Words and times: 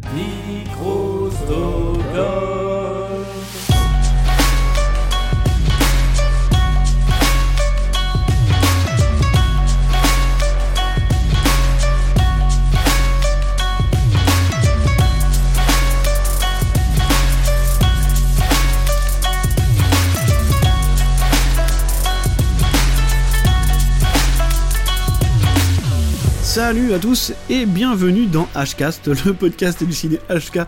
Microsoft. 0.00 1.84
Salut 26.74 26.92
à 26.92 26.98
tous 26.98 27.32
et 27.48 27.66
bienvenue 27.66 28.26
dans 28.26 28.48
Hcast, 28.56 29.06
le 29.06 29.32
podcast 29.32 29.84
du 29.84 29.92
ciné 29.92 30.18
HK 30.28 30.62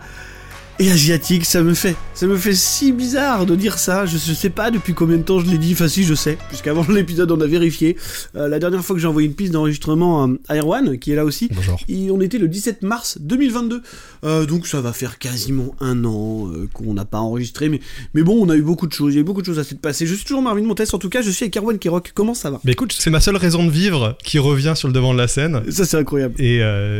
et 0.79 0.91
asiatique. 0.91 1.45
Ça 1.45 1.61
me 1.61 1.73
fait, 1.73 1.95
ça 2.13 2.27
me 2.27 2.37
fait 2.37 2.53
si 2.53 2.91
bizarre 2.91 3.45
de 3.45 3.55
dire 3.55 3.77
ça. 3.77 4.05
Je, 4.05 4.17
sais 4.17 4.49
pas 4.49 4.71
depuis 4.71 4.93
combien 4.93 5.17
de 5.17 5.23
temps 5.23 5.39
je 5.39 5.49
l'ai 5.49 5.57
dit. 5.57 5.73
Enfin 5.73 5.87
si, 5.87 6.03
je 6.03 6.13
sais, 6.13 6.37
puisqu'avant 6.49 6.85
l'épisode 6.89 7.31
on 7.31 7.41
a 7.41 7.47
vérifié. 7.47 7.97
Euh, 8.35 8.47
la 8.47 8.59
dernière 8.59 8.83
fois 8.83 8.95
que 8.95 9.01
j'ai 9.01 9.07
envoyé 9.07 9.27
une 9.27 9.33
piste 9.33 9.53
d'enregistrement 9.53 10.29
à 10.47 10.55
Erwan, 10.55 10.97
qui 10.99 11.11
est 11.11 11.15
là 11.15 11.25
aussi, 11.25 11.49
Bonjour. 11.53 11.79
Et 11.87 12.11
on 12.11 12.21
était 12.21 12.37
le 12.37 12.47
17 12.47 12.83
mars 12.83 13.17
2022. 13.21 13.81
Euh, 14.23 14.45
donc 14.45 14.67
ça 14.67 14.81
va 14.81 14.93
faire 14.93 15.19
quasiment 15.19 15.75
un 15.79 16.05
an 16.05 16.49
euh, 16.51 16.67
qu'on 16.73 16.93
n'a 16.93 17.05
pas 17.05 17.19
enregistré, 17.19 17.69
mais, 17.69 17.79
mais 18.13 18.23
bon, 18.23 18.45
on 18.45 18.49
a 18.49 18.55
eu 18.55 18.61
beaucoup 18.61 18.87
de 18.87 18.93
choses. 18.93 19.13
Il 19.13 19.15
y 19.15 19.19
a 19.19 19.21
eu 19.21 19.25
beaucoup 19.25 19.41
de 19.41 19.45
choses 19.45 19.59
à 19.59 19.63
se 19.63 19.75
passer. 19.75 20.05
Je 20.05 20.15
suis 20.15 20.25
toujours 20.25 20.41
Marvin 20.41 20.63
Montes. 20.63 20.81
En 20.93 20.99
tout 20.99 21.09
cas, 21.09 21.21
je 21.21 21.31
suis 21.31 21.45
avec 21.45 21.57
Erwan 21.57 21.77
Kirok. 21.77 22.11
Comment 22.13 22.33
ça 22.33 22.51
va? 22.51 22.59
Mais 22.63 22.73
écoute, 22.73 22.95
c'est 22.97 23.09
ma 23.09 23.19
seule 23.19 23.37
raison 23.37 23.65
de 23.65 23.71
vivre 23.71 24.17
qui 24.23 24.39
revient 24.39 24.73
sur 24.75 24.87
le 24.87 24.93
devant 24.93 25.13
de 25.13 25.17
la 25.17 25.27
scène. 25.27 25.63
Ça 25.69 25.85
c'est 25.85 25.97
incroyable. 25.97 26.35
Et 26.39 26.59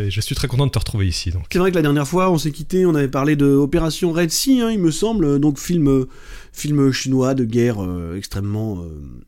je 0.10 0.22
suis 0.22 0.36
très 0.36 0.48
content 0.48 0.66
de 0.66 0.72
te 0.72 0.80
retrouver 0.80 1.08
ici. 1.08 1.32
Donc. 1.32 1.44
C'est 1.52 1.60
vrai 1.60 1.72
que 1.72 1.76
la 1.76 1.82
dernière 1.82 2.08
fois, 2.08 2.32
on 2.32 2.38
s'est 2.38 2.52
quitté, 2.52 2.86
on 2.86 2.96
avait 2.96 3.08
parlé 3.08 3.36
de 3.36 3.67
Opération 3.68 4.14
Red 4.14 4.32
Sea, 4.32 4.62
hein, 4.62 4.72
il 4.72 4.80
me 4.80 4.92
semble, 4.92 5.40
donc 5.40 5.60
film, 5.60 5.90
euh, 5.90 6.08
film 6.58 6.92
chinois 6.92 7.34
de 7.36 7.44
guerre 7.46 7.82
euh, 7.84 8.16
extrêmement 8.18 8.82
euh, 8.82 8.88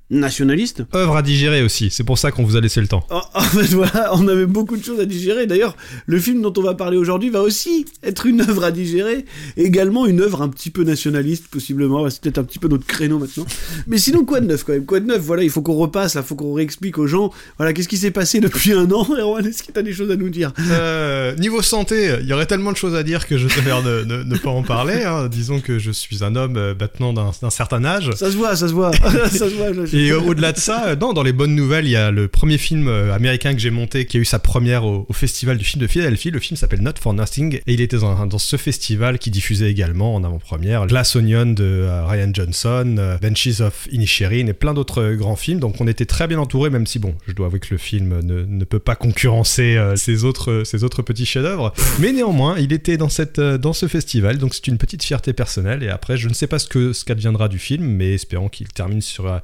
nationaliste. 0.10 0.84
Œuvre 0.96 1.16
à 1.18 1.22
digérer 1.22 1.62
aussi, 1.64 1.90
c'est 1.92 2.04
pour 2.04 2.18
ça 2.18 2.32
qu'on 2.32 2.44
vous 2.44 2.56
a 2.56 2.62
laissé 2.62 2.82
le 2.82 2.88
temps. 2.88 3.06
En, 3.10 3.22
en 3.36 3.42
fait, 3.42 3.68
voilà, 3.74 4.12
on 4.14 4.28
avait 4.28 4.46
beaucoup 4.48 4.76
de 4.78 4.84
choses 4.84 5.00
à 5.00 5.06
digérer. 5.06 5.46
D'ailleurs, 5.48 5.76
le 6.08 6.20
film 6.20 6.42
dont 6.42 6.54
on 6.58 6.62
va 6.64 6.74
parler 6.74 6.98
aujourd'hui 6.98 7.30
va 7.30 7.42
aussi 7.42 7.86
être 8.04 8.26
une 8.26 8.42
œuvre 8.42 8.64
à 8.64 8.72
digérer, 8.72 9.26
également 9.58 10.06
une 10.08 10.22
œuvre 10.22 10.42
un 10.42 10.50
petit 10.50 10.72
peu 10.72 10.84
nationaliste, 10.84 11.48
possiblement. 11.50 12.10
C'est 12.10 12.22
peut-être 12.22 12.40
un 12.40 12.44
petit 12.44 12.60
peu 12.60 12.68
notre 12.68 12.86
créneau 12.86 13.20
maintenant. 13.20 13.46
Mais 13.88 13.98
sinon, 13.98 14.26
quoi 14.26 14.40
de 14.42 14.48
neuf 14.48 14.64
quand 14.64 14.74
même? 14.74 14.86
Quoi 14.86 15.00
de 15.00 15.06
neuf? 15.06 15.22
Voilà, 15.22 15.44
il 15.44 15.50
faut 15.50 15.62
qu'on 15.62 15.76
repasse, 15.76 16.16
il 16.16 16.24
faut 16.24 16.36
qu'on 16.36 16.54
réexplique 16.54 16.98
aux 16.98 17.08
gens. 17.08 17.32
Voilà, 17.58 17.74
qu'est-ce 17.74 17.88
qui 17.88 17.98
s'est 17.98 18.12
passé 18.12 18.40
depuis 18.40 18.74
un 18.74 18.90
an 18.92 19.06
Erwan, 19.16 19.46
est-ce 19.46 19.64
que 19.64 19.72
t'as 19.72 19.82
des 19.84 19.94
choses 19.94 20.10
à 20.12 20.16
nous 20.16 20.30
dire? 20.30 20.52
Euh, 20.72 21.36
niveau 21.36 21.62
santé, 21.62 22.16
il 22.22 22.28
y 22.28 22.34
aurait 22.34 22.46
tellement 22.48 22.72
de 22.72 22.78
choses 22.78 22.96
à 22.96 23.04
dire 23.04 23.28
que 23.28 23.38
je 23.38 23.48
préfère 23.48 23.84
ne, 23.84 24.04
ne- 24.04 24.24
ne 24.24 24.38
pas 24.38 24.50
en 24.50 24.64
parler. 24.64 25.04
hein. 25.04 25.28
Disons 25.30 25.60
que 25.60 25.78
je 25.80 25.92
suis 25.92 26.24
un 26.24 26.36
homme 26.36 26.58
euh, 26.58 26.74
maintenant 26.80 27.14
d'un 27.14 27.19
d'un 27.42 27.50
certain 27.50 27.84
âge. 27.86 28.12
Ça 28.16 28.32
se 28.32 28.38
voit, 28.38 28.56
ça 28.56 28.68
se 28.68 28.74
voit. 28.74 28.92
ça 28.94 29.30
se 29.30 29.56
voit. 29.56 29.74
je- 29.86 29.96
Et 29.98 30.12
euh, 30.12 30.20
au-delà 30.22 30.52
de 30.52 30.58
ça, 30.60 30.88
euh, 30.88 30.96
non, 30.96 31.14
dans 31.14 31.24
les 31.24 31.34
bonnes 31.34 31.56
nouvelles, 31.56 31.86
il 31.86 31.92
y 31.92 31.96
a 31.96 32.12
le 32.12 32.28
premier 32.28 32.58
film 32.58 32.88
euh, 32.88 33.14
américain 33.14 33.54
que 33.54 33.60
j'ai 33.60 33.70
monté 33.72 34.06
qui 34.06 34.18
a 34.18 34.20
eu 34.20 34.26
sa 34.26 34.40
première 34.40 34.86
au, 34.86 35.06
au 35.08 35.14
festival 35.14 35.58
du 35.58 35.66
film 35.66 35.82
de 35.82 35.88
Philadelphie. 35.88 36.32
Le 36.32 36.40
film 36.40 36.58
s'appelle 36.58 36.82
Not 36.82 36.94
for 37.02 37.14
Nothing 37.14 37.56
et 37.66 37.74
il 37.74 37.82
était 37.82 37.98
dans, 37.98 38.26
dans 38.26 38.38
ce 38.40 38.58
festival 38.58 39.20
qui 39.20 39.32
diffusait 39.32 39.70
également 39.72 40.16
en 40.16 40.24
avant-première 40.24 40.86
Glass 40.88 41.16
Onion 41.16 41.46
de 41.48 41.88
Ryan 42.08 42.32
Johnson, 42.34 43.18
Benches 43.22 43.60
of 43.62 43.88
Inisherin 43.92 44.48
et 44.48 44.54
plein 44.54 44.74
d'autres 44.74 45.14
grands 45.14 45.36
films. 45.36 45.60
Donc 45.60 45.80
on 45.82 45.88
était 45.88 46.06
très 46.06 46.28
bien 46.28 46.40
entouré, 46.40 46.70
même 46.70 46.86
si 46.88 47.00
bon, 47.00 47.14
je 47.28 47.34
dois 47.34 47.48
avouer 47.48 47.60
que 47.60 47.68
le 47.72 47.78
film 47.78 48.20
ne, 48.24 48.44
ne 48.46 48.64
peut 48.66 48.80
pas 48.80 48.96
concurrencer 48.96 49.78
ces 49.96 50.24
autres 50.24 50.64
ces 50.66 50.84
autres 50.84 51.02
petits 51.02 51.26
chefs-d'œuvre. 51.26 51.74
Mais 52.00 52.12
néanmoins, 52.12 52.56
il 52.58 52.74
était 52.74 52.98
dans 52.98 53.10
cette 53.10 53.40
dans 53.40 53.74
ce 53.74 53.88
festival, 53.88 54.38
donc 54.38 54.54
c'est 54.54 54.68
une 54.68 54.78
petite 54.78 55.04
fierté 55.04 55.34
personnelle. 55.34 55.84
Et 55.84 55.90
après, 55.90 56.18
je 56.18 56.28
ne 56.30 56.34
sais 56.34 56.48
pas 56.48 56.60
ce 56.60 56.68
que 56.68 56.94
ce 56.94 57.04
qu'adviendra 57.10 57.48
du 57.48 57.58
film, 57.58 57.84
mais 57.86 58.14
espérons 58.14 58.50
qu'il 58.50 58.68
termine 58.68 59.02
sur 59.02 59.26
euh, 59.26 59.40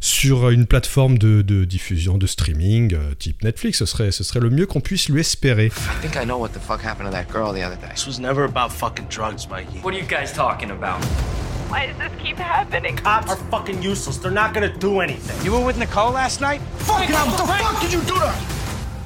sur 0.00 0.48
une 0.48 0.66
plateforme 0.66 1.18
de, 1.18 1.42
de 1.42 1.64
diffusion, 1.64 2.16
de 2.16 2.26
streaming, 2.26 2.94
euh, 2.94 3.14
type 3.14 3.42
Netflix. 3.44 3.78
Ce 3.78 3.86
serait, 3.86 4.10
ce 4.10 4.24
serait 4.24 4.40
le 4.40 4.48
mieux 4.48 4.64
qu'on 4.66 4.80
puisse 4.80 5.08
lui 5.10 5.20
espérer. 5.20 5.66
I 5.66 6.00
think 6.00 6.16
I 6.16 6.24
know 6.24 6.38
what 6.38 6.50
the 6.50 6.60
fuck 6.60 6.82
happened 6.82 7.10
to 7.10 7.12
that 7.12 7.26
girl 7.30 7.52
the 7.52 7.62
other 7.62 7.76
day. 7.76 7.92
This 7.94 8.06
was 8.06 8.18
never 8.18 8.44
about 8.44 8.72
fucking 8.72 9.06
drugs, 9.10 9.46
Mikey. 9.48 9.80
What 9.82 9.92
are 9.94 9.98
you 9.98 10.06
guys 10.06 10.32
talking 10.32 10.70
about? 10.70 11.04
Why 11.68 11.86
does 11.86 11.98
this 11.98 12.12
keep 12.22 12.38
happening? 12.38 12.96
Cops 12.96 13.32
are 13.32 13.36
fucking 13.50 13.82
useless. 13.82 14.16
They're 14.16 14.30
not 14.30 14.54
gonna 14.54 14.74
do 14.78 15.00
anything. 15.00 15.36
You 15.44 15.52
were 15.52 15.64
with 15.64 15.76
Nicole 15.78 16.12
last 16.12 16.40
night? 16.40 16.60
Fuck 16.78 17.08
it, 17.08 17.14
what 17.14 17.36
the 17.36 17.44
fuck 17.46 17.80
did 17.82 17.92
you 17.92 18.00
do 18.00 18.14
to 18.14 18.20
her? 18.20 18.53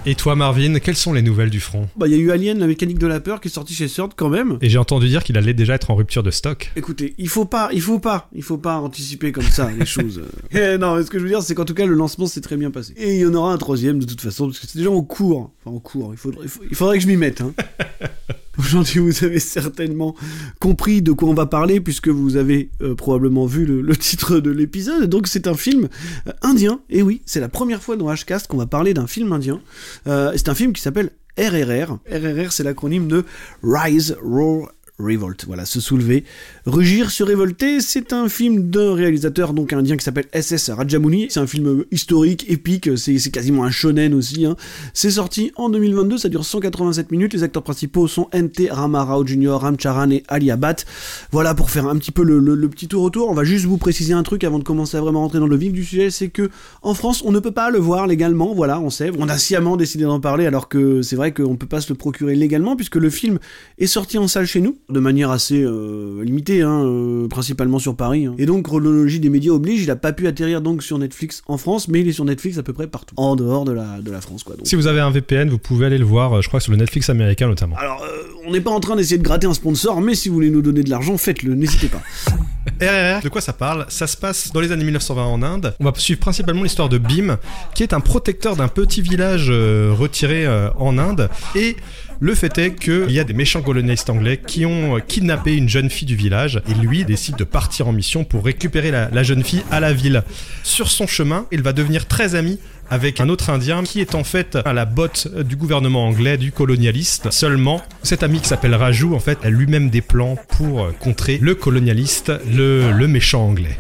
Et 0.09 0.15
toi, 0.15 0.35
Marvin, 0.35 0.79
quelles 0.79 0.97
sont 0.97 1.13
les 1.13 1.21
nouvelles 1.21 1.51
du 1.51 1.61
front 1.61 1.87
Bah, 1.95 2.09
il 2.09 2.13
y 2.13 2.15
a 2.15 2.19
eu 2.19 2.31
Alien, 2.31 2.59
la 2.59 2.67
mécanique 2.67 2.99
de 2.99 3.07
la 3.07 3.21
peur, 3.21 3.43
qui 3.43 3.49
est 3.49 3.51
sorti 3.51 3.75
chez 3.75 3.89
Sword 3.89 4.13
quand 4.17 4.31
même. 4.31 4.57
Et 4.63 4.71
j'ai 4.71 4.79
entendu 4.79 5.07
dire 5.07 5.23
qu'il 5.23 5.37
allait 5.37 5.53
déjà 5.53 5.75
être 5.75 5.91
en 5.91 5.97
rupture 5.97 6.23
de 6.23 6.31
stock. 6.31 6.73
Écoutez, 6.77 7.13
il 7.19 7.29
faut 7.29 7.45
pas, 7.45 7.69
il 7.75 7.83
faut 7.83 7.99
pas, 7.99 8.31
il 8.33 8.43
faut 8.43 8.57
pas 8.57 8.79
anticiper 8.79 9.33
comme 9.33 9.45
ça 9.45 9.71
les 9.71 9.85
choses. 9.85 10.23
Eh, 10.51 10.79
non, 10.79 10.97
mais 10.97 11.03
ce 11.03 11.11
que 11.11 11.19
je 11.19 11.25
veux 11.25 11.29
dire, 11.29 11.43
c'est 11.43 11.55
qu'en 11.55 11.67
tout 11.67 11.75
cas, 11.75 11.85
le 11.85 11.93
lancement 11.93 12.27
s'est 12.27 12.41
très 12.41 12.57
bien 12.57 12.71
passé. 12.71 12.95
Et 12.97 13.17
il 13.17 13.21
y 13.21 13.27
en 13.27 13.35
aura 13.35 13.53
un 13.53 13.59
troisième 13.59 13.99
de 13.99 14.07
toute 14.07 14.23
façon, 14.23 14.47
parce 14.47 14.61
que 14.61 14.67
c'est 14.67 14.79
déjà 14.79 14.91
en 14.91 15.03
cours. 15.03 15.51
Enfin, 15.63 15.77
en 15.77 15.79
cours. 15.79 16.15
Il 16.15 16.17
faudrait, 16.17 16.47
il 16.71 16.75
faudrait 16.75 16.97
que 16.97 17.03
je 17.03 17.09
m'y 17.09 17.19
mette. 17.19 17.43
Hein. 17.43 17.53
Aujourd'hui, 18.59 18.99
vous 18.99 19.25
avez 19.25 19.39
certainement 19.39 20.15
compris 20.59 21.01
de 21.01 21.13
quoi 21.13 21.29
on 21.29 21.35
va 21.35 21.47
parler, 21.47 21.81
puisque 21.81 22.09
vous 22.09 22.37
avez 22.37 22.71
euh, 22.83 22.95
probablement 22.95 23.47
vu 23.47 23.65
le, 23.65 23.97
titre 23.97 24.41
de 24.41 24.51
l'épisode. 24.51 25.09
Donc, 25.09 25.29
c'est 25.29 25.47
un 25.47 25.55
film 25.55 25.89
euh, 26.27 26.33
indien. 26.43 26.81
Et 26.91 27.03
oui, 27.03 27.23
c'est 27.25 27.41
la 27.41 27.49
première 27.49 27.83
fois 27.83 27.97
dans 27.97 28.13
Hcast 28.13 28.49
qu'on 28.49 28.57
va 28.57 28.67
parler 28.67 28.95
d'un 28.95 29.07
film 29.07 29.33
indien. 29.33 29.61
Euh, 30.07 30.33
c'est 30.35 30.49
un 30.49 30.55
film 30.55 30.73
qui 30.73 30.83
s'appelle 30.83 31.11
RRR. 31.39 31.99
RRR, 32.11 32.51
c'est 32.51 32.65
l'acronyme 32.65 33.07
de 33.07 33.25
Rise, 33.63 34.17
Roar, 34.23 34.73
Revolt, 35.01 35.45
voilà, 35.47 35.65
se 35.65 35.81
soulever, 35.81 36.25
rugir, 36.67 37.13
se 37.13 37.23
révolter, 37.23 37.81
c'est 37.81 38.13
un 38.13 38.29
film 38.29 38.69
d'un 38.69 38.95
réalisateur 38.95 39.53
donc 39.53 39.73
indien 39.73 39.97
qui 39.97 40.05
s'appelle 40.05 40.27
SS 40.35 40.71
Rajamouli, 40.71 41.29
c'est 41.31 41.39
un 41.39 41.47
film 41.47 41.85
historique, 41.93 42.51
épique, 42.51 42.91
c'est 42.99 43.31
quasiment 43.31 43.63
un 43.63 43.71
shonen 43.71 44.13
aussi, 44.13 44.45
hein. 44.45 44.57
c'est 44.95 45.13
sorti 45.13 45.53
en 45.55 45.69
2022, 45.69 46.19
ça 46.19 46.29
dure 46.29 46.45
187 46.45 47.13
minutes, 47.13 47.33
les 47.33 47.45
acteurs 47.45 47.63
principaux 47.63 48.09
sont 48.09 48.29
NT 48.35 48.71
Ramarao 48.73 49.25
Jr., 49.25 49.51
Ramcharan 49.51 50.11
et 50.11 50.25
Ali 50.27 50.51
Abad, 50.51 50.83
voilà 51.31 51.55
pour 51.55 51.71
faire 51.71 51.87
un 51.87 51.97
petit 51.97 52.11
peu 52.11 52.25
le, 52.25 52.69
petit 52.69 52.89
tour 52.89 53.05
autour, 53.05 53.29
on 53.29 53.35
va 53.35 53.45
juste 53.45 53.67
vous 53.67 53.79
préciser 53.79 54.15
un 54.15 54.25
truc 54.25 54.43
avant 54.43 54.59
de 54.59 54.65
commencer 54.65 54.97
à 54.97 55.01
vraiment 55.01 55.21
rentrer 55.21 55.39
dans 55.39 55.47
le 55.47 55.57
vif 55.57 55.73
du 55.73 55.85
sujet, 55.85 56.11
c'est 56.11 56.29
que 56.29 56.51
en 56.83 56.95
France 56.95 57.23
on 57.25 57.31
ne 57.31 57.39
peut 57.39 57.53
pas 57.53 57.71
le 57.71 57.79
voir 57.79 58.09
légalement, 58.09 58.53
voilà, 58.53 58.81
on 58.81 58.91
sait, 58.91 59.13
on 59.17 59.29
a 59.29 59.39
sciemment 59.39 59.77
décidé 59.77 60.03
d'en 60.03 60.19
parler 60.19 60.45
alors 60.45 60.69
que 60.69 61.03
c'est 61.03 61.15
vrai 61.15 61.33
qu'on 61.33 61.55
peut 61.55 61.69
pas 61.69 61.81
se 61.81 61.93
le 61.93 61.95
procurer 61.97 62.35
légalement 62.35 62.75
puisque 62.75 62.97
le 62.97 63.11
film 63.11 63.39
est 63.79 63.87
sorti 63.87 64.19
en 64.19 64.27
salle 64.27 64.47
chez 64.47 64.61
nous, 64.61 64.77
de 64.91 65.01
manière 65.01 65.31
assez 65.31 65.63
euh, 65.63 66.23
limitée, 66.25 66.63
hein, 66.63 66.83
euh, 66.85 67.29
principalement 67.29 67.79
sur 67.79 67.95
Paris. 67.95 68.25
hein. 68.27 68.35
Et 68.39 68.47
donc, 68.47 68.65
chronologie 68.65 69.21
des 69.21 69.29
médias 69.29 69.53
oblige, 69.53 69.83
il 69.83 69.91
a 69.91 69.97
pas 69.97 70.13
pu 70.13 70.27
atterrir 70.27 70.63
donc 70.63 70.83
sur 70.83 70.99
Netflix 70.99 71.43
en 71.47 71.59
France, 71.59 71.89
mais 71.89 72.01
il 72.01 72.09
est 72.09 72.13
sur 72.13 72.25
Netflix 72.25 72.57
à 72.59 72.63
peu 72.63 72.73
près 72.73 72.87
partout, 72.87 73.15
en 73.19 73.37
dehors 73.37 73.65
de 73.65 73.73
la, 73.73 74.01
de 74.01 74.11
la 74.11 74.21
France, 74.21 74.45
quoi. 74.45 74.57
Donc, 74.57 74.67
Si 74.67 74.77
vous 74.77 74.87
avez 74.87 75.01
un 75.01 75.11
VPN, 75.11 75.51
vous 75.51 75.59
pouvez 75.59 75.87
aller 75.87 75.99
le 75.99 76.05
voir, 76.07 76.33
euh, 76.39 76.41
je 76.41 76.49
crois, 76.49 76.61
sur 76.61 76.73
le 76.73 76.79
Netflix 76.79 77.11
américain 77.11 77.49
notamment. 77.49 77.77
alors, 77.77 78.03
euh, 78.03 78.23
on 78.49 78.53
n'est 78.53 78.61
pas 78.63 78.71
en 78.71 78.81
train 78.81 78.97
d'essayer 78.97 79.19
de 79.19 79.23
gratter 79.23 79.47
un 79.47 79.53
sponsor, 79.53 80.01
mais 80.01 80.15
si 80.15 80.29
vous 80.29 80.35
voulez 80.35 80.51
nous 80.51 80.63
donner 80.63 80.83
de 80.83 80.89
l'argent, 80.89 81.19
faites-le, 81.19 81.55
n'hésitez 81.55 81.89
pas. 81.89 82.01
RRR, 82.81 83.23
de 83.23 83.29
quoi 83.29 83.41
ça 83.41 83.53
parle? 83.53 83.85
Ça 83.89 84.07
se 84.07 84.17
passe 84.17 84.53
dans 84.53 84.61
les 84.61 84.73
années 84.73 84.85
1920 84.85 85.25
en 85.25 85.43
Inde. 85.43 85.75
On 85.81 85.85
va 85.85 85.93
suivre 85.97 86.21
principalement 86.21 86.63
l'histoire 86.63 86.89
de 86.89 86.97
Bim, 86.97 87.39
qui 87.75 87.83
est 87.83 87.93
un 87.93 88.01
protecteur 88.01 88.57
d'un 88.57 88.69
petit 88.69 89.03
village 89.03 89.49
euh, 89.51 89.93
retiré 89.93 90.47
euh, 90.47 90.71
en 90.79 90.97
Inde. 90.97 91.29
Et 91.57 91.77
le 92.21 92.35
fait 92.35 92.57
est 92.59 92.75
qu'il 92.75 93.11
y 93.11 93.21
a 93.21 93.25
des 93.25 93.33
méchants 93.33 93.63
colonialistes 93.63 94.11
anglais 94.11 94.41
qui 94.45 94.65
ont 94.65 94.97
euh, 94.97 95.01
kidnappé 95.01 95.57
une 95.57 95.69
jeune 95.69 95.91
fille 95.91 96.07
du 96.07 96.17
village. 96.17 96.63
Et 96.69 96.75
lui 96.75 97.05
décide 97.05 97.37
de 97.37 97.45
partir 97.45 97.89
en 97.89 97.93
mission 97.93 98.25
pour 98.25 98.45
récupérer 98.45 98.91
la 98.91 99.23
jeune 99.23 99.45
fille 99.45 99.65
à 99.71 99.81
la 99.81 99.93
ville. 99.93 100.23
Sur 100.63 100.89
son 100.91 101.07
chemin, 101.07 101.47
il 101.53 101.63
va 101.63 101.73
devenir 101.73 102.07
très 102.07 102.35
ami 102.35 102.59
avec 102.91 103.21
un 103.21 103.29
autre 103.29 103.51
indien 103.51 103.83
qui 103.83 104.01
est 104.01 104.15
en 104.15 104.25
fait 104.25 104.57
à 104.65 104.73
la 104.73 104.85
botte 104.85 105.29
du 105.43 105.57
gouvernement 105.57 106.07
anglais, 106.07 106.37
du 106.37 106.53
colonialiste. 106.53 107.31
Seulement, 107.31 107.83
cet 108.03 108.23
ami 108.23 108.41
qui 108.41 108.49
s'appelle 108.49 108.75
Raju, 108.75 109.15
en 109.15 109.21
fait, 109.21 109.39
a 109.43 109.51
lui-même 109.51 109.91
des 109.91 110.01
plans 110.01 110.37
pour 110.49 110.83
euh, 110.83 110.91
contrer 110.99 111.39
le 111.41 111.55
colonialiste, 111.55 112.33
le, 112.51 112.93
le 112.93 113.09
méchant 113.09 113.47
anglais. 113.47 113.79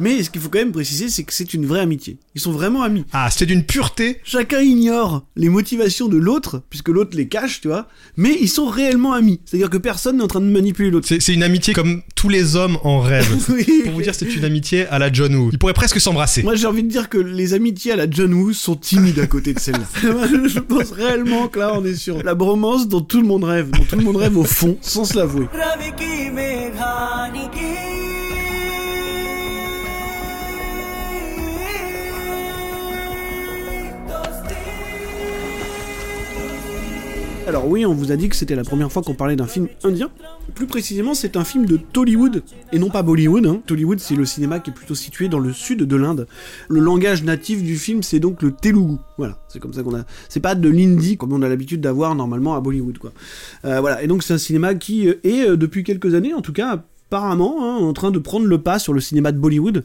Mais 0.00 0.22
ce 0.22 0.30
qu'il 0.30 0.40
faut 0.40 0.48
quand 0.48 0.58
même 0.58 0.72
préciser, 0.72 1.08
c'est 1.08 1.22
que 1.22 1.32
c'est 1.32 1.54
une 1.54 1.66
vraie 1.66 1.80
amitié. 1.80 2.18
Ils 2.34 2.40
sont 2.40 2.52
vraiment 2.52 2.82
amis. 2.82 3.04
Ah, 3.12 3.28
c'était 3.30 3.46
d'une 3.46 3.64
pureté 3.64 4.18
Chacun 4.24 4.60
ignore 4.60 5.24
les 5.36 5.48
motivations 5.48 6.08
de 6.08 6.16
l'autre, 6.16 6.62
puisque 6.68 6.88
l'autre 6.88 7.16
les 7.16 7.28
cache, 7.28 7.60
tu 7.60 7.68
vois, 7.68 7.88
mais 8.16 8.36
ils 8.40 8.48
sont 8.48 8.66
réellement 8.66 9.12
amis. 9.12 9.40
C'est-à-dire 9.44 9.70
que 9.70 9.76
personne 9.76 10.16
n'est 10.16 10.24
en 10.24 10.28
train 10.28 10.40
de 10.40 10.46
manipuler 10.46 10.90
l'autre. 10.90 11.06
C'est 11.08 11.20
c'est 11.20 11.34
une 11.34 11.42
amitié 11.42 11.74
comme 11.74 12.02
tous 12.16 12.28
les 12.28 12.56
hommes 12.56 12.78
en 12.82 13.00
rêve. 13.00 13.24
Oui. 13.54 13.82
Pour 13.84 13.92
vous 13.92 14.02
dire, 14.02 14.14
c'est 14.14 14.34
une 14.34 14.44
amitié 14.44 14.86
à 14.86 14.98
la 14.98 15.12
John 15.12 15.34
Woo. 15.34 15.50
Ils 15.52 15.58
pourraient 15.58 15.74
presque 15.74 16.00
s'embrasser. 16.00 16.42
Moi 16.42 16.54
j'ai 16.56 16.66
envie 16.66 16.82
de 16.82 16.88
dire 16.88 17.08
que 17.08 17.18
les 17.18 17.54
amitiés 17.74 17.92
à 17.92 17.96
la 17.96 18.08
John 18.08 18.32
Woo 18.32 18.52
sont 18.52 18.76
timides 18.76 19.18
à 19.18 19.26
côté 19.26 19.52
de 19.52 19.58
celle-là. 19.58 19.80
je 20.46 20.60
pense 20.60 20.92
réellement 20.92 21.48
que 21.48 21.58
là 21.58 21.72
on 21.74 21.84
est 21.84 21.96
sur 21.96 22.22
la 22.22 22.36
bromance 22.36 22.86
dont 22.86 23.00
tout 23.00 23.20
le 23.20 23.26
monde 23.26 23.42
rêve, 23.42 23.72
dont 23.72 23.82
tout 23.82 23.96
le 23.96 24.04
monde 24.04 24.16
rêve 24.16 24.38
au 24.38 24.44
fond, 24.44 24.78
sans 24.80 25.04
se 25.04 25.16
l'avouer. 25.16 25.48
Alors 37.46 37.68
oui, 37.68 37.84
on 37.84 37.92
vous 37.92 38.10
a 38.10 38.16
dit 38.16 38.30
que 38.30 38.36
c'était 38.36 38.54
la 38.54 38.64
première 38.64 38.90
fois 38.90 39.02
qu'on 39.02 39.14
parlait 39.14 39.36
d'un 39.36 39.46
film 39.46 39.68
indien. 39.82 40.08
Plus 40.54 40.66
précisément, 40.66 41.12
c'est 41.12 41.36
un 41.36 41.44
film 41.44 41.66
de 41.66 41.76
Tollywood, 41.76 42.42
et 42.72 42.78
non 42.78 42.88
pas 42.88 43.02
Bollywood. 43.02 43.44
Hein. 43.46 43.60
Tollywood, 43.66 44.00
c'est 44.00 44.14
le 44.14 44.24
cinéma 44.24 44.60
qui 44.60 44.70
est 44.70 44.72
plutôt 44.72 44.94
situé 44.94 45.28
dans 45.28 45.38
le 45.38 45.52
sud 45.52 45.82
de 45.82 45.96
l'Inde. 45.96 46.26
Le 46.68 46.80
langage 46.80 47.22
natif 47.22 47.62
du 47.62 47.76
film, 47.76 48.02
c'est 48.02 48.18
donc 48.18 48.40
le 48.40 48.50
Telugu. 48.50 48.96
Voilà, 49.18 49.38
c'est 49.48 49.58
comme 49.58 49.74
ça 49.74 49.82
qu'on 49.82 49.94
a... 49.94 50.04
C'est 50.30 50.40
pas 50.40 50.54
de 50.54 50.68
l'hindi, 50.70 51.18
comme 51.18 51.34
on 51.34 51.42
a 51.42 51.48
l'habitude 51.48 51.82
d'avoir 51.82 52.14
normalement 52.14 52.54
à 52.54 52.60
Bollywood, 52.60 52.96
quoi. 52.96 53.12
Euh, 53.66 53.80
voilà, 53.80 54.02
et 54.02 54.06
donc 54.06 54.22
c'est 54.22 54.32
un 54.32 54.38
cinéma 54.38 54.74
qui 54.74 55.08
euh, 55.08 55.20
est, 55.22 55.46
euh, 55.46 55.56
depuis 55.58 55.84
quelques 55.84 56.14
années 56.14 56.32
en 56.32 56.40
tout 56.40 56.54
cas, 56.54 56.82
apparemment, 57.08 57.56
hein, 57.60 57.76
en 57.84 57.92
train 57.92 58.10
de 58.10 58.18
prendre 58.18 58.46
le 58.46 58.58
pas 58.58 58.78
sur 58.78 58.94
le 58.94 59.00
cinéma 59.00 59.32
de 59.32 59.38
Bollywood 59.38 59.84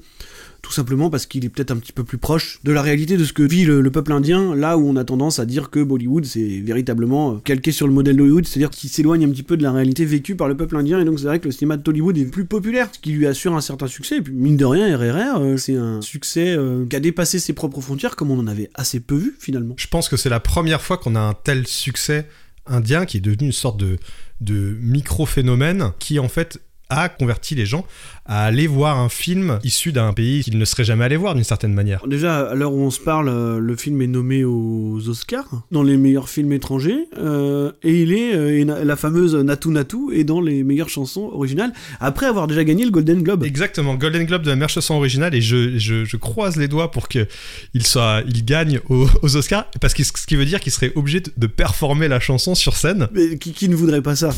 tout 0.62 0.72
simplement 0.72 1.10
parce 1.10 1.26
qu'il 1.26 1.46
est 1.46 1.50
peut-être 1.50 1.72
un 1.72 1.78
petit 1.78 1.92
peu 1.92 2.04
plus 2.04 2.18
proche 2.18 2.60
de 2.64 2.72
la 2.72 2.82
réalité 2.82 3.18
de 3.18 3.24
ce 3.24 3.34
que 3.34 3.44
vit 3.44 3.66
le, 3.66 3.82
le 3.82 3.92
peuple 3.92 4.12
indien, 4.12 4.56
là 4.56 4.78
où 4.78 4.88
on 4.88 4.96
a 4.96 5.04
tendance 5.04 5.40
à 5.40 5.46
dire 5.46 5.70
que 5.70 5.82
Bollywood 5.82 6.26
c'est 6.26 6.60
véritablement 6.60 7.34
euh, 7.34 7.38
calqué 7.44 7.72
sur 7.72 7.88
le 7.88 7.94
modèle 7.94 8.18
d'Hollywood, 8.18 8.46
c'est-à-dire 8.46 8.70
qu'il 8.70 8.90
s'éloigne 8.90 9.26
un 9.26 9.30
petit 9.30 9.44
peu 9.44 9.58
de 9.58 9.64
la 9.64 9.72
réalité 9.72 10.06
vécue 10.06 10.36
par 10.36 10.48
le 10.48 10.58
peuple 10.58 10.76
indien, 10.76 11.00
et 11.00 11.06
donc 11.06 11.20
c'est 11.20 11.26
vrai 11.26 11.40
que 11.40 11.46
le 11.46 11.52
cinéma 11.52 11.78
de 11.78 11.90
Hollywood 11.90 12.18
est 12.18 12.26
plus 12.26 12.46
populaire, 12.46 12.90
ce 12.92 13.00
qui 13.00 13.12
lui 13.12 13.28
assure 13.28 13.56
un 13.56 13.62
certain 13.62 13.88
succès, 13.88 14.18
et 14.18 14.22
puis 14.22 14.34
mine 14.34 14.58
de 14.58 14.66
rien, 14.66 14.96
RRR, 14.96 15.42
euh, 15.42 15.58
c'est 15.58 15.76
un 15.76 16.02
succès 16.02 16.56
euh, 16.58 16.86
qui 16.88 16.96
a 16.96 17.00
dépassé 17.00 17.40
ses 17.40 17.54
propres 17.54 17.82
frontières, 17.82 18.16
comme 18.16 18.32
on 18.32 18.40
en 18.40 18.48
avait 18.48 18.70
assez 18.74 19.00
peu 19.00 19.16
vu 19.16 19.36
finalement. 19.40 19.76
Je 19.78 19.88
pense 19.88 20.10
que 20.10 20.18
c'est 20.18 20.30
la 20.30 20.40
première 20.40 20.82
fois 20.82 20.98
qu'on 20.98 21.16
a 21.16 21.20
un 21.20 21.34
tel 21.34 21.68
succès 21.68 22.28
indien 22.66 23.06
qui 23.06 23.18
est 23.18 23.22
devenu 23.22 23.48
une 23.48 23.52
sorte 23.52 23.80
de, 23.80 23.98
de 24.42 24.78
micro-phénomène 24.82 25.92
qui 26.00 26.20
en 26.20 26.30
fait 26.30 26.60
a 26.90 27.10
converti 27.10 27.56
les 27.56 27.66
gens 27.66 27.86
à 28.26 28.44
aller 28.46 28.68
voir 28.68 29.00
un 29.00 29.10
film 29.10 29.60
issu 29.64 29.92
d'un 29.92 30.14
pays 30.14 30.44
qu'ils 30.44 30.58
ne 30.58 30.66
seraient 30.66 30.84
jamais 30.84 31.04
allés 31.06 31.18
voir 31.18 31.34
d'une 31.36 31.44
certaine 31.44 31.74
manière. 31.74 32.06
Déjà, 32.08 32.50
à 32.50 32.56
l'heure 32.56 32.74
où 32.74 32.80
on 32.82 32.92
se 32.92 33.00
parle, 33.00 33.28
euh, 33.30 33.60
le 33.60 33.76
film 33.76 34.02
est 34.04 34.08
nommé 34.08 34.44
aux 34.44 35.00
Oscars, 35.08 35.64
dans 35.72 35.82
les 35.84 35.98
meilleurs 35.98 36.30
films 36.30 36.52
étrangers, 36.54 37.08
euh, 37.18 37.72
et 37.84 38.02
il 38.04 38.14
est, 38.14 38.36
euh, 38.36 38.84
la 38.84 38.96
fameuse 38.96 39.34
Natu 39.36 39.70
Natu 39.70 40.14
est 40.14 40.24
dans 40.24 40.42
les 40.42 40.64
meilleures 40.64 40.90
chansons 40.90 41.30
originales, 41.34 41.74
après 42.00 42.28
avoir 42.28 42.46
déjà 42.48 42.64
gagné 42.64 42.86
le 42.86 42.92
Golden 42.92 43.24
Globe. 43.24 43.44
Exactement, 43.44 43.96
Golden 43.96 44.26
Globe 44.26 44.44
de 44.44 44.50
la 44.50 44.56
meilleure 44.56 44.70
chanson 44.70 44.94
originale 44.96 45.34
et 45.34 45.42
je, 45.42 45.78
je, 45.80 46.06
je 46.06 46.18
croise 46.18 46.56
les 46.58 46.68
doigts 46.68 46.92
pour 46.92 47.08
que 47.08 47.28
il 47.74 47.86
soit, 47.86 48.22
il 48.28 48.46
gagne 48.46 48.80
aux, 48.90 49.08
aux 49.24 49.36
Oscars 49.36 49.66
parce 49.82 49.94
que 49.96 50.04
ce 50.04 50.12
qui 50.12 50.36
veut 50.36 50.46
dire 50.46 50.60
qu'il 50.60 50.72
serait 50.72 50.92
obligé 50.96 51.20
de- 51.22 51.32
de 51.36 51.48
performer 51.48 52.08
la 52.08 52.20
chanson 52.20 52.54
sur 52.56 52.76
scène. 52.76 53.08
Mais 53.14 53.38
qui, 53.38 53.54
qui 53.54 53.70
ne 53.70 53.76
voudrait 53.76 54.02
pas 54.02 54.16
ça? 54.16 54.30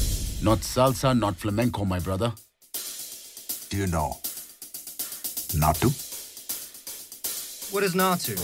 Not 0.44 0.58
salsa, 0.62 1.14
not 1.14 1.34
flamenco, 1.38 1.86
my 1.86 2.00
brother. 2.00 2.34
Do 3.72 3.78
you 3.78 3.88
know? 3.88 4.18
Natu? 5.56 5.88
What 7.72 7.84
is 7.84 7.96
Natsu? 7.96 8.36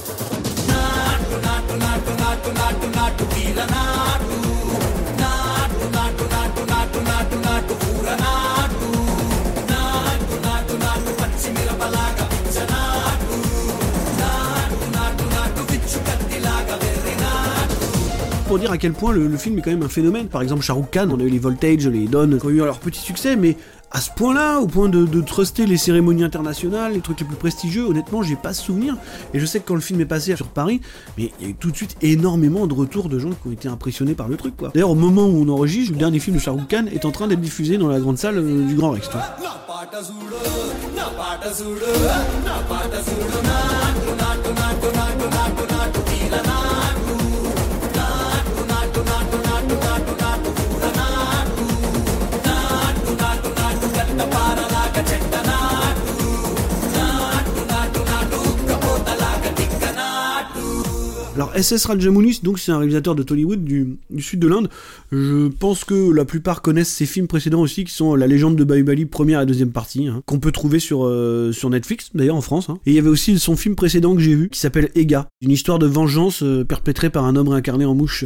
pour 18.47 18.59
dire 18.59 18.71
à 18.71 18.77
quel 18.77 18.93
point 18.93 19.11
le, 19.11 19.27
le 19.27 19.37
film 19.37 19.59
est 19.59 19.61
quand 19.61 19.71
même 19.71 19.83
un 19.83 19.89
phénomène. 19.89 20.27
Par 20.27 20.41
exemple, 20.41 20.63
Shah 20.63 20.73
Rukh 20.73 20.89
Khan, 20.89 21.09
on 21.11 21.19
a 21.19 21.23
eu 21.23 21.29
les 21.29 21.37
Voltage, 21.37 21.85
les 21.87 22.07
Don, 22.07 22.29
qui 22.39 22.45
ont 22.45 22.49
eu 22.49 22.57
leur 22.57 22.79
petit 22.79 23.01
succès, 23.01 23.35
mais 23.35 23.57
à 23.91 24.01
ce 24.01 24.11
point-là, 24.11 24.59
au 24.59 24.67
point 24.67 24.89
de, 24.89 25.21
truster 25.21 25.65
les 25.65 25.77
cérémonies 25.77 26.23
internationales, 26.23 26.93
les 26.93 27.01
trucs 27.01 27.19
les 27.19 27.25
plus 27.25 27.35
prestigieux, 27.35 27.85
honnêtement, 27.85 28.21
j'ai 28.21 28.35
pas 28.35 28.53
ce 28.53 28.63
souvenir. 28.63 28.97
Et 29.33 29.39
je 29.39 29.45
sais 29.45 29.59
que 29.59 29.67
quand 29.67 29.75
le 29.75 29.81
film 29.81 30.01
est 30.01 30.05
passé 30.05 30.35
sur 30.35 30.47
Paris, 30.47 30.81
mais 31.17 31.31
il 31.39 31.45
y 31.45 31.47
a 31.47 31.51
eu 31.51 31.55
tout 31.55 31.71
de 31.71 31.75
suite 31.75 31.95
énormément 32.01 32.67
de 32.67 32.73
retours 32.73 33.09
de 33.09 33.17
gens 33.17 33.29
qui 33.29 33.47
ont 33.47 33.51
été 33.51 33.67
impressionnés 33.67 34.13
par 34.13 34.27
le 34.27 34.37
truc, 34.37 34.57
quoi. 34.57 34.71
D'ailleurs, 34.73 34.89
au 34.89 34.95
moment 34.95 35.25
où 35.25 35.43
on 35.43 35.49
enregistre, 35.49 35.93
le 35.93 35.99
dernier 35.99 36.19
film 36.19 36.35
de 36.35 36.41
Shah 36.41 36.51
Rukh 36.51 36.67
Khan 36.67 36.85
est 36.91 37.05
en 37.05 37.11
train 37.11 37.27
d'être 37.27 37.41
diffusé 37.41 37.77
dans 37.77 37.87
la 37.87 37.99
grande 37.99 38.17
salle 38.17 38.37
euh, 38.37 38.65
du 38.65 38.75
Grand 38.75 38.91
Rex, 38.91 39.09
SS 61.61 61.85
Rajamounis, 61.85 62.39
donc 62.43 62.59
c'est 62.59 62.71
un 62.71 62.77
réalisateur 62.77 63.15
de 63.15 63.23
Tollywood 63.23 63.63
du, 63.63 63.97
du 64.09 64.21
sud 64.21 64.39
de 64.39 64.47
l'Inde. 64.47 64.69
Je 65.11 65.47
pense 65.47 65.83
que 65.83 66.11
la 66.11 66.25
plupart 66.25 66.61
connaissent 66.61 66.89
ses 66.93 67.05
films 67.05 67.27
précédents 67.27 67.61
aussi, 67.61 67.83
qui 67.83 67.93
sont 67.93 68.15
La 68.15 68.27
légende 68.27 68.55
de 68.55 68.63
Bahubali, 68.63 69.05
première 69.05 69.41
et 69.41 69.45
deuxième 69.45 69.71
partie, 69.71 70.07
hein, 70.07 70.21
qu'on 70.25 70.39
peut 70.39 70.51
trouver 70.51 70.79
sur, 70.79 71.05
euh, 71.05 71.51
sur 71.51 71.69
Netflix, 71.69 72.09
d'ailleurs 72.13 72.35
en 72.35 72.41
France. 72.41 72.69
hein. 72.69 72.77
Et 72.85 72.91
il 72.91 72.93
y 72.95 72.99
avait 72.99 73.09
aussi 73.09 73.37
son 73.39 73.55
film 73.55 73.75
précédent 73.75 74.15
que 74.15 74.21
j'ai 74.21 74.35
vu, 74.35 74.49
qui 74.49 74.59
s'appelle 74.59 74.89
Ega, 74.95 75.27
une 75.41 75.51
histoire 75.51 75.79
de 75.79 75.87
vengeance 75.87 76.43
euh, 76.43 76.63
perpétrée 76.63 77.09
par 77.09 77.25
un 77.25 77.35
homme 77.35 77.47
réincarné 77.49 77.85
en 77.85 77.95
mouche. 77.95 78.25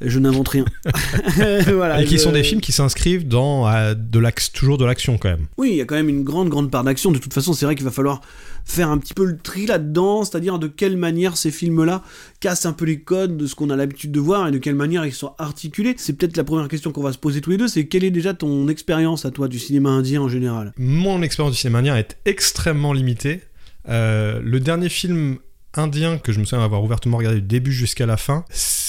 Je 0.00 0.18
n'invente 0.18 0.48
rien. 0.48 0.64
voilà, 1.74 2.02
et 2.02 2.04
qui 2.04 2.16
je- 2.16 2.22
sont 2.22 2.32
des 2.32 2.42
films 2.42 2.60
qui 2.60 2.72
s'inscrivent 2.72 3.26
dans 3.28 3.68
euh, 3.68 3.94
de 3.94 4.18
l'axe, 4.18 4.50
toujours 4.52 4.78
de 4.78 4.84
l'action 4.84 5.18
quand 5.18 5.28
même. 5.28 5.46
oui, 5.58 5.70
il 5.72 5.76
y 5.76 5.80
a 5.80 5.84
quand 5.84 5.94
même 5.94 6.08
une 6.08 6.24
grande, 6.24 6.48
grande 6.48 6.70
part 6.70 6.84
d'action. 6.84 7.12
De 7.12 7.18
toute 7.18 7.34
façon, 7.34 7.52
c'est 7.52 7.64
vrai 7.66 7.74
qu'il 7.74 7.84
va 7.84 7.90
falloir 7.90 8.20
faire 8.64 8.90
un 8.90 8.98
petit 8.98 9.14
peu 9.14 9.24
le 9.24 9.36
tri 9.36 9.66
là-dedans, 9.66 10.24
c'est-à-dire 10.24 10.58
de 10.58 10.66
quelle 10.66 10.96
manière 10.96 11.36
ces 11.36 11.50
films-là 11.50 12.02
cassent 12.40 12.66
un 12.66 12.72
peu 12.72 12.84
les 12.84 13.00
codes 13.00 13.36
de 13.36 13.46
ce 13.46 13.54
qu'on 13.54 13.70
a 13.70 13.76
l'habitude 13.76 14.10
de 14.12 14.20
voir 14.20 14.48
et 14.48 14.50
de 14.50 14.58
quelle 14.58 14.74
manière 14.74 15.04
ils 15.04 15.12
sont 15.12 15.34
articulés. 15.38 15.94
C'est 15.98 16.14
peut-être 16.14 16.36
la 16.36 16.44
première 16.44 16.68
question 16.68 16.92
qu'on 16.92 17.02
va 17.02 17.12
se 17.12 17.18
poser 17.18 17.40
tous 17.40 17.50
les 17.50 17.56
deux, 17.56 17.68
c'est 17.68 17.86
quelle 17.86 18.04
est 18.04 18.10
déjà 18.10 18.34
ton 18.34 18.68
expérience 18.68 19.24
à 19.24 19.30
toi 19.30 19.48
du 19.48 19.58
cinéma 19.58 19.90
indien 19.90 20.22
en 20.22 20.28
général? 20.28 20.72
Mon 20.78 21.22
expérience 21.22 21.54
du 21.54 21.60
cinéma 21.60 21.78
indien 21.78 21.96
est 21.96 22.16
extrêmement 22.24 22.92
limitée. 22.92 23.42
Euh, 23.88 24.40
le 24.42 24.60
dernier 24.60 24.88
film 24.88 25.38
indien 25.74 26.18
que 26.18 26.32
je 26.32 26.40
me 26.40 26.44
souviens 26.44 26.64
avoir 26.64 26.82
ouvertement 26.82 27.18
regardé 27.18 27.40
du 27.40 27.46
début 27.46 27.72
jusqu'à 27.72 28.06
la 28.06 28.16
fin, 28.16 28.44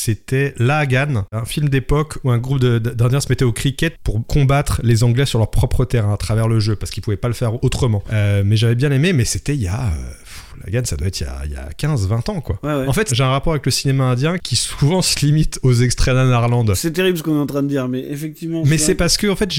c'était 0.06 0.54
La 0.58 0.78
Hagan, 0.78 1.26
un 1.32 1.46
film 1.46 1.68
d'époque 1.68 2.20
où 2.24 2.30
un 2.30 2.38
groupe 2.38 2.60
d'Indiens 2.60 3.20
se 3.20 3.28
mettait 3.30 3.44
au 3.46 3.52
cricket 3.52 3.96
pour 4.04 4.24
combattre 4.28 4.80
les 4.84 5.04
Anglais 5.04 5.26
sur 5.26 5.40
leur 5.40 5.50
propre 5.50 5.84
terrain 5.84 6.14
à 6.14 6.18
travers 6.18 6.48
le 6.48 6.60
jeu, 6.60 6.76
parce 6.76 6.92
qu'ils 6.92 7.02
pouvaient 7.02 7.18
pas 7.18 7.28
le 7.28 7.34
faire 7.34 7.64
autrement. 7.64 8.04
Euh, 8.14 8.44
mais 8.46 8.56
j'avais 8.56 8.76
bien 8.76 8.92
aimé, 8.92 9.14
mais 9.14 9.26
c'était 9.26 9.56
il 9.56 9.64
y 9.64 9.68
a... 9.68 9.86
euh, 9.88 10.10
pff, 10.20 10.54
La 10.62 10.68
Hagan, 10.68 10.86
ça 10.86 10.96
doit 10.96 11.08
être 11.08 11.20
il 11.20 11.24
y 11.24 11.28
a, 11.28 11.42
il 11.46 11.52
y 11.54 11.56
a 11.56 11.70
15-20 11.70 12.30
ans, 12.30 12.42
quoi. 12.42 12.60
Ouais, 12.62 12.76
ouais. 12.76 12.88
En 12.88 12.94
fait, 12.94 13.16
j'ai 13.16 13.24
un 13.24 13.30
rapport 13.30 13.54
avec 13.54 13.66
le 13.66 13.72
cinéma 13.72 14.04
indien 14.04 14.38
qui 14.38 14.56
souvent 14.56 15.02
se 15.02 15.26
limite 15.26 15.60
aux 15.64 15.74
extraits 15.74 16.14
d'Anarland. 16.14 16.72
C'est 16.76 16.92
terrible 16.92 17.18
ce 17.18 17.24
qu'on 17.24 17.36
est 17.38 17.42
en 17.42 17.48
train 17.48 17.64
de 17.64 17.68
dire, 17.68 17.88
mais 17.88 18.06
effectivement. 18.08 18.62
Mais 18.64 18.78
c'est 18.78 18.96
parce 18.96 19.18
que 19.18 19.26
en 19.28 19.36
fait 19.36 19.52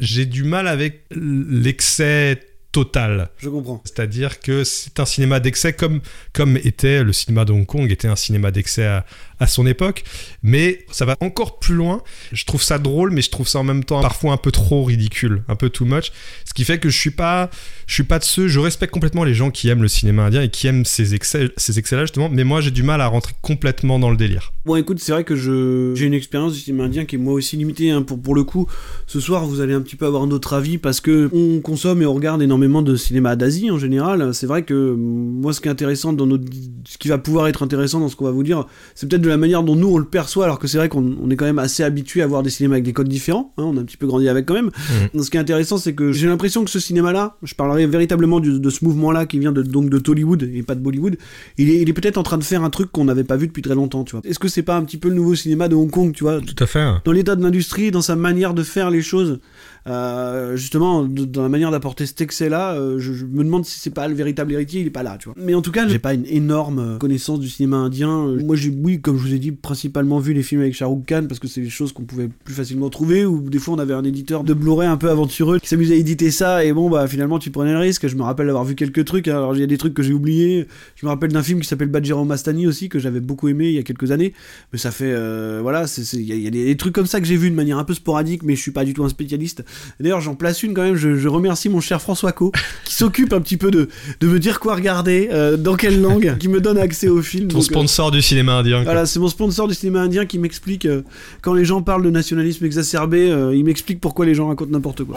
j'ai 0.00 0.26
du 0.26 0.44
mal 0.44 0.66
avec 0.66 1.04
l'excès 1.10 2.40
total. 2.72 3.30
Je 3.38 3.48
comprends. 3.48 3.82
C'est-à-dire 3.84 4.40
que 4.40 4.64
c'est 4.64 5.00
un 5.00 5.04
cinéma 5.04 5.40
d'excès 5.40 5.72
comme 5.72 6.00
comme 6.32 6.56
était 6.58 7.02
le 7.02 7.12
cinéma 7.12 7.44
de 7.44 7.52
Hong 7.52 7.66
Kong 7.66 7.90
était 7.90 8.08
un 8.08 8.16
cinéma 8.16 8.50
d'excès 8.50 8.84
à, 8.86 9.04
à 9.40 9.46
son 9.46 9.66
époque, 9.66 10.04
mais 10.42 10.84
ça 10.90 11.04
va 11.04 11.16
encore 11.20 11.58
plus 11.58 11.74
loin. 11.74 12.02
Je 12.32 12.44
trouve 12.44 12.62
ça 12.62 12.78
drôle, 12.78 13.10
mais 13.10 13.22
je 13.22 13.30
trouve 13.30 13.48
ça 13.48 13.58
en 13.58 13.64
même 13.64 13.82
temps 13.84 14.00
parfois 14.00 14.32
un 14.32 14.36
peu 14.36 14.52
trop 14.52 14.84
ridicule, 14.84 15.42
un 15.48 15.56
peu 15.56 15.68
too 15.68 15.84
much. 15.84 16.12
Ce 16.44 16.54
qui 16.54 16.64
fait 16.64 16.78
que 16.78 16.88
je 16.90 16.98
suis 16.98 17.10
pas 17.10 17.50
je 17.86 17.94
suis 17.94 18.04
pas 18.04 18.18
de 18.20 18.24
ceux. 18.24 18.46
Je 18.46 18.60
respecte 18.60 18.92
complètement 18.92 19.24
les 19.24 19.34
gens 19.34 19.50
qui 19.50 19.68
aiment 19.68 19.82
le 19.82 19.88
cinéma 19.88 20.24
indien 20.26 20.42
et 20.42 20.48
qui 20.50 20.66
aiment 20.68 20.84
ces 20.84 21.14
excès 21.14 21.50
ces 21.56 21.78
excès-là 21.78 22.02
justement, 22.04 22.28
mais 22.28 22.44
moi 22.44 22.60
j'ai 22.60 22.70
du 22.70 22.84
mal 22.84 23.00
à 23.00 23.08
rentrer 23.08 23.32
complètement 23.42 23.98
dans 23.98 24.10
le 24.10 24.16
délire. 24.16 24.52
Bon, 24.64 24.76
écoute, 24.76 25.00
c'est 25.00 25.12
vrai 25.12 25.24
que 25.24 25.34
je 25.34 25.92
j'ai 25.96 26.06
une 26.06 26.14
expérience 26.14 26.52
du 26.52 26.60
cinéma 26.60 26.84
indien 26.84 27.04
qui 27.04 27.16
est 27.16 27.18
moi 27.18 27.32
aussi 27.32 27.56
limitée. 27.56 27.90
hein. 27.90 28.02
Pour, 28.02 28.20
pour 28.20 28.34
le 28.34 28.44
coup, 28.44 28.68
ce 29.08 29.18
soir, 29.18 29.44
vous 29.46 29.60
allez 29.60 29.74
un 29.74 29.80
petit 29.80 29.96
peu 29.96 30.06
avoir 30.06 30.26
notre 30.26 30.52
avis 30.52 30.78
parce 30.78 31.00
que 31.00 31.28
on 31.32 31.60
consomme 31.60 32.02
et 32.02 32.06
on 32.06 32.14
regarde 32.14 32.40
énormément 32.42 32.59
de 32.60 32.96
cinéma 32.96 33.36
d'Asie 33.36 33.70
en 33.70 33.78
général. 33.78 34.34
C'est 34.34 34.46
vrai 34.46 34.62
que 34.64 34.74
euh, 34.74 34.94
moi, 34.96 35.52
ce 35.52 35.60
qui 35.60 35.68
est 35.68 35.70
intéressant 35.70 36.12
dans 36.12 36.26
notre, 36.26 36.44
ce 36.86 36.98
qui 36.98 37.08
va 37.08 37.18
pouvoir 37.18 37.48
être 37.48 37.62
intéressant 37.62 38.00
dans 38.00 38.08
ce 38.08 38.16
qu'on 38.16 38.24
va 38.26 38.30
vous 38.30 38.42
dire, 38.42 38.66
c'est 38.94 39.08
peut-être 39.08 39.22
de 39.22 39.28
la 39.28 39.36
manière 39.36 39.62
dont 39.62 39.76
nous 39.76 39.88
on 39.88 39.98
le 39.98 40.04
perçoit, 40.04 40.44
alors 40.44 40.58
que 40.58 40.66
c'est 40.66 40.78
vrai 40.78 40.88
qu'on 40.88 41.16
on 41.22 41.30
est 41.30 41.36
quand 41.36 41.44
même 41.46 41.58
assez 41.58 41.82
habitué 41.82 42.22
à 42.22 42.26
voir 42.26 42.42
des 42.42 42.50
cinémas 42.50 42.74
avec 42.74 42.84
des 42.84 42.92
codes 42.92 43.08
différents. 43.08 43.52
hein. 43.56 43.64
on 43.66 43.76
a 43.76 43.80
un 43.80 43.84
petit 43.84 43.96
peu 43.96 44.06
grandi 44.06 44.28
avec 44.28 44.46
quand 44.46 44.54
même. 44.54 44.70
Donc, 45.14 45.24
ce 45.24 45.30
qui 45.30 45.36
est 45.36 45.40
intéressant, 45.40 45.78
c'est 45.78 45.94
que 45.94 46.12
j'ai 46.12 46.26
l'impression 46.26 46.64
que 46.64 46.70
ce 46.70 46.78
cinéma-là, 46.78 47.36
je 47.42 47.54
parlerai 47.54 47.86
véritablement 47.86 48.40
du- 48.40 48.60
de 48.60 48.70
ce 48.70 48.84
mouvement-là 48.84 49.26
qui 49.26 49.38
vient 49.38 49.52
de, 49.52 49.62
donc 49.62 49.90
de 49.90 49.98
Tollywood 49.98 50.42
et 50.42 50.62
pas 50.62 50.74
de 50.74 50.80
Bollywood, 50.80 51.16
il 51.58 51.70
est, 51.70 51.80
il 51.80 51.88
est 51.88 51.92
peut-être 51.92 52.18
en 52.18 52.22
train 52.22 52.38
de 52.38 52.44
faire 52.44 52.62
un 52.62 52.70
truc 52.70 52.92
qu'on 52.92 53.04
n'avait 53.04 53.24
pas 53.24 53.36
vu 53.36 53.46
depuis 53.46 53.62
très 53.62 53.74
longtemps, 53.74 54.04
tu 54.04 54.12
vois. 54.12 54.20
Est-ce 54.24 54.38
que 54.38 54.48
c'est 54.48 54.62
pas 54.62 54.76
un 54.76 54.82
petit 54.84 54.98
peu 54.98 55.08
le 55.08 55.14
nouveau 55.14 55.34
cinéma 55.34 55.68
de 55.68 55.74
Hong 55.74 55.90
Kong, 55.90 56.12
tu 56.12 56.24
vois? 56.24 56.40
Tout 56.40 56.62
à 56.62 56.66
fait. 56.66 56.86
dans 57.04 57.12
l'état 57.12 57.36
de 57.36 57.42
l'industrie, 57.42 57.90
dans 57.90 58.02
sa 58.02 58.16
manière 58.16 58.54
de 58.54 58.62
faire 58.62 58.90
les 58.90 59.02
choses, 59.02 59.38
euh, 59.86 60.56
justement, 60.56 61.04
dans 61.04 61.42
la 61.42 61.48
manière 61.48 61.70
d'apporter 61.70 62.06
cet 62.06 62.20
là, 62.40 62.74
euh, 62.74 62.98
je, 62.98 63.24
me 63.24 63.44
demande 63.44 63.64
si 63.64 63.78
c'est 63.80 63.90
pas 63.90 64.08
le 64.08 64.14
véritable 64.14 64.52
héritier, 64.52 64.80
il 64.82 64.86
est 64.86 64.90
pas 64.90 65.02
là, 65.02 65.16
tu 65.18 65.26
vois. 65.26 65.34
Mais 65.38 65.54
en 65.54 65.62
tout 65.62 65.72
cas, 65.72 65.88
j'ai 65.88 65.98
pas 65.98 66.14
une 66.14 66.26
énorme 66.26 66.98
connaissance 66.98 67.40
du 67.40 67.48
cinéma 67.48 67.78
indien. 67.78 68.26
Euh, 68.26 68.40
Moi, 68.44 68.56
j'ai, 68.56 68.70
oui, 68.70 69.00
comme 69.00 69.16
je 69.16 69.22
vous 69.22 69.34
ai 69.34 69.38
dit, 69.38 69.52
principalement 69.52 70.18
vu 70.18 70.32
les 70.32 70.42
films 70.42 70.60
avec 70.60 70.74
Shah 70.74 70.86
Rukh 70.86 71.06
Khan 71.06 71.24
parce 71.28 71.40
que 71.40 71.48
c'est 71.48 71.60
des 71.62 71.70
choses 71.70 71.92
qu'on 71.92 72.04
pouvait 72.04 72.28
plus 72.44 72.54
facilement 72.54 72.90
trouver. 72.90 73.24
Ou 73.24 73.48
des 73.48 73.58
fois, 73.58 73.74
on 73.74 73.78
avait 73.78 73.94
un 73.94 74.04
éditeur 74.04 74.44
de 74.44 74.54
Blu-ray 74.54 74.88
un 74.88 74.96
peu 74.96 75.10
aventureux 75.10 75.58
qui 75.58 75.68
s'amusait 75.68 75.94
à 75.94 75.98
éditer 75.98 76.30
ça. 76.30 76.64
Et 76.64 76.72
bon, 76.72 76.90
bah 76.90 77.06
finalement, 77.08 77.38
tu 77.38 77.50
prenais 77.50 77.72
le 77.72 77.78
risque. 77.78 78.06
Je 78.06 78.16
me 78.16 78.22
rappelle 78.22 78.48
avoir 78.48 78.64
vu 78.64 78.74
quelques 78.74 79.04
trucs. 79.04 79.28
hein. 79.28 79.36
Alors, 79.36 79.54
il 79.54 79.60
y 79.60 79.64
a 79.64 79.66
des 79.66 79.78
trucs 79.78 79.94
que 79.94 80.02
j'ai 80.02 80.12
oubliés. 80.12 80.66
Je 80.96 81.06
me 81.06 81.10
rappelle 81.10 81.32
d'un 81.32 81.42
film 81.42 81.60
qui 81.60 81.66
s'appelle 81.68 81.88
Bajirao 81.88 82.24
Mastani 82.24 82.66
aussi 82.66 82.88
que 82.88 82.98
j'avais 82.98 83.20
beaucoup 83.20 83.48
aimé 83.48 83.68
il 83.68 83.74
y 83.74 83.78
a 83.78 83.82
quelques 83.82 84.10
années. 84.10 84.34
Mais 84.72 84.78
ça 84.78 84.90
fait, 84.90 85.12
voilà, 85.60 85.86
il 86.12 86.20
y, 86.20 86.40
y 86.42 86.46
a 86.46 86.50
des 86.50 86.76
trucs 86.76 86.94
comme 86.94 87.06
ça 87.06 87.20
que 87.20 87.26
j'ai 87.26 87.36
vu 87.36 87.50
de 87.50 87.56
manière 87.56 87.78
un 87.78 87.84
peu 87.84 87.94
sporadique, 87.94 88.42
mais 88.42 88.54
je 88.54 88.60
suis 88.60 88.70
pas 88.70 88.84
du 88.84 88.94
tout 88.94 89.04
un 89.04 89.08
spécialiste. 89.08 89.64
D'ailleurs, 89.98 90.20
j'en 90.20 90.34
place 90.34 90.62
une 90.62 90.74
quand 90.74 90.82
même. 90.82 90.96
Je, 90.96 91.16
je 91.16 91.28
remercie 91.28 91.68
mon 91.68 91.80
cher 91.80 92.00
François 92.00 92.32
Co 92.32 92.52
qui 92.84 92.94
s'occupe 92.94 93.32
un 93.32 93.40
petit 93.40 93.56
peu 93.56 93.70
de, 93.70 93.88
de 94.20 94.26
me 94.26 94.38
dire 94.38 94.60
quoi 94.60 94.74
regarder, 94.74 95.28
euh, 95.32 95.56
dans 95.56 95.76
quelle 95.76 96.00
langue, 96.00 96.36
qui 96.38 96.48
me 96.48 96.60
donne 96.60 96.78
accès 96.78 97.08
au 97.08 97.22
film. 97.22 97.48
Ton 97.48 97.58
Donc, 97.58 97.62
euh, 97.64 97.66
sponsor 97.66 98.10
du 98.10 98.22
cinéma 98.22 98.54
indien. 98.58 98.76
quoi. 98.78 98.84
voilà, 98.84 99.06
c'est 99.06 99.18
mon 99.18 99.28
sponsor 99.28 99.68
du 99.68 99.74
cinéma 99.74 100.00
indien 100.00 100.26
qui 100.26 100.38
m'explique 100.38 100.86
euh, 100.86 101.02
quand 101.42 101.54
les 101.54 101.64
gens 101.64 101.82
parlent 101.82 102.04
de 102.04 102.10
nationalisme 102.10 102.64
exacerbé, 102.64 103.28
il 103.54 103.64
m'explique 103.64 104.00
pourquoi 104.00 104.26
les 104.26 104.34
gens 104.34 104.48
racontent 104.48 104.70
n'importe 104.70 105.04
quoi. 105.04 105.16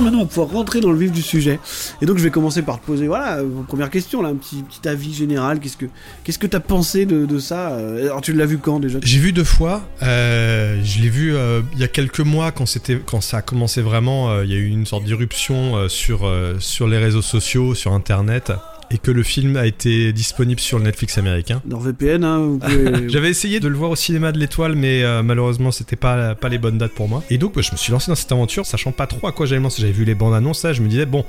Maintenant, 0.00 0.20
on 0.20 0.22
va 0.22 0.28
pouvoir 0.28 0.48
rentrer 0.48 0.80
dans 0.80 0.90
le 0.90 0.98
vif 0.98 1.12
du 1.12 1.22
sujet. 1.22 1.58
Et 2.00 2.06
donc, 2.06 2.18
je 2.18 2.22
vais 2.22 2.30
commencer 2.30 2.62
par 2.62 2.80
te 2.80 2.86
poser, 2.86 3.06
voilà, 3.06 3.42
vos 3.42 3.62
premières 3.62 3.90
questions, 3.90 4.22
là, 4.22 4.30
un 4.30 4.36
petit, 4.36 4.62
petit 4.62 4.88
avis 4.88 5.12
général. 5.12 5.60
Qu'est-ce 5.60 5.76
que 5.76 5.86
qu'est-ce 6.24 6.38
que 6.38 6.46
t'as 6.46 6.60
pensé 6.60 7.06
de, 7.06 7.26
de 7.26 7.38
ça 7.38 7.72
euh, 7.72 8.04
Alors, 8.06 8.20
tu 8.20 8.32
l'as 8.32 8.46
vu 8.46 8.58
quand 8.58 8.80
déjà? 8.80 8.98
J'ai 9.02 9.18
vu 9.18 9.32
deux 9.32 9.44
fois. 9.44 9.82
euh, 10.02 10.80
je 10.82 11.00
l'ai 11.00 11.08
vu 11.08 11.34
euh, 11.34 11.60
il 11.74 11.78
y 11.78 11.84
a 11.84 11.88
quelques 11.88 12.20
mois 12.20 12.52
quand 12.52 12.66
c'était 12.66 13.00
quand 13.04 13.20
ça 13.20 13.38
a 13.38 13.42
commencé 13.42 13.82
vraiment. 13.82 14.42
il 14.42 14.50
y 14.50 14.54
a 14.54 14.58
eu 14.58 14.66
une 14.66 14.86
sorte 14.86 15.04
d'irruption 15.04 15.88
sur 15.88 16.30
sur 16.58 16.88
les 16.88 16.98
réseaux 16.98 17.22
sociaux, 17.22 17.74
sur 17.74 17.92
Internet, 17.92 18.52
et 18.92 18.98
que 18.98 19.10
le 19.10 19.22
film 19.22 19.56
a 19.56 19.66
été 19.66 20.12
disponible 20.12 20.60
sur 20.60 20.78
le 20.78 20.84
Netflix 20.84 21.16
américain. 21.18 21.62
NordVPN, 21.64 22.24
hein, 22.24 22.38
vous 22.38 22.58
pouvez... 22.58 23.08
J'avais 23.08 23.30
essayé 23.30 23.60
de 23.60 23.68
le 23.68 23.76
voir 23.76 23.90
au 23.90 23.96
cinéma 23.96 24.32
de 24.32 24.38
l'Étoile, 24.38 24.74
mais 24.74 25.02
euh, 25.04 25.22
malheureusement 25.22 25.70
c'était 25.70 25.96
pas 25.96 26.34
pas 26.34 26.48
les 26.48 26.58
bonnes 26.58 26.78
dates 26.78 26.92
pour 26.94 27.08
moi. 27.08 27.22
Et 27.30 27.38
donc 27.38 27.54
bah, 27.54 27.62
je 27.62 27.70
me 27.72 27.76
suis 27.76 27.92
lancé 27.92 28.10
dans 28.10 28.14
cette 28.16 28.32
aventure, 28.32 28.66
sachant 28.66 28.92
pas 28.92 29.06
trop 29.06 29.26
à 29.28 29.32
quoi 29.32 29.46
j'allais 29.46 29.60
me 29.60 29.64
lancer. 29.64 29.80
J'avais 29.82 29.92
vu 29.92 30.04
les 30.04 30.14
bandes 30.14 30.34
annonces, 30.34 30.64
là, 30.64 30.72
je 30.72 30.82
me 30.82 30.88
disais 30.88 31.06
bon, 31.06 31.24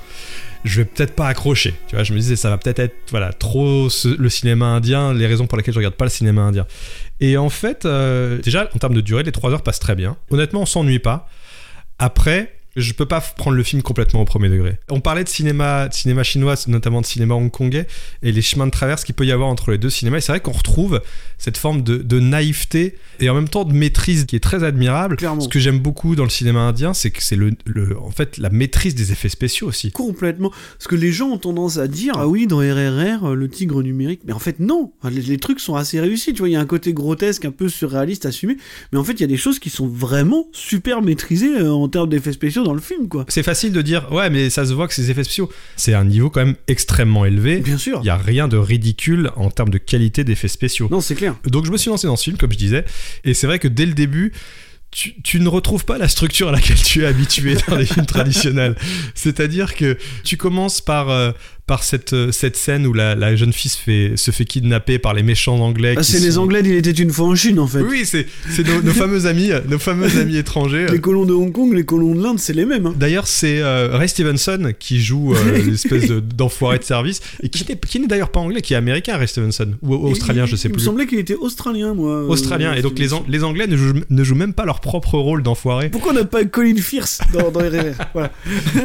je 0.63 0.81
vais 0.81 0.85
peut-être 0.85 1.13
pas 1.15 1.27
accrocher. 1.27 1.73
Tu 1.87 1.95
vois, 1.95 2.03
je 2.03 2.13
me 2.13 2.19
disais 2.19 2.35
ça 2.35 2.49
va 2.49 2.57
peut-être 2.57 2.79
être 2.79 2.95
voilà 3.11 3.31
trop 3.33 3.89
ce- 3.89 4.07
le 4.19 4.29
cinéma 4.29 4.65
indien, 4.67 5.13
les 5.13 5.27
raisons 5.27 5.45
pour 5.47 5.57
lesquelles 5.57 5.73
je 5.73 5.79
regarde 5.79 5.95
pas 5.95 6.05
le 6.05 6.11
cinéma 6.11 6.41
indien. 6.41 6.65
Et 7.19 7.37
en 7.37 7.49
fait, 7.49 7.85
euh, 7.85 8.39
déjà 8.41 8.69
en 8.73 8.79
termes 8.79 8.95
de 8.95 9.01
durée, 9.01 9.21
les 9.23 9.31
3 9.31 9.51
heures 9.51 9.61
passent 9.63 9.79
très 9.79 9.95
bien. 9.95 10.17
Honnêtement, 10.31 10.61
on 10.61 10.65
s'ennuie 10.65 10.97
pas. 10.99 11.27
Après, 11.99 12.53
je 12.75 12.93
peux 12.93 13.05
pas 13.05 13.19
prendre 13.21 13.57
le 13.57 13.63
film 13.63 13.81
complètement 13.81 14.21
au 14.21 14.25
premier 14.25 14.49
degré. 14.49 14.77
On 14.89 15.01
parlait 15.01 15.23
de 15.23 15.29
cinéma, 15.29 15.87
de 15.89 15.93
cinéma 15.93 16.23
chinois, 16.23 16.55
notamment 16.67 17.01
de 17.01 17.05
cinéma 17.05 17.35
hongkongais, 17.35 17.87
et 18.23 18.31
les 18.31 18.41
chemins 18.41 18.65
de 18.65 18.71
traverse 18.71 19.03
qu'il 19.03 19.15
peut 19.15 19.25
y 19.25 19.31
avoir 19.31 19.49
entre 19.49 19.71
les 19.71 19.77
deux 19.77 19.89
cinémas. 19.89 20.17
Et 20.17 20.21
c'est 20.21 20.31
vrai 20.31 20.39
qu'on 20.39 20.51
retrouve 20.51 21.01
cette 21.37 21.57
forme 21.57 21.81
de, 21.81 21.97
de 21.97 22.19
naïveté 22.19 22.95
et 23.19 23.29
en 23.29 23.35
même 23.35 23.49
temps 23.49 23.65
de 23.65 23.73
maîtrise 23.73 24.25
qui 24.25 24.35
est 24.35 24.39
très 24.39 24.63
admirable. 24.63 25.17
Clairement. 25.17 25.41
Ce 25.41 25.47
que 25.49 25.59
j'aime 25.59 25.79
beaucoup 25.79 26.15
dans 26.15 26.23
le 26.23 26.29
cinéma 26.29 26.59
indien, 26.61 26.93
c'est 26.93 27.11
que 27.11 27.21
c'est 27.21 27.35
le, 27.35 27.51
le- 27.65 27.97
en 27.99 28.11
fait 28.11 28.37
la 28.37 28.49
maîtrise 28.49 28.95
des 28.95 29.11
effets 29.11 29.29
spéciaux 29.29 29.67
aussi. 29.67 29.91
Complètement. 29.91 30.51
Parce 30.77 30.87
que 30.87 30.95
les 30.95 31.11
gens 31.11 31.29
ont 31.29 31.37
tendance 31.37 31.77
à 31.77 31.87
dire 31.87 32.13
Ah 32.17 32.27
oui, 32.27 32.47
dans 32.47 32.59
RRR, 32.59 33.35
le 33.35 33.49
tigre 33.49 33.81
numérique. 33.83 34.21
Mais 34.25 34.33
en 34.33 34.39
fait, 34.39 34.59
non. 34.59 34.93
Les, 35.09 35.21
les 35.21 35.37
trucs 35.37 35.59
sont 35.59 35.75
assez 35.75 35.99
réussis. 35.99 36.33
Tu 36.33 36.39
vois, 36.39 36.49
il 36.49 36.53
y 36.53 36.55
a 36.55 36.59
un 36.61 36.65
côté 36.65 36.93
grotesque, 36.93 37.45
un 37.45 37.51
peu 37.51 37.67
surréaliste, 37.69 38.25
assumé. 38.25 38.57
Mais 38.93 38.99
en 38.99 39.03
fait, 39.03 39.13
il 39.13 39.21
y 39.21 39.23
a 39.23 39.27
des 39.27 39.37
choses 39.37 39.59
qui 39.59 39.69
sont 39.69 39.87
vraiment 39.87 40.47
super 40.53 41.01
maîtrisées 41.01 41.57
euh, 41.59 41.71
en 41.71 41.87
termes 41.89 42.09
d'effets 42.09 42.33
spéciaux 42.33 42.60
dans 42.63 42.73
le 42.73 42.81
film, 42.81 43.07
quoi. 43.07 43.25
C'est 43.29 43.43
facile 43.43 43.71
de 43.71 43.81
dire 43.81 44.11
ouais, 44.11 44.29
mais 44.29 44.49
ça 44.49 44.65
se 44.65 44.73
voit 44.73 44.87
que 44.87 44.93
ces 44.93 45.11
effets 45.11 45.23
spéciaux, 45.23 45.49
c'est 45.75 45.93
un 45.93 46.05
niveau 46.05 46.29
quand 46.29 46.45
même 46.45 46.55
extrêmement 46.67 47.25
élevé. 47.25 47.57
Bien 47.57 47.77
sûr. 47.77 47.99
Il 48.03 48.07
y 48.07 48.09
a 48.09 48.17
rien 48.17 48.47
de 48.47 48.57
ridicule 48.57 49.31
en 49.35 49.49
termes 49.49 49.69
de 49.69 49.77
qualité 49.77 50.23
d'effets 50.23 50.47
spéciaux. 50.47 50.87
Non, 50.91 51.01
c'est 51.01 51.15
clair. 51.15 51.35
Donc 51.45 51.65
je 51.65 51.71
me 51.71 51.77
suis 51.77 51.89
lancé 51.89 52.07
dans 52.07 52.15
ce 52.15 52.23
film, 52.23 52.37
comme 52.37 52.51
je 52.51 52.57
disais, 52.57 52.85
et 53.23 53.33
c'est 53.33 53.47
vrai 53.47 53.59
que 53.59 53.67
dès 53.67 53.85
le 53.85 53.93
début, 53.93 54.33
tu, 54.91 55.21
tu 55.21 55.39
ne 55.39 55.47
retrouves 55.47 55.85
pas 55.85 55.97
la 55.97 56.09
structure 56.09 56.49
à 56.49 56.51
laquelle 56.51 56.81
tu 56.81 57.03
es 57.03 57.05
habitué 57.05 57.55
dans 57.67 57.77
les 57.77 57.85
films 57.85 58.05
traditionnels. 58.07 58.75
C'est-à-dire 59.15 59.73
que 59.75 59.97
tu 60.23 60.35
commences 60.35 60.81
par, 60.81 61.09
euh, 61.09 61.31
par 61.71 61.83
cette, 61.85 62.11
euh, 62.11 62.33
cette 62.33 62.57
scène 62.57 62.85
où 62.85 62.91
la, 62.91 63.15
la 63.15 63.33
jeune 63.37 63.53
fille 63.53 63.71
se 63.71 63.77
fait, 63.77 64.11
se 64.17 64.31
fait 64.31 64.43
kidnapper 64.43 64.99
par 64.99 65.13
les 65.13 65.23
méchants 65.23 65.57
anglais. 65.61 65.95
Ah, 65.97 66.03
c'est 66.03 66.19
les 66.19 66.37
Anglais 66.37 66.61
d'Il 66.63 66.73
était 66.75 66.91
une 66.91 67.11
fois 67.11 67.27
en 67.27 67.35
Chine, 67.35 67.59
en 67.59 67.67
fait. 67.67 67.79
Oui, 67.79 68.01
c'est 68.03 68.27
c'est 68.49 68.67
nos, 68.67 68.81
nos 68.81 68.91
fameux 68.91 69.25
amis, 69.25 69.51
nos 69.69 69.79
fameux 69.79 70.17
amis 70.19 70.35
étrangers. 70.45 70.87
Les 70.91 70.99
colons 70.99 71.23
de 71.25 71.31
Hong 71.31 71.53
Kong, 71.53 71.73
les 71.73 71.85
colons 71.85 72.13
de 72.13 72.21
l'Inde, 72.21 72.39
c'est 72.39 72.51
les 72.51 72.65
mêmes. 72.65 72.87
hein. 72.87 72.93
D'ailleurs, 72.99 73.25
c'est 73.25 73.61
euh, 73.61 73.87
Ray 73.95 74.09
Stevenson 74.09 74.73
qui 74.79 75.01
joue 75.01 75.33
euh, 75.33 75.63
l'espèce 75.65 76.07
de- 76.09 76.19
d'enfoiré 76.19 76.77
de 76.77 76.83
service 76.83 77.21
et 77.41 77.47
qui 77.47 77.65
n'est 78.01 78.07
d'ailleurs 78.07 78.31
pas 78.33 78.41
anglais, 78.41 78.61
qui 78.61 78.73
est 78.73 78.77
américain, 78.77 79.15
Ray 79.15 79.29
Stevenson 79.29 79.69
ou 79.81 79.93
australien, 79.95 80.43
Il- 80.45 80.51
je 80.51 80.55
sais 80.57 80.67
Il 80.67 80.71
plus. 80.73 80.81
me 80.81 80.85
semblait 80.85 81.07
qu'il 81.07 81.19
était 81.19 81.35
australien, 81.35 81.93
moi. 81.93 82.11
euh, 82.17 82.27
Australien. 82.27 82.73
Et 82.73 82.81
donc 82.81 82.99
les, 82.99 83.07
les 83.29 83.43
Anglais 83.45 83.67
ne 83.67 83.77
jouent, 83.77 83.93
ne 84.09 84.23
jouent 84.25 84.35
même 84.35 84.53
pas 84.53 84.65
leur 84.65 84.81
propre 84.81 85.17
rôle 85.17 85.41
d'enfoiré. 85.41 85.87
Pourquoi 85.89 86.11
on 86.11 86.15
n'a 86.15 86.25
pas 86.25 86.43
Colin 86.43 86.75
Firth 86.75 87.21
dans, 87.31 87.49
dans 87.49 87.61
RRR 87.61 87.95
Voilà. 88.13 88.33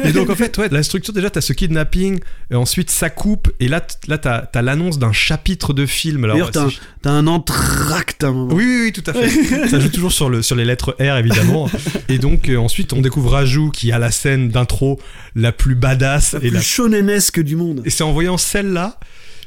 Et 0.05 0.13
donc 0.13 0.29
en 0.29 0.35
fait, 0.35 0.57
ouais, 0.57 0.69
la 0.71 0.83
structure 0.83 1.13
déjà, 1.13 1.29
t'as 1.29 1.41
ce 1.41 1.51
kidnapping, 1.51 2.19
et 2.49 2.55
ensuite 2.55 2.76
ça 2.87 3.09
coupe, 3.09 3.51
et 3.59 3.67
là, 3.67 3.85
là 4.07 4.17
t'as 4.17 4.41
t'as 4.41 4.61
l'annonce 4.61 4.99
d'un 4.99 5.11
chapitre 5.11 5.73
de 5.73 5.85
film. 5.85 6.23
Alors, 6.23 6.51
t'as 6.51 6.67
t'as 7.01 7.11
un 7.11 7.27
entracte 7.27 8.23
à 8.23 8.27
un 8.27 8.33
moment. 8.33 8.53
Oui, 8.53 8.65
oui, 8.65 8.81
oui, 8.85 8.91
tout 8.91 9.03
à 9.09 9.13
fait. 9.13 9.67
ça 9.67 9.79
joue 9.79 9.89
toujours 9.89 10.11
sur, 10.11 10.29
le, 10.29 10.41
sur 10.41 10.55
les 10.55 10.65
lettres 10.65 10.95
R, 10.99 11.17
évidemment. 11.17 11.69
Et 12.09 12.17
donc, 12.17 12.49
euh, 12.49 12.57
ensuite, 12.57 12.93
on 12.93 13.01
découvre 13.01 13.31
Raju 13.31 13.71
qui 13.71 13.91
a 13.91 13.99
la 13.99 14.11
scène 14.11 14.49
d'intro 14.49 14.99
la 15.35 15.51
plus 15.51 15.75
badass. 15.75 16.33
La 16.33 16.39
et 16.39 16.41
plus 16.41 16.51
la 16.51 16.61
shonenesque 16.61 17.39
du 17.39 17.55
monde. 17.55 17.81
Et 17.85 17.89
c'est 17.89 18.03
en 18.03 18.11
voyant 18.11 18.37
celle-là 18.37 18.99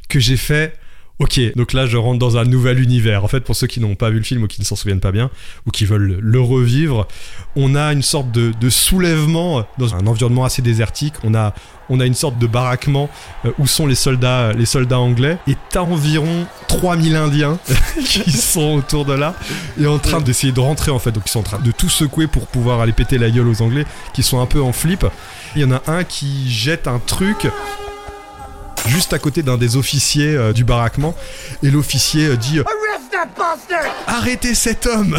que 0.08 0.20
j'ai 0.20 0.36
fait. 0.36 0.74
Ok, 1.20 1.38
donc 1.54 1.74
là 1.74 1.84
je 1.84 1.98
rentre 1.98 2.18
dans 2.18 2.38
un 2.38 2.44
nouvel 2.44 2.80
univers. 2.80 3.24
En 3.24 3.28
fait, 3.28 3.40
pour 3.40 3.54
ceux 3.54 3.66
qui 3.66 3.78
n'ont 3.78 3.94
pas 3.94 4.08
vu 4.08 4.16
le 4.16 4.22
film 4.22 4.42
ou 4.42 4.46
qui 4.46 4.58
ne 4.58 4.64
s'en 4.64 4.74
souviennent 4.74 5.00
pas 5.00 5.12
bien, 5.12 5.30
ou 5.66 5.70
qui 5.70 5.84
veulent 5.84 6.18
le 6.18 6.40
revivre, 6.40 7.06
on 7.56 7.74
a 7.74 7.92
une 7.92 8.00
sorte 8.00 8.32
de, 8.32 8.52
de 8.58 8.70
soulèvement 8.70 9.66
dans 9.76 9.94
un 9.94 10.06
environnement 10.06 10.46
assez 10.46 10.62
désertique. 10.62 11.12
On 11.22 11.34
a, 11.34 11.54
on 11.90 12.00
a 12.00 12.06
une 12.06 12.14
sorte 12.14 12.38
de 12.38 12.46
baraquement 12.46 13.10
euh, 13.44 13.50
où 13.58 13.66
sont 13.66 13.86
les 13.86 13.94
soldats, 13.94 14.52
les 14.52 14.64
soldats 14.64 14.98
anglais. 14.98 15.36
Et 15.46 15.56
t'as 15.68 15.82
environ 15.82 16.46
3000 16.68 17.16
Indiens 17.16 17.58
qui 18.04 18.32
sont 18.32 18.74
autour 18.74 19.04
de 19.04 19.12
là 19.12 19.34
et 19.78 19.86
en 19.86 19.98
train 19.98 20.20
d'essayer 20.20 20.52
de 20.52 20.60
rentrer 20.60 20.90
en 20.90 20.98
fait. 20.98 21.12
Donc 21.12 21.24
ils 21.26 21.30
sont 21.30 21.40
en 21.40 21.44
train 21.44 21.58
de 21.58 21.70
tout 21.72 21.88
secouer 21.90 22.26
pour 22.26 22.46
pouvoir 22.46 22.80
aller 22.80 22.92
péter 22.92 23.18
la 23.18 23.30
gueule 23.30 23.48
aux 23.48 23.60
Anglais 23.62 23.84
qui 24.14 24.22
sont 24.22 24.40
un 24.40 24.46
peu 24.46 24.62
en 24.62 24.72
flip. 24.72 25.04
Il 25.56 25.62
y 25.62 25.64
en 25.64 25.72
a 25.72 25.82
un 25.88 26.04
qui 26.04 26.50
jette 26.50 26.86
un 26.86 27.00
truc 27.00 27.48
juste 28.86 29.12
à 29.12 29.18
côté 29.18 29.42
d'un 29.42 29.56
des 29.56 29.76
officiers 29.76 30.34
euh, 30.34 30.52
du 30.52 30.64
baraquement 30.64 31.14
et 31.62 31.70
l'officier 31.70 32.26
euh, 32.26 32.36
dit 32.36 32.58
euh, 32.58 32.64
arrêtez 34.06 34.54
cet 34.54 34.86
homme 34.86 35.16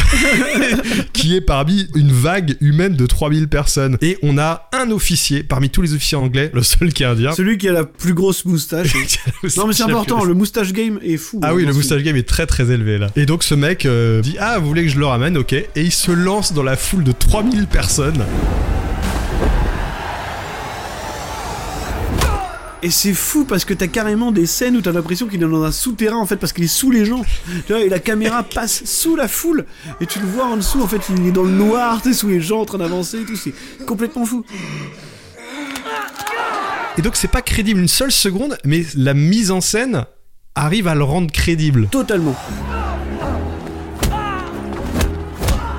qui 1.13 1.35
est 1.35 1.41
parmi 1.41 1.87
une 1.95 2.11
vague 2.11 2.55
humaine 2.61 2.95
de 2.95 3.05
3000 3.05 3.47
personnes 3.47 3.97
et 4.01 4.17
on 4.23 4.37
a 4.37 4.69
un 4.73 4.91
officier 4.91 5.43
parmi 5.43 5.69
tous 5.69 5.81
les 5.81 5.93
officiers 5.93 6.17
anglais 6.17 6.51
le 6.53 6.63
seul 6.63 6.93
qui 6.93 7.03
est 7.03 7.07
indien 7.07 7.33
Celui 7.33 7.57
qui 7.57 7.67
a 7.67 7.73
la 7.73 7.83
plus 7.83 8.13
grosse 8.13 8.45
moustache. 8.45 8.93
non 9.57 9.67
mais 9.67 9.73
c'est 9.73 9.83
important, 9.83 10.23
le 10.23 10.33
moustache 10.33 10.73
game 10.73 10.99
est 11.03 11.17
fou. 11.17 11.39
ah 11.43 11.49
hein, 11.49 11.53
oui, 11.53 11.61
le 11.61 11.67
dans 11.67 11.73
ce 11.73 11.77
moustache 11.77 12.03
game 12.03 12.15
est 12.15 12.27
très 12.27 12.45
très 12.45 12.71
élevé 12.71 12.97
là. 12.97 13.07
Et 13.15 13.25
donc 13.25 13.43
ce 13.43 13.55
mec 13.55 13.85
euh, 13.85 14.21
dit 14.21 14.35
Ah, 14.39 14.59
vous 14.59 14.67
voulez 14.67 14.83
que 14.83 14.89
je 14.89 14.99
le 14.99 15.05
ramène? 15.05 15.37
Ok. 15.37 15.53
Et 15.53 15.67
il 15.75 15.91
se 15.91 16.11
lance 16.11 16.53
dans 16.53 16.63
la 16.63 16.75
foule 16.75 17.03
de 17.03 17.11
3000 17.11 17.67
personnes. 17.67 18.23
Et 22.83 22.89
c'est 22.89 23.13
fou 23.13 23.45
parce 23.45 23.63
que 23.63 23.73
t'as 23.73 23.87
carrément 23.87 24.31
des 24.31 24.47
scènes 24.47 24.75
où 24.75 24.81
t'as 24.81 24.91
l'impression 24.91 25.27
qu'il 25.27 25.41
est 25.41 25.47
dans 25.47 25.63
un 25.63 25.71
souterrain 25.71 26.17
en 26.17 26.25
fait 26.25 26.37
parce 26.37 26.51
qu'il 26.51 26.63
est 26.63 26.67
sous 26.67 26.89
les 26.89 27.05
gens. 27.05 27.23
Tu 27.67 27.73
vois, 27.73 27.81
et 27.81 27.89
la 27.89 27.99
caméra 27.99 28.41
passe 28.55 28.83
sous 28.85 29.15
la 29.15 29.27
foule 29.27 29.65
et 29.99 30.07
tu 30.07 30.19
le 30.19 30.25
vois 30.25 30.45
en 30.45 30.57
dessous 30.57 30.81
en 30.81 30.87
fait 30.87 31.01
il 31.09 31.27
est 31.27 31.31
dans 31.31 31.43
le 31.43 31.51
noir, 31.51 32.01
tu 32.01 32.13
sous 32.13 32.29
les 32.29 32.41
gens 32.41 32.61
en 32.61 32.65
train 32.65 32.79
d'avancer 32.79 33.21
et 33.21 33.25
tout. 33.25 33.35
C'est 33.35 33.53
complètement 33.85 34.25
fou. 34.25 34.43
Et 36.97 37.01
donc 37.01 37.15
c'est 37.15 37.27
pas 37.27 37.41
crédible 37.41 37.79
une 37.79 37.87
seule 37.87 38.11
seconde, 38.11 38.57
mais 38.65 38.83
la 38.95 39.13
mise 39.13 39.51
en 39.51 39.61
scène 39.61 40.05
arrive 40.55 40.87
à 40.87 40.95
le 40.95 41.03
rendre 41.03 41.31
crédible. 41.31 41.87
Totalement. 41.89 42.35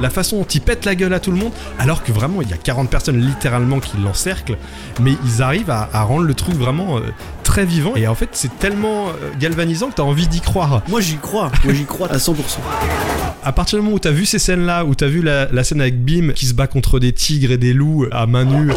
La 0.03 0.11
façon 0.11 0.39
dont 0.39 0.45
il 0.45 0.61
pète 0.61 0.85
la 0.85 0.97
gueule 0.97 1.15
à 1.15 1.21
tout 1.21 1.31
le 1.31 1.37
monde, 1.37 1.53
alors 1.79 2.03
que 2.03 2.11
vraiment 2.11 2.43
il 2.43 2.51
y 2.51 2.53
a 2.53 2.57
40 2.57 2.91
personnes 2.91 3.21
littéralement 3.21 3.79
qui 3.79 3.97
l'encerclent, 3.99 4.59
mais 5.01 5.13
ils 5.25 5.43
arrivent 5.43 5.71
à, 5.71 5.89
à 5.93 6.03
rendre 6.03 6.25
le 6.25 6.35
truc 6.35 6.57
vraiment 6.57 6.99
euh, 6.99 7.03
très 7.45 7.65
vivant. 7.65 7.95
Et 7.95 8.09
en 8.09 8.17
fait 8.17 8.31
c'est 8.33 8.59
tellement 8.59 9.11
euh, 9.11 9.31
galvanisant 9.39 9.91
que 9.91 9.95
t'as 9.95 10.03
envie 10.03 10.27
d'y 10.27 10.41
croire. 10.41 10.83
Moi 10.89 11.01
j'y 11.01 11.19
crois. 11.19 11.53
Moi 11.63 11.73
j'y 11.73 11.85
crois 11.85 12.11
à 12.11 12.17
100%. 12.17 12.35
À 13.45 13.53
partir 13.53 13.79
du 13.79 13.85
moment 13.85 13.95
où 13.95 14.01
t'as 14.01 14.11
vu 14.11 14.27
ces 14.27 14.41
scènes-là, 14.41 14.85
où 14.85 14.97
t'as 14.97 15.07
vu 15.07 15.23
la, 15.23 15.47
la 15.53 15.63
scène 15.63 15.81
avec 15.81 16.05
Bim 16.05 16.33
qui 16.33 16.47
se 16.47 16.55
bat 16.55 16.67
contre 16.67 16.99
des 16.99 17.13
tigres 17.13 17.53
et 17.53 17.59
des 17.59 17.73
loups 17.73 18.07
à 18.11 18.27
main 18.27 18.45
nue. 18.45 18.73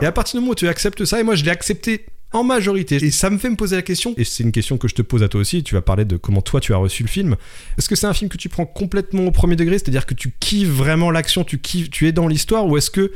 Et 0.00 0.06
à 0.06 0.12
partir 0.12 0.38
du 0.38 0.42
moment 0.42 0.52
où 0.52 0.54
tu 0.54 0.68
acceptes 0.68 1.04
ça, 1.04 1.18
et 1.18 1.24
moi 1.24 1.34
je 1.34 1.42
l'ai 1.44 1.50
accepté 1.50 2.06
En 2.32 2.44
majorité. 2.44 2.96
Et 2.96 3.10
ça 3.10 3.30
me 3.30 3.38
fait 3.38 3.48
me 3.48 3.56
poser 3.56 3.76
la 3.76 3.82
question, 3.82 4.12
et 4.18 4.24
c'est 4.24 4.42
une 4.42 4.52
question 4.52 4.76
que 4.76 4.86
je 4.86 4.94
te 4.94 5.00
pose 5.00 5.22
à 5.22 5.28
toi 5.28 5.40
aussi, 5.40 5.62
tu 5.62 5.74
vas 5.74 5.80
parler 5.80 6.04
de 6.04 6.18
comment 6.18 6.42
toi 6.42 6.60
tu 6.60 6.74
as 6.74 6.76
reçu 6.76 7.02
le 7.02 7.08
film. 7.08 7.36
Est-ce 7.78 7.88
que 7.88 7.96
c'est 7.96 8.06
un 8.06 8.12
film 8.12 8.28
que 8.28 8.36
tu 8.36 8.50
prends 8.50 8.66
complètement 8.66 9.24
au 9.24 9.30
premier 9.30 9.56
degré, 9.56 9.78
c'est-à-dire 9.78 10.04
que 10.04 10.14
tu 10.14 10.34
kiffes 10.38 10.68
vraiment 10.68 11.10
l'action, 11.10 11.42
tu 11.42 11.58
kiffes, 11.58 11.88
tu 11.88 12.06
es 12.06 12.12
dans 12.12 12.28
l'histoire, 12.28 12.66
ou 12.66 12.76
est-ce 12.76 12.90
que 12.90 13.12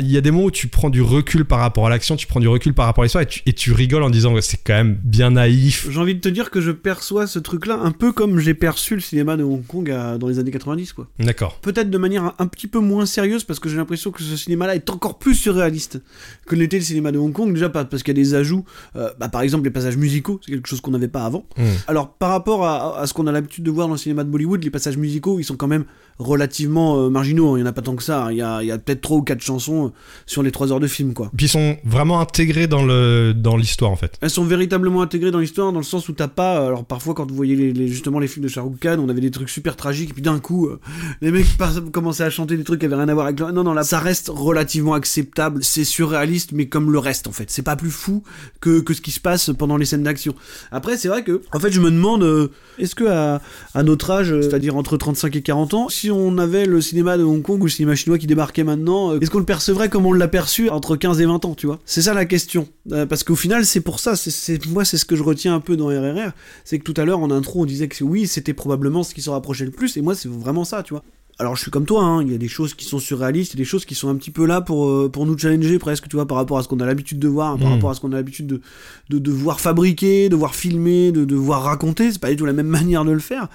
il 0.00 0.10
y 0.10 0.16
a 0.16 0.20
des 0.20 0.30
moments 0.30 0.46
où 0.46 0.50
tu 0.50 0.68
prends 0.68 0.88
du 0.90 1.02
recul 1.02 1.44
par 1.44 1.58
rapport 1.58 1.86
à 1.86 1.90
l'action, 1.90 2.16
tu 2.16 2.26
prends 2.26 2.40
du 2.40 2.48
recul 2.48 2.72
par 2.72 2.86
rapport 2.86 3.02
à 3.02 3.04
l'histoire 3.04 3.22
et 3.22 3.26
tu, 3.26 3.42
et 3.44 3.52
tu 3.52 3.72
rigoles 3.72 4.02
en 4.02 4.10
disant 4.10 4.32
que 4.34 4.40
c'est 4.40 4.56
quand 4.64 4.72
même 4.74 4.98
bien 5.04 5.32
naïf. 5.32 5.86
J'ai 5.90 6.00
envie 6.00 6.14
de 6.14 6.20
te 6.20 6.28
dire 6.28 6.50
que 6.50 6.60
je 6.60 6.70
perçois 6.70 7.26
ce 7.26 7.38
truc-là 7.38 7.78
un 7.82 7.90
peu 7.90 8.12
comme 8.12 8.38
j'ai 8.38 8.54
perçu 8.54 8.94
le 8.94 9.00
cinéma 9.02 9.36
de 9.36 9.42
Hong 9.44 9.64
Kong 9.66 9.90
à- 9.90 10.16
dans 10.16 10.28
les 10.28 10.38
années 10.38 10.50
90, 10.50 10.92
quoi. 10.94 11.08
D'accord. 11.18 11.58
Peut-être 11.60 11.90
de 11.90 11.98
manière 11.98 12.24
un, 12.24 12.34
un 12.38 12.46
petit 12.46 12.66
peu 12.66 12.78
moins 12.78 13.04
sérieuse 13.06 13.44
parce 13.44 13.60
que 13.60 13.68
j'ai 13.68 13.76
l'impression 13.76 14.10
que 14.10 14.22
ce 14.22 14.36
cinéma-là 14.36 14.74
est 14.74 14.88
encore 14.90 15.18
plus 15.18 15.34
surréaliste 15.34 16.00
que 16.46 16.56
l'était 16.56 16.78
le 16.78 16.84
cinéma 16.84 17.12
de 17.12 17.18
Hong 17.18 17.32
Kong. 17.32 17.52
Déjà 17.52 17.68
parce 17.68 18.02
qu'il 18.02 18.16
y 18.16 18.20
a 18.20 18.22
des 18.22 18.34
ajouts, 18.34 18.64
euh, 18.96 19.10
bah, 19.20 19.28
par 19.28 19.42
exemple 19.42 19.64
les 19.64 19.70
passages 19.70 19.96
musicaux, 19.96 20.40
c'est 20.44 20.52
quelque 20.52 20.68
chose 20.68 20.80
qu'on 20.80 20.92
n'avait 20.92 21.08
pas 21.08 21.24
avant. 21.24 21.44
Mm. 21.58 21.62
Alors 21.88 22.14
par 22.14 22.30
rapport 22.30 22.64
à, 22.66 23.00
à 23.00 23.06
ce 23.06 23.12
qu'on 23.12 23.26
a 23.26 23.32
l'habitude 23.32 23.64
de 23.64 23.70
voir 23.70 23.88
dans 23.88 23.94
le 23.94 23.98
cinéma 23.98 24.24
de 24.24 24.30
Bollywood, 24.30 24.64
les 24.64 24.70
passages 24.70 24.96
musicaux, 24.96 25.38
ils 25.40 25.44
sont 25.44 25.56
quand 25.56 25.68
même 25.68 25.84
relativement 26.18 26.98
euh, 27.00 27.08
marginaux. 27.10 27.54
hein. 27.54 27.58
Il 27.58 27.60
y 27.60 27.64
en 27.64 27.66
a 27.66 27.72
pas 27.72 27.82
tant 27.82 27.96
que 27.96 28.02
ça. 28.02 28.28
Il 28.30 28.36
y 28.36 28.42
a, 28.42 28.62
il 28.62 28.66
y 28.68 28.70
a 28.72 28.78
peut-être 28.78 29.00
trois 29.00 29.18
ou 29.18 29.22
quatre 29.22 29.40
chansons 29.42 29.86
euh, 29.86 29.90
sur 30.26 30.42
les 30.42 30.50
trois 30.50 30.72
heures 30.72 30.80
de 30.80 30.86
film, 30.86 31.12
quoi. 31.14 31.30
Puis 31.36 31.46
ils 31.46 31.50
sont 31.50 31.76
vraiment 31.84 32.20
intégrés 32.20 32.66
dans 32.66 32.84
le 32.84 33.32
dans 33.34 33.56
l'histoire 33.56 33.90
en 33.90 33.96
fait. 33.96 34.16
Elles 34.20 34.30
sont 34.30 34.44
véritablement 34.44 35.02
intégrées 35.02 35.30
dans 35.30 35.38
l'histoire, 35.40 35.72
dans 35.72 35.78
le 35.78 35.84
sens 35.84 36.08
où 36.08 36.12
t'as 36.12 36.28
pas. 36.28 36.64
Alors 36.66 36.84
parfois, 36.84 37.14
quand 37.14 37.28
vous 37.28 37.34
voyez 37.36 37.56
les, 37.56 37.72
les- 37.72 37.88
justement 37.88 38.18
les 38.18 38.28
films 38.28 38.44
de 38.44 38.48
Shah 38.50 38.62
Rukh 38.62 38.78
Khan, 38.80 38.96
on 38.98 39.08
avait 39.08 39.20
des 39.20 39.30
trucs 39.30 39.48
super 39.50 39.76
tragiques, 39.76 40.10
et 40.10 40.12
puis 40.14 40.22
d'un 40.22 40.38
coup, 40.38 40.66
euh, 40.66 40.78
les 41.20 41.30
mecs 41.30 41.46
commençaient 41.92 42.24
à 42.24 42.30
chanter 42.30 42.56
des 42.56 42.64
trucs 42.64 42.80
qui 42.80 42.86
avaient 42.86 42.94
rien 42.96 43.08
à 43.08 43.14
voir 43.14 43.26
avec. 43.26 43.40
le- 43.40 43.50
Non, 43.52 43.64
non, 43.64 43.74
là, 43.74 43.82
ça 43.84 43.98
reste 43.98 44.30
relativement 44.32 44.94
acceptable. 44.94 45.62
C'est 45.62 45.84
surréaliste, 45.84 46.52
mais 46.52 46.66
comme 46.66 46.90
le 46.92 46.98
reste, 46.98 47.26
en 47.26 47.32
fait. 47.32 47.50
C'est 47.50 47.62
pas 47.62 47.76
plus 47.76 47.90
fou 47.90 48.22
que, 48.60 48.80
que 48.80 48.94
ce 48.94 49.00
qui 49.00 49.10
se 49.10 49.20
passe 49.20 49.50
pendant 49.58 49.76
les 49.76 49.84
scènes 49.84 50.02
d'action. 50.02 50.34
Après, 50.70 50.96
c'est 50.96 51.08
vrai 51.08 51.22
que, 51.24 51.42
en 51.52 51.60
fait, 51.60 51.70
je 51.72 51.80
me 51.80 51.90
demande, 51.90 52.22
euh, 52.22 52.48
est-ce 52.78 52.94
que 52.94 53.04
à, 53.04 53.40
à 53.74 53.82
notre 53.82 54.10
âge, 54.10 54.32
euh, 54.32 54.42
c'est-à-dire 54.42 54.76
entre 54.76 54.96
35 54.96 55.34
et 55.36 55.42
40 55.42 55.74
ans, 55.74 55.88
si 55.88 56.03
on 56.10 56.38
avait 56.38 56.66
le 56.66 56.80
cinéma 56.80 57.16
de 57.18 57.22
Hong 57.24 57.42
Kong 57.42 57.60
ou 57.62 57.66
le 57.66 57.70
cinéma 57.70 57.94
chinois 57.94 58.18
qui 58.18 58.26
débarquait 58.26 58.64
maintenant, 58.64 59.12
euh, 59.12 59.18
est-ce 59.20 59.30
qu'on 59.30 59.38
le 59.38 59.44
percevrait 59.44 59.88
comme 59.88 60.06
on 60.06 60.12
l'a 60.12 60.28
perçu 60.28 60.68
entre 60.70 60.96
15 60.96 61.20
et 61.20 61.26
20 61.26 61.44
ans, 61.44 61.54
tu 61.54 61.66
vois? 61.66 61.78
C'est 61.84 62.02
ça 62.02 62.14
la 62.14 62.24
question. 62.24 62.68
Euh, 62.92 63.06
parce 63.06 63.24
qu'au 63.24 63.36
final, 63.36 63.64
c'est 63.64 63.80
pour 63.80 64.00
ça, 64.00 64.16
c'est- 64.16 64.66
moi, 64.66 64.84
c'est 64.84 64.96
ce 64.98 65.04
que 65.04 65.16
je 65.16 65.22
retiens 65.22 65.54
un 65.54 65.60
peu 65.60 65.76
dans 65.76 65.86
RRR, 65.88 66.32
c'est 66.64 66.78
que 66.78 66.84
tout 66.84 66.98
à 67.00 67.04
l'heure, 67.04 67.20
en 67.20 67.30
intro, 67.30 67.62
on 67.62 67.66
disait 67.66 67.88
que 67.88 68.02
oui, 68.04 68.26
c'était 68.26 68.54
probablement 68.54 69.02
ce 69.02 69.14
qui 69.14 69.22
s'en 69.22 69.32
rapprochait 69.32 69.64
le 69.64 69.70
plus, 69.70 69.96
et 69.96 70.02
moi, 70.02 70.14
c'est 70.14 70.28
vraiment 70.28 70.64
ça, 70.64 70.82
tu 70.82 70.94
vois. 70.94 71.02
Alors 71.40 71.56
je 71.56 71.62
suis 71.62 71.70
comme 71.72 71.84
toi, 71.84 72.04
hein, 72.04 72.22
il 72.22 72.30
y 72.30 72.34
a 72.36 72.38
des 72.38 72.46
choses 72.46 72.74
qui 72.74 72.84
sont 72.84 73.00
surréalistes, 73.00 73.54
il 73.54 73.56
y 73.56 73.60
a 73.60 73.64
des 73.64 73.68
choses 73.68 73.84
qui 73.84 73.96
sont 73.96 74.08
un 74.08 74.14
petit 74.14 74.30
peu 74.30 74.46
là 74.46 74.60
pour, 74.60 74.88
euh, 74.88 75.08
pour 75.12 75.26
nous 75.26 75.36
challenger 75.36 75.80
presque, 75.80 76.06
tu 76.08 76.14
vois, 76.14 76.26
par 76.28 76.36
rapport 76.36 76.58
à 76.58 76.62
ce 76.62 76.68
qu'on 76.68 76.78
a 76.78 76.86
l'habitude 76.86 77.18
de 77.18 77.26
voir, 77.26 77.58
par 77.58 77.70
Mm. 77.70 77.72
rapport 77.72 77.90
à 77.90 77.94
ce 77.94 78.00
qu'on 78.00 78.12
a 78.12 78.14
l'habitude 78.14 78.46
de, 78.46 78.60
de, 79.10 79.18
de 79.18 79.30
voir 79.32 79.58
fabriquer, 79.60 80.28
de 80.28 80.36
voir 80.36 80.54
filmer, 80.54 81.10
de, 81.10 81.24
de 81.24 81.34
voir 81.34 81.64
raconter, 81.64 82.12
c'est 82.12 82.20
pas 82.20 82.30
du 82.30 82.36
tout 82.36 82.46
la 82.46 82.52
même 82.52 82.68
manière 82.84 83.04
de 83.04 83.10
le 83.10 83.18
faire. 83.18 83.48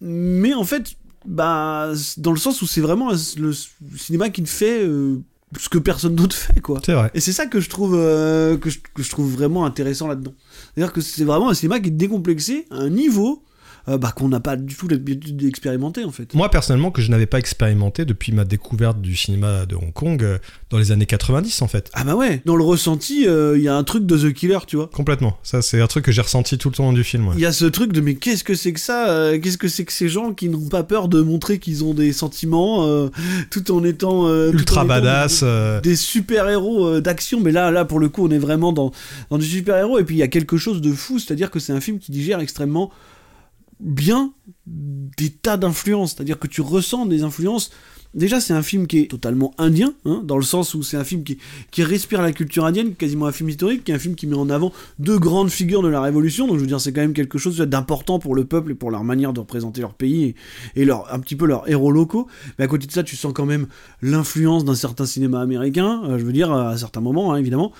Mais 0.00 0.54
en 0.54 0.64
fait, 0.64 0.94
bah, 1.26 1.92
dans 2.16 2.32
le 2.32 2.38
sens 2.38 2.62
où 2.62 2.66
c'est 2.66 2.80
vraiment 2.80 3.10
le 3.10 3.52
cinéma 3.96 4.30
qui 4.30 4.44
fait 4.46 4.82
euh, 4.84 5.18
ce 5.58 5.68
que 5.68 5.78
personne 5.78 6.14
d'autre 6.14 6.36
fait, 6.36 6.60
quoi. 6.60 6.80
C'est 6.84 6.94
vrai. 6.94 7.10
Et 7.14 7.20
c'est 7.20 7.32
ça 7.32 7.46
que 7.46 7.60
je 7.60 7.68
trouve 7.68 7.94
euh, 7.96 8.56
que, 8.56 8.70
je, 8.70 8.78
que 8.94 9.02
je 9.02 9.10
trouve 9.10 9.30
vraiment 9.32 9.64
intéressant 9.64 10.08
là-dedans. 10.08 10.34
C'est-à-dire 10.74 10.92
que 10.92 11.00
c'est 11.00 11.24
vraiment 11.24 11.50
un 11.50 11.54
cinéma 11.54 11.80
qui 11.80 11.88
est 11.88 11.92
décomplexé 11.92 12.66
à 12.70 12.76
un 12.76 12.90
niveau 12.90 13.42
euh, 13.88 13.98
bah, 13.98 14.12
qu'on 14.14 14.28
n'a 14.28 14.40
pas 14.40 14.56
du 14.56 14.74
tout 14.74 14.86
l'habitude 14.88 15.36
d'expérimenter 15.36 16.04
en 16.04 16.10
fait. 16.12 16.34
Moi 16.34 16.48
personnellement 16.50 16.90
que 16.90 17.02
je 17.02 17.10
n'avais 17.10 17.26
pas 17.26 17.38
expérimenté 17.38 18.04
depuis 18.04 18.32
ma 18.32 18.44
découverte 18.44 19.00
du 19.00 19.16
cinéma 19.16 19.66
de 19.66 19.74
Hong 19.74 19.92
Kong 19.92 20.22
euh, 20.22 20.38
dans 20.70 20.78
les 20.78 20.92
années 20.92 21.06
90 21.06 21.62
en 21.62 21.68
fait. 21.68 21.90
Ah 21.94 22.04
bah 22.04 22.14
ouais, 22.14 22.42
dans 22.44 22.56
le 22.56 22.64
ressenti, 22.64 23.26
euh, 23.26 23.56
il 23.56 23.64
y 23.64 23.68
a 23.68 23.74
un 23.74 23.84
truc 23.84 24.06
de 24.06 24.16
The 24.16 24.32
Killer, 24.32 24.58
tu 24.66 24.76
vois. 24.76 24.88
Complètement. 24.92 25.38
Ça 25.42 25.62
c'est 25.62 25.80
un 25.80 25.86
truc 25.86 26.04
que 26.04 26.12
j'ai 26.12 26.22
ressenti 26.22 26.58
tout 26.58 26.70
le 26.70 26.82
long 26.82 26.92
du 26.92 27.04
film. 27.04 27.28
ouais. 27.28 27.34
Il 27.36 27.40
y 27.40 27.46
a 27.46 27.52
ce 27.52 27.64
truc 27.64 27.92
de 27.92 28.00
mais 28.00 28.14
qu'est-ce 28.14 28.44
que 28.44 28.54
c'est 28.54 28.72
que 28.72 28.80
ça 28.80 29.32
Qu'est-ce 29.42 29.58
que 29.58 29.68
c'est 29.68 29.84
que 29.84 29.92
ces 29.92 30.08
gens 30.08 30.32
qui 30.32 30.48
n'ont 30.48 30.68
pas 30.68 30.84
peur 30.84 31.08
de 31.08 31.20
montrer 31.20 31.58
qu'ils 31.58 31.84
ont 31.84 31.94
des 31.94 32.12
sentiments 32.12 33.08
tout 33.50 33.70
en 33.72 33.84
étant 33.84 34.26
en 34.26 34.52
Ultra 34.52 34.82
étant 34.82 34.88
badass. 34.88 35.44
des 35.82 35.96
super-héros 35.96 37.00
d'action, 37.00 37.40
mais 37.40 37.52
là, 37.52 37.70
là, 37.70 37.84
pour 37.84 37.98
le 37.98 38.08
coup, 38.08 38.26
on 38.26 38.30
est 38.30 38.38
vraiment 38.38 38.72
dans, 38.72 38.92
dans 39.30 39.38
du 39.38 39.46
super-héros, 39.46 39.98
et 39.98 40.04
puis 40.04 40.16
il 40.16 40.18
y 40.18 40.22
a 40.22 40.28
quelque 40.28 40.56
chose 40.56 40.80
de 40.80 40.92
fou, 40.92 41.18
c'est-à-dire 41.18 41.50
que 41.50 41.58
c'est 41.58 41.72
un 41.72 41.80
film 41.80 41.98
qui 41.98 42.12
digère 42.12 42.40
extrêmement 42.40 42.90
bien 43.82 44.32
des 44.66 45.30
tas 45.30 45.56
d'influences, 45.56 46.14
c'est-à-dire 46.14 46.38
que 46.38 46.46
tu 46.46 46.60
ressens 46.60 47.06
des 47.06 47.22
influences. 47.22 47.70
Déjà, 48.14 48.40
c'est 48.40 48.52
un 48.52 48.62
film 48.62 48.86
qui 48.86 48.98
est 48.98 49.10
totalement 49.10 49.54
indien, 49.56 49.94
hein, 50.04 50.20
dans 50.22 50.36
le 50.36 50.42
sens 50.42 50.74
où 50.74 50.82
c'est 50.82 50.98
un 50.98 51.04
film 51.04 51.24
qui, 51.24 51.38
qui 51.70 51.82
respire 51.82 52.20
la 52.20 52.32
culture 52.32 52.66
indienne, 52.66 52.94
quasiment 52.94 53.24
un 53.24 53.32
film 53.32 53.48
historique, 53.48 53.84
qui 53.84 53.90
est 53.90 53.94
un 53.94 53.98
film 53.98 54.14
qui 54.14 54.26
met 54.26 54.36
en 54.36 54.50
avant 54.50 54.70
deux 54.98 55.18
grandes 55.18 55.48
figures 55.48 55.82
de 55.82 55.88
la 55.88 56.02
Révolution, 56.02 56.46
donc 56.46 56.56
je 56.56 56.60
veux 56.60 56.66
dire, 56.66 56.78
c'est 56.78 56.92
quand 56.92 57.00
même 57.00 57.14
quelque 57.14 57.38
chose 57.38 57.56
d'important 57.56 58.18
pour 58.18 58.34
le 58.34 58.44
peuple 58.44 58.72
et 58.72 58.74
pour 58.74 58.90
leur 58.90 59.02
manière 59.02 59.32
de 59.32 59.40
représenter 59.40 59.80
leur 59.80 59.94
pays 59.94 60.34
et, 60.76 60.84
leur, 60.84 61.12
un 61.12 61.20
petit 61.20 61.36
peu 61.36 61.46
leurs 61.46 61.68
héros 61.70 61.90
locaux. 61.90 62.28
Mais 62.58 62.66
à 62.66 62.68
côté 62.68 62.86
de 62.86 62.92
ça, 62.92 63.02
tu 63.02 63.16
sens 63.16 63.32
quand 63.32 63.46
même 63.46 63.66
l'influence 64.02 64.66
d'un 64.66 64.74
certain 64.74 65.06
cinéma 65.06 65.40
américain, 65.40 66.02
euh, 66.04 66.18
je 66.18 66.24
veux 66.24 66.34
dire, 66.34 66.52
à 66.52 66.76
certains 66.76 67.00
moments, 67.00 67.32
hein, 67.32 67.38
évidemment. 67.38 67.72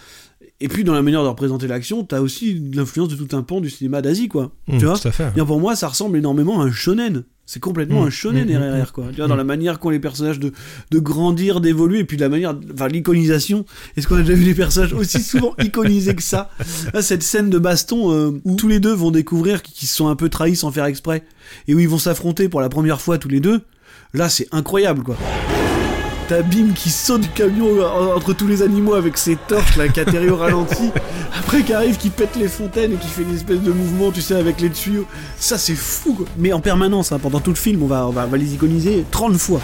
Et 0.62 0.68
puis, 0.68 0.84
dans 0.84 0.94
la 0.94 1.02
manière 1.02 1.22
de 1.22 1.28
représenter 1.28 1.66
l'action, 1.66 2.04
t'as 2.04 2.20
aussi 2.20 2.54
l'influence 2.72 3.08
de 3.08 3.16
tout 3.16 3.36
un 3.36 3.42
pan 3.42 3.60
du 3.60 3.68
cinéma 3.68 4.00
d'Asie, 4.00 4.28
quoi. 4.28 4.52
hum, 4.68 4.78
tu 4.78 4.86
vois 4.86 4.98
tout 4.98 5.08
à 5.08 5.12
fait. 5.12 5.30
Bien 5.34 5.44
pour 5.44 5.60
moi, 5.60 5.74
ça 5.76 5.88
ressemble 5.88 6.16
énormément 6.16 6.60
à 6.62 6.64
un 6.64 6.72
shonen. 6.72 7.24
C'est 7.44 7.58
complètement 7.58 8.02
Mm, 8.04 8.06
un 8.06 8.10
shonen 8.10 8.48
mm, 8.48 8.80
RRR, 8.80 8.92
quoi. 8.92 9.06
Tu 9.10 9.16
vois, 9.16 9.26
dans 9.26 9.34
la 9.36 9.42
manière 9.44 9.80
qu'ont 9.80 9.90
les 9.90 9.98
personnages 9.98 10.38
de, 10.38 10.52
de 10.92 10.98
grandir, 11.00 11.60
d'évoluer, 11.60 11.98
et 11.98 12.04
puis 12.04 12.16
de 12.16 12.22
la 12.22 12.28
manière, 12.28 12.54
enfin, 12.72 12.86
l'iconisation. 12.86 13.64
Est-ce 13.96 14.06
qu'on 14.06 14.14
a 14.16 14.20
déjà 14.22 14.34
vu 14.34 14.44
des 14.44 14.54
personnages 14.54 14.92
aussi 14.94 15.20
souvent 15.20 15.52
iconisés 15.60 16.14
que 16.14 16.22
ça 16.22 16.50
Là, 16.94 17.02
cette 17.02 17.24
scène 17.24 17.50
de 17.50 17.58
baston 17.58 18.12
euh, 18.12 18.40
où 18.44 18.54
tous 18.54 18.68
les 18.68 18.78
deux 18.78 18.94
vont 18.94 19.10
découvrir 19.10 19.62
qu'ils 19.62 19.88
se 19.88 19.94
sont 19.96 20.06
un 20.06 20.14
peu 20.16 20.28
trahis 20.28 20.54
sans 20.56 20.70
faire 20.70 20.84
exprès, 20.84 21.24
et 21.66 21.74
où 21.74 21.80
ils 21.80 21.88
vont 21.88 21.98
s'affronter 21.98 22.48
pour 22.48 22.60
la 22.60 22.68
première 22.68 23.00
fois 23.00 23.18
tous 23.18 23.28
les 23.28 23.40
deux. 23.40 23.60
Là, 24.14 24.28
c'est 24.28 24.46
incroyable, 24.52 25.02
quoi. 25.02 25.16
Qui 26.74 26.88
saute 26.88 27.20
du 27.20 27.28
camion 27.28 27.66
euh, 27.66 28.16
entre 28.16 28.32
tous 28.32 28.46
les 28.46 28.62
animaux 28.62 28.94
avec 28.94 29.18
ses 29.18 29.36
torches 29.36 29.76
là, 29.76 29.88
qui 29.88 30.00
atterrit 30.00 30.30
au 30.30 30.36
ralenti. 30.36 30.90
Après 31.38 31.62
qui 31.62 31.74
arrive, 31.74 31.98
qui 31.98 32.08
pète 32.08 32.36
les 32.36 32.48
fontaines 32.48 32.94
et 32.94 32.96
qui 32.96 33.06
fait 33.06 33.22
une 33.22 33.34
espèce 33.34 33.60
de 33.60 33.70
mouvement, 33.70 34.10
tu 34.10 34.22
sais, 34.22 34.34
avec 34.34 34.58
les 34.60 34.70
tuyaux. 34.70 35.06
Ça 35.38 35.58
c'est 35.58 35.74
fou. 35.74 36.24
Mais 36.38 36.54
en 36.54 36.60
permanence, 36.60 37.12
hein, 37.12 37.18
pendant 37.18 37.40
tout 37.40 37.50
le 37.50 37.56
film, 37.56 37.82
on 37.82 37.86
va, 37.86 38.26
les 38.34 38.54
iconiser 38.54 39.04
30 39.10 39.36
fois. 39.36 39.60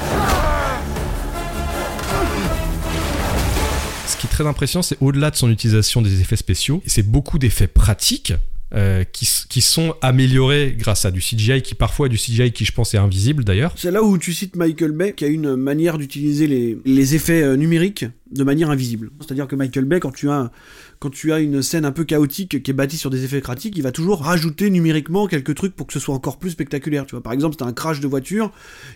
Ce 4.07 4.17
qui 4.19 4.27
est 4.27 4.31
très 4.31 4.47
impressionnant, 4.47 4.83
c'est 4.83 4.99
au-delà 5.01 5.31
de 5.31 5.37
son 5.37 5.51
utilisation 5.51 6.03
des 6.03 6.21
effets 6.21 6.37
spéciaux, 6.37 6.83
c'est 6.87 7.03
beaucoup 7.03 7.39
d'effets 7.39 7.67
pratiques. 7.67 8.35
Euh, 8.75 9.03
qui, 9.05 9.61
sont 9.63 9.95
améliorés 10.03 10.77
grâce 10.79 11.07
à 11.07 11.11
du 11.11 11.21
CGI 11.21 11.63
qui 11.63 11.75
parfois 11.75 12.09
du 12.09 12.17
CGI 12.17 12.53
qui 12.53 12.67
je 12.67 12.73
pense 12.73 12.93
est 12.93 12.99
invisible 12.99 13.43
d'ailleurs. 13.43 13.73
C'est 13.77 13.91
là 13.91 14.03
où 14.03 14.19
tu 14.19 14.35
cites 14.35 14.57
Michael 14.57 14.93
Bay 14.93 15.15
qui 15.15 15.25
a 15.25 15.29
une 15.29 15.57
manière 15.57 15.97
d'utiliser 15.97 16.47
les, 16.47 16.79
les 16.85 17.15
effets 17.15 17.43
euh, 17.43 17.57
numériques 17.57 18.05
de 18.31 18.45
manière 18.45 18.71
invisible. 18.71 19.11
C'est-à-dire 19.21 19.47
que 19.47 19.57
Michael 19.57 19.85
Bay, 19.85 20.01
quand 20.01 20.13
tu 20.13 20.29
as 20.31 20.51
quand 20.99 21.11
tu 21.11 21.33
as 21.33 21.39
une 21.39 21.63
scène 21.63 21.85
un 21.85 21.93
peu 21.93 22.05
chaotique 22.05 22.63
qui 22.63 22.71
est 22.71 22.75
bâtie 22.75 22.97
sur 22.97 23.11
des 23.11 23.25
effets 23.25 23.41
pratiques, 23.41 23.77
il 23.77 23.83
va 23.83 23.93
toujours 23.93 24.23
rajouter 24.23 24.69
numériquement 24.69 25.27
quelques 25.29 25.55
trucs 25.55 25.77
pour 25.77 25.87
que 25.87 25.93
ce 25.93 26.01
soit 26.01 26.15
encore 26.15 26.39
plus 26.39 26.51
spectaculaire. 26.51 27.07
Tu 27.07 27.15
vois, 27.15 27.23
par 27.23 27.33
exemple, 27.33 27.57
t'as 27.57 27.67
un 27.67 27.73
crash 27.73 28.01
de 28.01 28.09
voiture, 28.09 28.51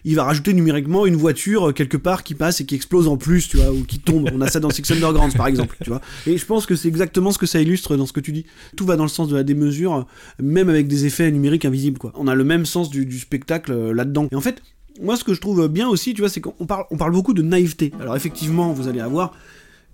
il 0.04 0.16
va 0.16 0.24
rajouter 0.24 0.52
numériquement 0.52 1.06
une 1.06 1.14
voiture 1.14 1.68
euh, 1.68 1.72
quelque 1.72 1.96
part 1.96 2.24
qui 2.24 2.34
passe 2.34 2.60
et 2.60 2.66
qui 2.66 2.74
explose 2.74 3.06
en 3.06 3.16
plus, 3.16 3.48
tu 3.48 3.56
vois, 3.56 3.72
ou 3.72 3.84
qui 3.84 4.00
tombe. 4.00 4.28
On 4.32 4.40
a 4.40 4.48
ça 4.48 4.58
dans 4.58 4.70
Six 4.70 4.90
Undergrounds, 4.90 5.36
par 5.36 5.46
exemple, 5.46 5.76
tu 5.82 5.90
vois. 5.90 6.00
Et 6.26 6.36
je 6.36 6.44
pense 6.44 6.66
que 6.66 6.74
c'est 6.74 6.88
exactement 6.88 7.30
ce 7.30 7.38
que 7.38 7.46
ça 7.46 7.60
illustre 7.60 7.96
dans 7.96 8.06
ce 8.06 8.12
que 8.12 8.20
tu 8.20 8.32
dis. 8.32 8.46
Tout 8.76 8.84
va 8.84 8.96
dans 8.96 9.04
le 9.04 9.08
sens 9.08 9.28
de 9.28 9.36
la 9.36 9.44
démesure, 9.44 9.94
euh, 9.94 10.02
même 10.42 10.68
avec 10.68 10.88
des 10.88 11.06
effets 11.06 11.30
numériques 11.30 11.64
invisibles, 11.64 11.98
quoi. 11.98 12.12
On 12.16 12.26
a 12.26 12.34
le 12.34 12.44
même 12.44 12.66
sens 12.66 12.90
du, 12.90 13.06
du 13.06 13.18
spectacle 13.18 13.72
euh, 13.72 13.94
là-dedans. 13.94 14.26
Et 14.32 14.34
en 14.34 14.40
fait, 14.40 14.60
moi, 15.00 15.16
ce 15.16 15.24
que 15.24 15.34
je 15.34 15.40
trouve 15.40 15.66
bien 15.68 15.88
aussi, 15.88 16.14
tu 16.14 16.20
vois, 16.22 16.28
c'est 16.30 16.40
qu'on 16.40 16.66
parle, 16.66 16.84
on 16.90 16.96
parle 16.96 17.12
beaucoup 17.12 17.34
de 17.34 17.42
naïveté. 17.42 17.92
Alors 18.00 18.16
effectivement, 18.16 18.72
vous 18.72 18.88
allez 18.88 19.00
avoir 19.00 19.32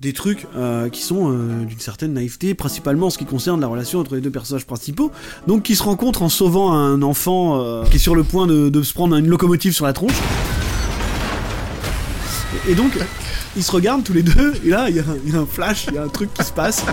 des 0.00 0.12
trucs 0.12 0.46
euh, 0.56 0.88
qui 0.88 1.02
sont 1.02 1.32
euh, 1.32 1.64
d'une 1.64 1.80
certaine 1.80 2.12
naïveté, 2.12 2.54
principalement 2.54 3.06
en 3.06 3.10
ce 3.10 3.18
qui 3.18 3.24
concerne 3.24 3.60
la 3.60 3.66
relation 3.66 3.98
entre 3.98 4.14
les 4.14 4.20
deux 4.20 4.30
personnages 4.30 4.64
principaux, 4.64 5.10
donc 5.48 5.64
qui 5.64 5.74
se 5.74 5.82
rencontrent 5.82 6.22
en 6.22 6.28
sauvant 6.28 6.72
un 6.72 7.02
enfant 7.02 7.60
euh, 7.60 7.84
qui 7.84 7.96
est 7.96 7.98
sur 7.98 8.14
le 8.14 8.22
point 8.22 8.46
de, 8.46 8.82
se 8.82 8.92
prendre 8.94 9.16
une 9.16 9.26
locomotive 9.26 9.72
sur 9.72 9.86
la 9.86 9.92
tronche. 9.92 10.14
Et, 12.68 12.72
et 12.72 12.74
donc, 12.74 12.96
ils 13.56 13.62
se 13.62 13.72
regardent 13.72 14.04
tous 14.04 14.12
les 14.12 14.22
deux, 14.22 14.54
et 14.64 14.68
là, 14.68 14.88
il 14.88 14.96
y, 14.96 15.00
a 15.00 15.04
un- 15.40 15.46
flash, 15.46 15.86
il 15.88 15.94
y 15.94 15.98
a 15.98 16.04
un 16.04 16.08
truc 16.08 16.32
qui 16.32 16.44
se 16.44 16.52
passe. 16.52 16.84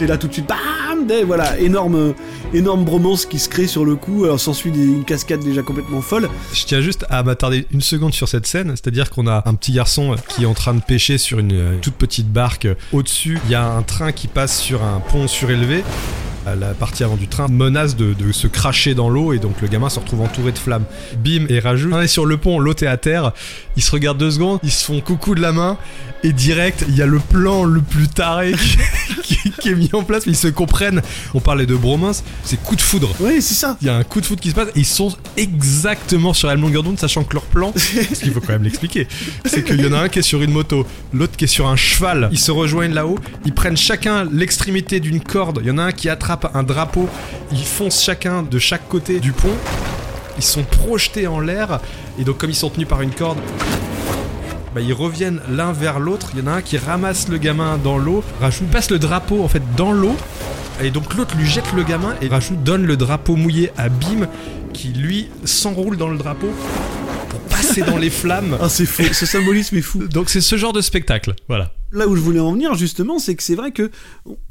Et 0.00 0.06
là, 0.06 0.16
tout 0.18 0.26
de 0.26 0.32
suite, 0.32 0.48
bam 0.48 1.06
des- 1.06 1.22
Voilà, 1.22 1.58
énorme, 1.60 2.12
énorme 2.54 2.84
bromance 2.84 3.26
qui 3.26 3.38
se 3.38 3.48
crée 3.48 3.66
sur 3.66 3.84
le 3.84 3.96
coup. 3.96 4.24
Alors, 4.24 4.40
s'ensuit 4.40 4.70
une 4.70 5.04
cascade 5.04 5.40
déjà 5.40 5.62
complètement 5.62 6.00
folle. 6.00 6.28
Je 6.52 6.64
tiens 6.64 6.80
juste 6.80 7.04
à 7.10 7.22
m'attarder 7.22 7.66
une 7.72 7.80
seconde 7.80 8.14
sur 8.14 8.28
cette 8.28 8.46
scène, 8.46 8.70
c'est-à-dire 8.70 9.10
qu'on 9.10 9.26
a 9.26 9.42
un 9.46 9.54
petit 9.54 9.72
garçon 9.72 10.16
qui 10.28 10.44
est 10.44 10.46
en 10.46 10.54
train 10.54 10.74
de 10.74 10.82
pêcher 10.82 11.18
sur 11.18 11.38
une 11.38 11.52
euh, 11.52 11.78
toute 11.80 11.94
petite 11.94 12.28
barque. 12.28 12.68
Au-dessus, 12.92 13.38
il 13.46 13.50
y 13.50 13.54
a 13.54 13.64
un 13.64 13.82
train 13.82 14.12
qui 14.12 14.28
passe 14.28 14.60
sur 14.60 14.82
un 14.82 15.00
pont 15.00 15.28
surélevé. 15.28 15.84
Euh, 16.46 16.54
La 16.56 16.74
partie 16.74 17.04
avant 17.04 17.16
du 17.16 17.28
train 17.28 17.48
menace 17.48 17.96
de, 17.96 18.14
se 18.32 18.46
cracher 18.46 18.94
dans 18.94 19.08
l'eau 19.08 19.32
et 19.32 19.38
donc 19.38 19.60
le 19.60 19.68
gamin 19.68 19.88
se 19.88 20.00
retrouve 20.00 20.22
entouré 20.22 20.52
de 20.52 20.58
flammes. 20.58 20.84
Bim 21.18 21.46
et 21.48 21.58
rajoute. 21.58 21.92
Un 21.92 22.02
est 22.02 22.06
sur 22.06 22.26
le 22.26 22.36
pont, 22.36 22.58
l'autre 22.58 22.82
est 22.82 22.88
à 22.88 22.96
terre. 22.96 23.32
Ils 23.76 23.82
se 23.82 23.90
regardent 23.90 24.18
deux 24.18 24.30
secondes, 24.30 24.58
ils 24.62 24.70
se 24.70 24.84
font 24.84 25.00
coucou 25.00 25.34
de 25.34 25.40
la 25.40 25.52
main 25.52 25.76
et 26.24 26.32
direct, 26.32 26.84
il 26.88 26.96
y 26.96 27.02
a 27.02 27.06
le 27.06 27.18
plan 27.18 27.64
le 27.64 27.80
plus 27.80 28.08
taré 28.08 28.52
qui, 29.22 29.51
qui 29.62 29.70
est 29.70 29.74
mis 29.74 29.90
en 29.92 30.02
place, 30.02 30.26
mais 30.26 30.32
ils 30.32 30.36
se 30.36 30.48
comprennent. 30.48 31.02
On 31.34 31.40
parlait 31.40 31.66
de 31.66 31.76
bromance, 31.76 32.24
c'est 32.44 32.60
coup 32.60 32.76
de 32.76 32.80
foudre. 32.80 33.14
Oui, 33.20 33.40
c'est 33.40 33.54
ça. 33.54 33.76
Il 33.80 33.86
y 33.86 33.90
a 33.90 33.96
un 33.96 34.02
coup 34.02 34.20
de 34.20 34.26
foudre 34.26 34.40
qui 34.40 34.50
se 34.50 34.54
passe 34.54 34.68
et 34.74 34.80
ils 34.80 34.84
sont 34.84 35.14
exactement 35.36 36.34
sur 36.34 36.48
la 36.48 36.54
même 36.56 36.64
longueur 36.64 36.82
d'onde, 36.82 36.98
sachant 36.98 37.22
que 37.22 37.34
leur 37.34 37.44
plan, 37.44 37.72
ce 37.76 38.20
qu'il 38.20 38.32
faut 38.32 38.40
quand 38.40 38.52
même 38.52 38.64
l'expliquer, 38.64 39.06
c'est 39.44 39.64
qu'il 39.64 39.80
y 39.80 39.86
en 39.86 39.92
a 39.92 39.98
un 39.98 40.08
qui 40.08 40.18
est 40.18 40.22
sur 40.22 40.42
une 40.42 40.50
moto, 40.50 40.84
l'autre 41.12 41.36
qui 41.36 41.44
est 41.44 41.48
sur 41.48 41.68
un 41.68 41.76
cheval. 41.76 42.28
Ils 42.32 42.38
se 42.38 42.50
rejoignent 42.50 42.94
là-haut, 42.94 43.18
ils 43.44 43.54
prennent 43.54 43.76
chacun 43.76 44.24
l'extrémité 44.24 44.98
d'une 44.98 45.20
corde. 45.20 45.60
Il 45.62 45.68
y 45.68 45.70
en 45.70 45.78
a 45.78 45.84
un 45.84 45.92
qui 45.92 46.08
attrape 46.08 46.50
un 46.54 46.64
drapeau, 46.64 47.08
ils 47.52 47.64
foncent 47.64 48.02
chacun 48.02 48.42
de 48.42 48.58
chaque 48.58 48.88
côté 48.88 49.20
du 49.20 49.32
pont. 49.32 49.56
Ils 50.38 50.44
sont 50.44 50.64
projetés 50.64 51.26
en 51.26 51.40
l'air 51.40 51.80
et 52.18 52.24
donc 52.24 52.38
comme 52.38 52.50
ils 52.50 52.56
sont 52.56 52.70
tenus 52.70 52.88
par 52.88 53.02
une 53.02 53.12
corde, 53.12 53.38
bah, 54.74 54.80
ils 54.80 54.92
reviennent 54.92 55.40
l'un 55.48 55.72
vers 55.72 56.00
l'autre. 56.00 56.30
Il 56.34 56.40
y 56.40 56.42
en 56.42 56.46
a 56.46 56.56
un 56.56 56.62
qui 56.62 56.78
ramasse 56.78 57.28
le 57.28 57.38
gamin 57.38 57.78
dans 57.78 57.98
l'eau, 57.98 58.24
Rachou 58.40 58.64
passe 58.64 58.90
le 58.90 58.98
drapeau 58.98 59.42
en 59.42 59.48
fait 59.48 59.62
dans 59.76 59.92
l'eau. 59.92 60.16
Et 60.82 60.90
donc 60.90 61.14
l'autre 61.14 61.36
lui 61.36 61.46
jette 61.46 61.72
le 61.74 61.82
gamin 61.82 62.14
et 62.22 62.28
Rachou 62.28 62.56
donne 62.56 62.84
le 62.84 62.96
drapeau 62.96 63.36
mouillé 63.36 63.72
à 63.76 63.88
Bim 63.88 64.26
qui 64.72 64.88
lui 64.88 65.28
s'enroule 65.44 65.96
dans 65.96 66.08
le 66.08 66.16
drapeau 66.16 66.48
passer 67.74 67.90
dans 67.90 67.98
les 67.98 68.10
flammes. 68.10 68.58
Ah, 68.60 68.68
c'est 68.68 68.86
fou. 68.86 69.02
Ce 69.12 69.26
symbolisme 69.26 69.76
est 69.76 69.82
fou. 69.82 70.06
Donc 70.06 70.30
c'est 70.30 70.40
ce 70.40 70.56
genre 70.56 70.72
de 70.72 70.80
spectacle, 70.80 71.34
voilà. 71.48 71.72
Là 71.92 72.08
où 72.08 72.16
je 72.16 72.20
voulais 72.20 72.40
en 72.40 72.52
venir 72.52 72.74
justement, 72.74 73.18
c'est 73.18 73.34
que 73.34 73.42
c'est 73.42 73.54
vrai 73.54 73.70
que 73.70 73.90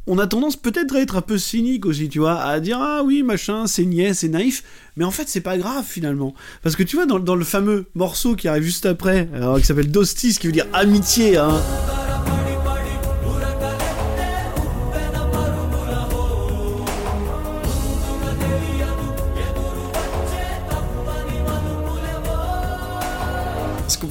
on 0.06 0.20
a 0.20 0.28
tendance 0.28 0.56
peut-être 0.56 0.96
à 0.96 1.02
être 1.02 1.16
un 1.16 1.22
peu 1.22 1.38
cynique 1.38 1.86
aussi, 1.86 2.08
tu 2.08 2.20
vois, 2.20 2.40
à 2.42 2.60
dire 2.60 2.78
ah 2.80 3.02
oui 3.04 3.24
machin, 3.24 3.66
c'est 3.66 3.86
niais, 3.86 4.14
c'est 4.14 4.30
naïf, 4.30 4.64
mais 4.96 5.06
en 5.06 5.12
fait 5.12 5.28
c'est 5.28 5.42
pas 5.42 5.58
grave 5.58 5.84
finalement, 5.88 6.36
parce 6.62 6.76
que 6.76 6.84
tu 6.84 6.96
vois 6.98 7.06
dans, 7.08 7.20
dans 7.20 7.36
le 7.36 7.46
fameux 7.46 7.86
morceau 7.96 8.36
qui 8.36 8.48
arrive 8.48 8.64
juste 8.64 8.86
après, 8.86 9.28
alors, 9.34 9.60
qui 9.60 9.66
s'appelle 9.66 9.90
Dostis, 9.90 10.38
qui 10.38 10.48
veut 10.48 10.54
dire 10.54 10.68
amitié, 10.74 11.38
hein. 11.38 11.62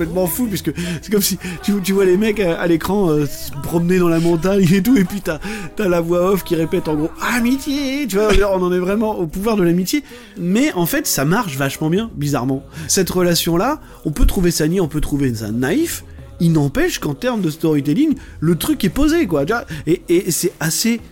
Complètement 0.01 0.27
fou 0.27 0.47
puisque 0.47 0.73
c'est 1.03 1.13
comme 1.13 1.21
si 1.21 1.39
tu, 1.63 1.93
vois 1.93 2.07
les 2.07 2.17
mecs 2.17 2.41
à, 2.41 2.67
l'écran 2.67 3.11
euh, 3.11 3.27
se 3.27 3.53
promener 3.63 3.99
dans 3.99 4.09
la 4.09 4.19
montagne 4.19 4.67
et 4.73 4.83
tout 4.83 4.97
et 4.97 5.05
puis 5.05 5.21
t'as 5.21 5.41
as 5.79 5.89
la 5.89 6.01
voix 6.01 6.31
off 6.31 6.43
qui 6.43 6.55
répète 6.55 6.89
en 6.89 6.95
gros 6.95 7.11
amitié 7.21 8.07
tu 8.07 8.17
vois 8.17 8.31
on 8.51 8.63
en 8.63 8.73
est 8.73 8.79
vraiment 8.79 9.19
au 9.19 9.27
pouvoir 9.27 9.57
de 9.57 9.63
l'amitié. 9.63 10.03
Mais 10.39 10.73
en 10.73 10.87
fait 10.87 11.07
ça 11.07 11.27
marche 11.27 11.59
vachement 11.59 11.91
bien 11.91 12.11
bizarrement. 12.15 12.65
Cette 12.89 13.11
relation 13.11 13.59
là 13.59 13.81
on 14.07 14.11
peut 14.11 14.25
trouver 14.25 14.51
ça 14.51 14.67
niais 14.69 14.81
on 14.81 14.89
peut 14.89 15.03
trouver 15.03 15.35
ça 15.35 15.51
naïf. 15.51 16.03
Il 16.41 16.53
n'empêche 16.53 16.99
qu'en 16.99 17.13
termes 17.13 17.43
de 17.43 17.51
storytelling 17.51 18.15
le 18.41 18.57
truc 18.57 18.83
est 18.85 18.89
posé 18.89 19.27
quoi 19.27 19.45
et, 19.87 20.01
et 20.09 20.31
c'est 20.31 20.53
assez 20.61 21.03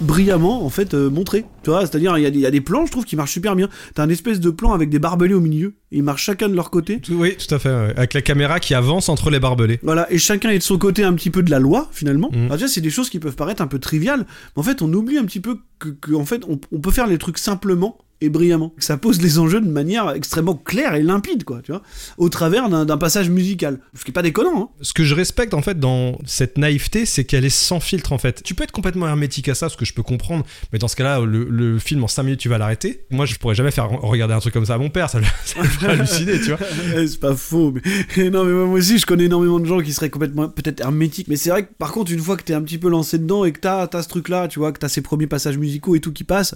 brillamment 0.00 0.64
en 0.64 0.70
fait 0.70 0.94
euh, 0.94 1.10
montré 1.10 1.44
tu 1.62 1.70
vois 1.70 1.84
c'est 1.86 1.94
à 1.94 1.98
dire 1.98 2.16
il 2.16 2.22
y, 2.22 2.26
a 2.26 2.30
des- 2.30 2.38
il 2.38 2.42
y 2.42 2.46
a 2.46 2.50
des 2.50 2.60
plans 2.60 2.86
je 2.86 2.90
trouve 2.92 3.04
qui 3.04 3.16
marchent 3.16 3.32
super 3.32 3.54
bien 3.56 3.68
t'as 3.94 4.02
un 4.02 4.08
espèce 4.08 4.40
de 4.40 4.50
plan 4.50 4.72
avec 4.72 4.88
des 4.90 4.98
barbelés 4.98 5.34
au 5.34 5.40
milieu 5.40 5.74
et 5.92 5.98
ils 5.98 6.02
marchent 6.02 6.24
chacun 6.24 6.48
de 6.48 6.54
leur 6.54 6.70
côté 6.70 7.00
Tout- 7.00 7.14
Oui, 7.14 7.36
tout 7.36 7.54
à 7.54 7.58
fait. 7.58 7.68
ouais. 7.68 7.92
Avec 7.96 8.14
la 8.14 8.22
caméra 8.22 8.60
qui 8.60 8.74
avance 8.74 9.08
entre 9.08 9.30
les 9.30 9.40
barbelés. 9.40 9.78
voilà, 9.82 10.10
et 10.12 10.18
chacun 10.18 10.50
est 10.50 10.58
de 10.58 10.62
son 10.62 10.78
côté 10.78 11.02
un 11.04 11.12
petit 11.14 11.30
peu 11.30 11.42
de 11.42 11.50
la 11.50 11.58
loi, 11.58 11.88
finalement. 11.92 12.30
Mm. 12.32 12.44
Alors 12.46 12.52
déjà, 12.56 12.68
c'est 12.68 12.80
des 12.80 12.90
choses 12.90 13.10
qui 13.10 13.18
peuvent 13.18 13.34
paraître 13.34 13.60
un 13.60 13.66
peu 13.66 13.78
triviales, 13.80 14.20
mais 14.56 14.60
en 14.60 14.62
fait, 14.62 14.82
on 14.82 14.92
oublie 14.92 15.18
un 15.18 15.24
petit 15.24 15.40
peu 15.40 15.58
que, 15.80 15.88
que, 15.88 16.14
en 16.14 16.24
fait, 16.24 16.42
on, 16.48 16.60
on 16.70 16.78
peut 16.80 16.92
faire 16.92 17.08
les 17.08 17.18
trucs 17.18 17.38
simplement 17.38 17.98
et 18.20 18.28
brillamment. 18.28 18.74
Ça 18.78 18.96
pose 18.96 19.20
les 19.20 19.38
enjeux 19.38 19.60
de 19.60 19.68
manière 19.70 20.10
extrêmement 20.10 20.54
claire 20.54 20.94
et 20.94 21.02
limpide, 21.02 21.44
quoi, 21.44 21.60
tu 21.62 21.72
vois, 21.72 21.82
au 22.18 22.28
travers 22.28 22.68
d'un 22.68 22.96
passage 22.98 23.30
musical. 23.30 23.80
Ce 23.94 24.04
qui 24.04 24.10
est 24.10 24.14
pas 24.14 24.22
déconnant, 24.22 24.62
hein. 24.62 24.68
Ce 24.82 24.92
que 24.92 25.04
je 25.04 25.14
respecte 25.14 25.54
en 25.54 25.62
fait 25.62 25.78
dans 25.78 26.18
cette 26.26 26.58
naïveté, 26.58 27.06
c'est 27.06 27.24
qu'elle 27.24 27.44
est 27.44 27.48
sans 27.50 27.80
filtre 27.80 28.12
en 28.12 28.18
fait. 28.18 28.42
Tu 28.42 28.54
peux 28.54 28.64
être 28.64 28.72
complètement 28.72 29.06
hermétique 29.08 29.48
à 29.48 29.54
ça, 29.54 29.68
ce 29.68 29.76
que 29.76 29.84
je 29.84 29.94
peux 29.94 30.02
comprendre, 30.02 30.44
mais 30.72 30.78
dans 30.78 30.88
ce 30.88 30.96
cas-là, 30.96 31.20
le, 31.20 31.44
le 31.44 31.78
film 31.78 32.04
en 32.04 32.08
5 32.08 32.22
minutes, 32.24 32.40
tu 32.40 32.48
vas 32.48 32.58
l'arrêter. 32.58 33.04
Moi, 33.10 33.26
je 33.26 33.34
pourrais 33.36 33.54
jamais 33.54 33.70
faire 33.70 33.88
regarder 33.90 34.34
un 34.34 34.40
truc 34.40 34.52
comme 34.54 34.66
ça 34.66 34.74
à 34.74 34.78
mon 34.78 34.90
père, 34.90 35.08
ça, 35.10 35.18
le- 35.18 35.24
ça 35.44 35.62
ferait 35.64 35.92
halluciner, 35.92 36.40
tu 36.40 36.48
vois. 36.50 36.58
Eh, 36.96 37.06
c'est 37.06 37.20
pas 37.20 37.34
faux, 37.36 37.72
mais 38.16 38.30
non, 38.30 38.44
mais 38.44 38.52
moi 38.52 38.78
aussi, 38.78 38.98
je 38.98 39.06
connais 39.06 39.24
énormément 39.24 39.60
de 39.60 39.64
gens 39.66 39.80
qui 39.80 39.92
seraient 39.92 40.10
complètement 40.10 40.48
peut-être 40.48 40.80
hermétiques. 40.80 41.28
Mais 41.28 41.36
c'est 41.36 41.50
vrai 41.50 41.64
que 41.66 41.72
par 41.78 41.92
contre, 41.92 42.10
une 42.12 42.20
fois 42.20 42.36
que 42.36 42.42
t'es 42.42 42.54
un 42.54 42.62
petit 42.62 42.78
peu 42.78 42.88
lancé 42.88 43.18
dedans 43.18 43.44
et 43.44 43.52
que 43.52 43.60
t'as 43.60 43.86
as 43.92 44.02
ce 44.02 44.08
truc-là, 44.08 44.48
tu 44.48 44.58
vois, 44.58 44.72
que 44.72 44.78
t'as 44.78 44.88
ces 44.88 45.00
premiers 45.02 45.26
passages 45.26 45.56
musicaux 45.58 45.94
et 45.94 46.00
tout 46.00 46.12
qui 46.12 46.24
passe. 46.24 46.54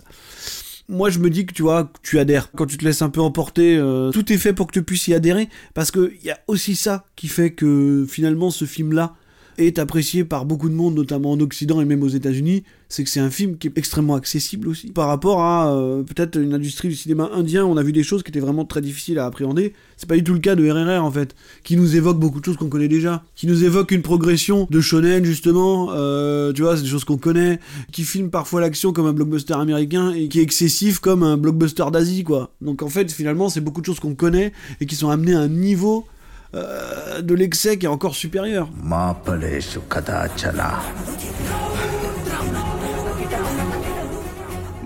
Moi, 0.89 1.09
je 1.09 1.19
me 1.19 1.31
dis 1.31 1.47
que 1.47 1.55
tu 1.55 1.63
vois, 1.63 1.91
tu 2.03 2.19
adhères. 2.19 2.51
Quand 2.53 2.67
tu 2.67 2.77
te 2.77 2.85
laisses 2.85 3.03
un 3.03 3.09
peu 3.09 3.21
emporter, 3.21 3.77
euh, 3.77 4.11
tout 4.11 4.31
est 4.33 4.37
fait 4.37 4.53
pour 4.53 4.67
que 4.67 4.73
tu 4.73 4.83
puisses 4.83 5.09
y 5.09 5.15
adhérer. 5.15 5.49
Parce 5.73 5.91
que 5.91 6.13
il 6.21 6.27
y 6.27 6.31
a 6.31 6.39
aussi 6.47 6.77
ça 6.77 7.07
qui 7.17 7.29
fait 7.29 7.53
que 7.53 8.07
finalement, 8.09 8.51
ce 8.51 8.65
film-là 8.67 9.15
est 9.59 9.79
apprécié 9.79 10.25
par 10.25 10.45
beaucoup 10.45 10.69
de 10.69 10.75
monde, 10.75 10.95
notamment 10.95 11.33
en 11.33 11.41
Occident 11.41 11.81
et 11.81 11.85
même 11.85 12.03
aux 12.03 12.09
États-Unis, 12.09 12.65
c'est 12.89 13.03
que 13.03 13.11
c'est 13.11 13.21
un 13.21 13.31
film 13.31 13.57
qui 13.57 13.67
est 13.67 13.77
extrêmement 13.77 14.15
accessible 14.15 14.69
aussi. 14.69 14.89
Par 14.89 15.09
rapport 15.09 15.41
à 15.43 15.73
euh, 15.73 16.03
peut-être 16.03 16.41
une 16.41 16.55
industrie 16.55 16.89
du 16.89 16.95
cinéma 16.95 17.31
indien, 17.33 17.65
on 17.65 17.77
a 17.77 17.83
vu 17.83 17.93
des 17.93 18.03
choses 18.03 18.23
qui 18.23 18.31
étaient 18.31 18.41
vraiment 18.41 18.65
très 18.65 18.81
difficiles 18.81 19.19
à 19.19 19.27
appréhender. 19.27 19.73
C'est 19.97 20.09
pas 20.09 20.17
du 20.17 20.23
tout 20.23 20.33
le 20.33 20.39
cas 20.39 20.55
de 20.55 20.69
RRR 20.69 21.05
en 21.05 21.11
fait, 21.11 21.35
qui 21.65 21.77
nous 21.77 21.97
évoque 21.97 22.19
beaucoup 22.19 22.41
de 22.41 22.45
choses 22.45 22.57
qu'on 22.57 22.69
connaît 22.69 22.89
déjà, 22.89 23.25
qui 23.35 23.47
nous 23.47 23.65
évoque 23.65 23.91
une 23.91 24.03
progression 24.03 24.69
de 24.71 24.81
shonen 24.81 25.25
justement, 25.25 25.89
euh, 25.93 26.53
tu 26.53 26.63
vois, 26.63 26.77
c'est 26.77 26.83
des 26.83 26.89
choses 26.89 27.05
qu'on 27.05 27.19
connaît, 27.19 27.59
qui 27.93 28.05
filme 28.05 28.31
parfois 28.31 28.61
l'action 28.61 28.93
comme 28.93 29.07
un 29.07 29.13
blockbuster 29.13 29.55
américain 29.55 30.13
et 30.13 30.29
qui 30.29 30.41
est 30.41 30.43
excessif 30.43 30.99
comme 30.99 31.23
un 31.23 31.37
blockbuster 31.37 31.85
d'Asie 31.93 32.25
quoi. 32.25 32.53
Donc 32.61 32.83
en 32.83 32.89
fait 32.89 33.11
finalement 33.11 33.49
c'est 33.49 33.61
beaucoup 33.61 33.81
de 33.81 33.87
choses 33.87 34.01
qu'on 34.01 34.15
connaît 34.15 34.53
et 34.81 34.87
qui 34.87 34.95
sont 34.95 35.11
amenées 35.11 35.35
à 35.35 35.41
un 35.41 35.49
niveau 35.49 36.07
euh, 36.55 37.21
de 37.21 37.35
l'excès 37.35 37.77
qui 37.79 37.87
est 37.87 37.89
encore 37.89 38.15
supérieur. 38.15 38.69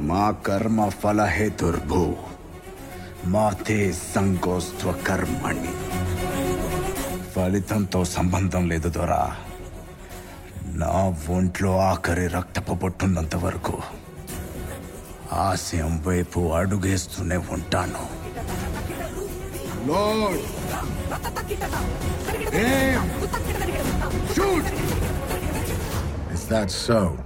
Ma 0.09 0.29
karma 0.45 0.87
phala 0.91 1.27
heturbhu. 1.39 2.07
Mate 3.35 3.93
sangostva 4.13 4.93
karmani. 5.07 5.75
ఫలితంతో 7.35 8.05
సంబంధం 8.05 8.63
లేదు 8.67 8.89
దొరా 8.89 9.37
నా 10.81 10.89
ఒంట్లో 11.35 11.73
ఆఖరి 11.79 12.27
రక్తపు 12.29 12.75
పొట్టున్నంత 12.75 13.37
వరకు 13.37 13.77
ఆశయం 15.33 15.93
వైపు 16.07 16.41
అడుగేస్తూనే 16.53 17.37
ఉంటాను 17.37 18.18
Lord, 19.87 20.41
aim, 22.53 23.01
shoot. 24.35 24.65
Is 26.33 26.49
that 26.49 26.71
so? 26.71 27.17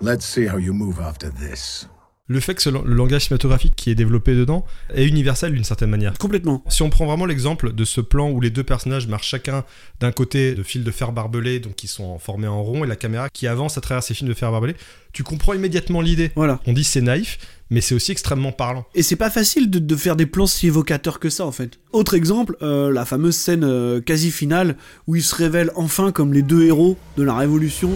Let's 0.00 0.24
see 0.24 0.46
how 0.46 0.56
you 0.56 0.72
move 0.72 1.00
after 1.00 1.28
this. 1.30 1.86
Le 2.30 2.38
fait 2.38 2.54
que 2.54 2.62
ce 2.62 2.70
le 2.70 2.94
langage 2.94 3.24
cinématographique 3.24 3.72
qui 3.74 3.90
est 3.90 3.96
développé 3.96 4.36
dedans 4.36 4.64
est 4.94 5.04
universel 5.04 5.52
d'une 5.52 5.64
certaine 5.64 5.90
manière. 5.90 6.16
Complètement. 6.16 6.62
Si 6.68 6.80
on 6.82 6.88
prend 6.88 7.04
vraiment 7.04 7.26
l'exemple 7.26 7.72
de 7.72 7.84
ce 7.84 8.00
plan 8.00 8.30
où 8.30 8.40
les 8.40 8.50
deux 8.50 8.62
personnages 8.62 9.08
marchent 9.08 9.26
chacun 9.26 9.64
d'un 9.98 10.12
côté 10.12 10.54
de 10.54 10.62
fils 10.62 10.84
de 10.84 10.90
fer 10.92 11.10
barbelés, 11.10 11.58
donc 11.58 11.74
qui 11.74 11.88
sont 11.88 12.20
formés 12.20 12.46
en 12.46 12.62
rond, 12.62 12.84
et 12.84 12.86
la 12.86 12.94
caméra 12.94 13.28
qui 13.30 13.48
avance 13.48 13.76
à 13.78 13.80
travers 13.80 14.04
ces 14.04 14.14
fils 14.14 14.28
de 14.28 14.32
fer 14.32 14.52
barbelés, 14.52 14.76
tu 15.12 15.24
comprends 15.24 15.54
immédiatement 15.54 16.00
l'idée. 16.00 16.30
Voilà. 16.36 16.60
On 16.68 16.72
dit 16.72 16.84
c'est 16.84 17.00
naïf, 17.00 17.36
mais 17.68 17.80
c'est 17.80 17.96
aussi 17.96 18.12
extrêmement 18.12 18.52
parlant. 18.52 18.86
Et 18.94 19.02
c'est 19.02 19.16
pas 19.16 19.30
facile 19.30 19.68
de, 19.68 19.80
de 19.80 19.96
faire 19.96 20.14
des 20.14 20.26
plans 20.26 20.46
si 20.46 20.68
évocateurs 20.68 21.18
que 21.18 21.30
ça 21.30 21.44
en 21.44 21.52
fait. 21.52 21.80
Autre 21.90 22.14
exemple, 22.14 22.56
euh, 22.62 22.92
la 22.92 23.04
fameuse 23.06 23.34
scène 23.34 23.64
euh, 23.64 24.00
quasi 24.00 24.30
finale 24.30 24.76
où 25.08 25.16
ils 25.16 25.24
se 25.24 25.34
révèlent 25.34 25.72
enfin 25.74 26.12
comme 26.12 26.32
les 26.32 26.42
deux 26.42 26.62
héros 26.62 26.96
de 27.16 27.24
la 27.24 27.34
Révolution. 27.34 27.90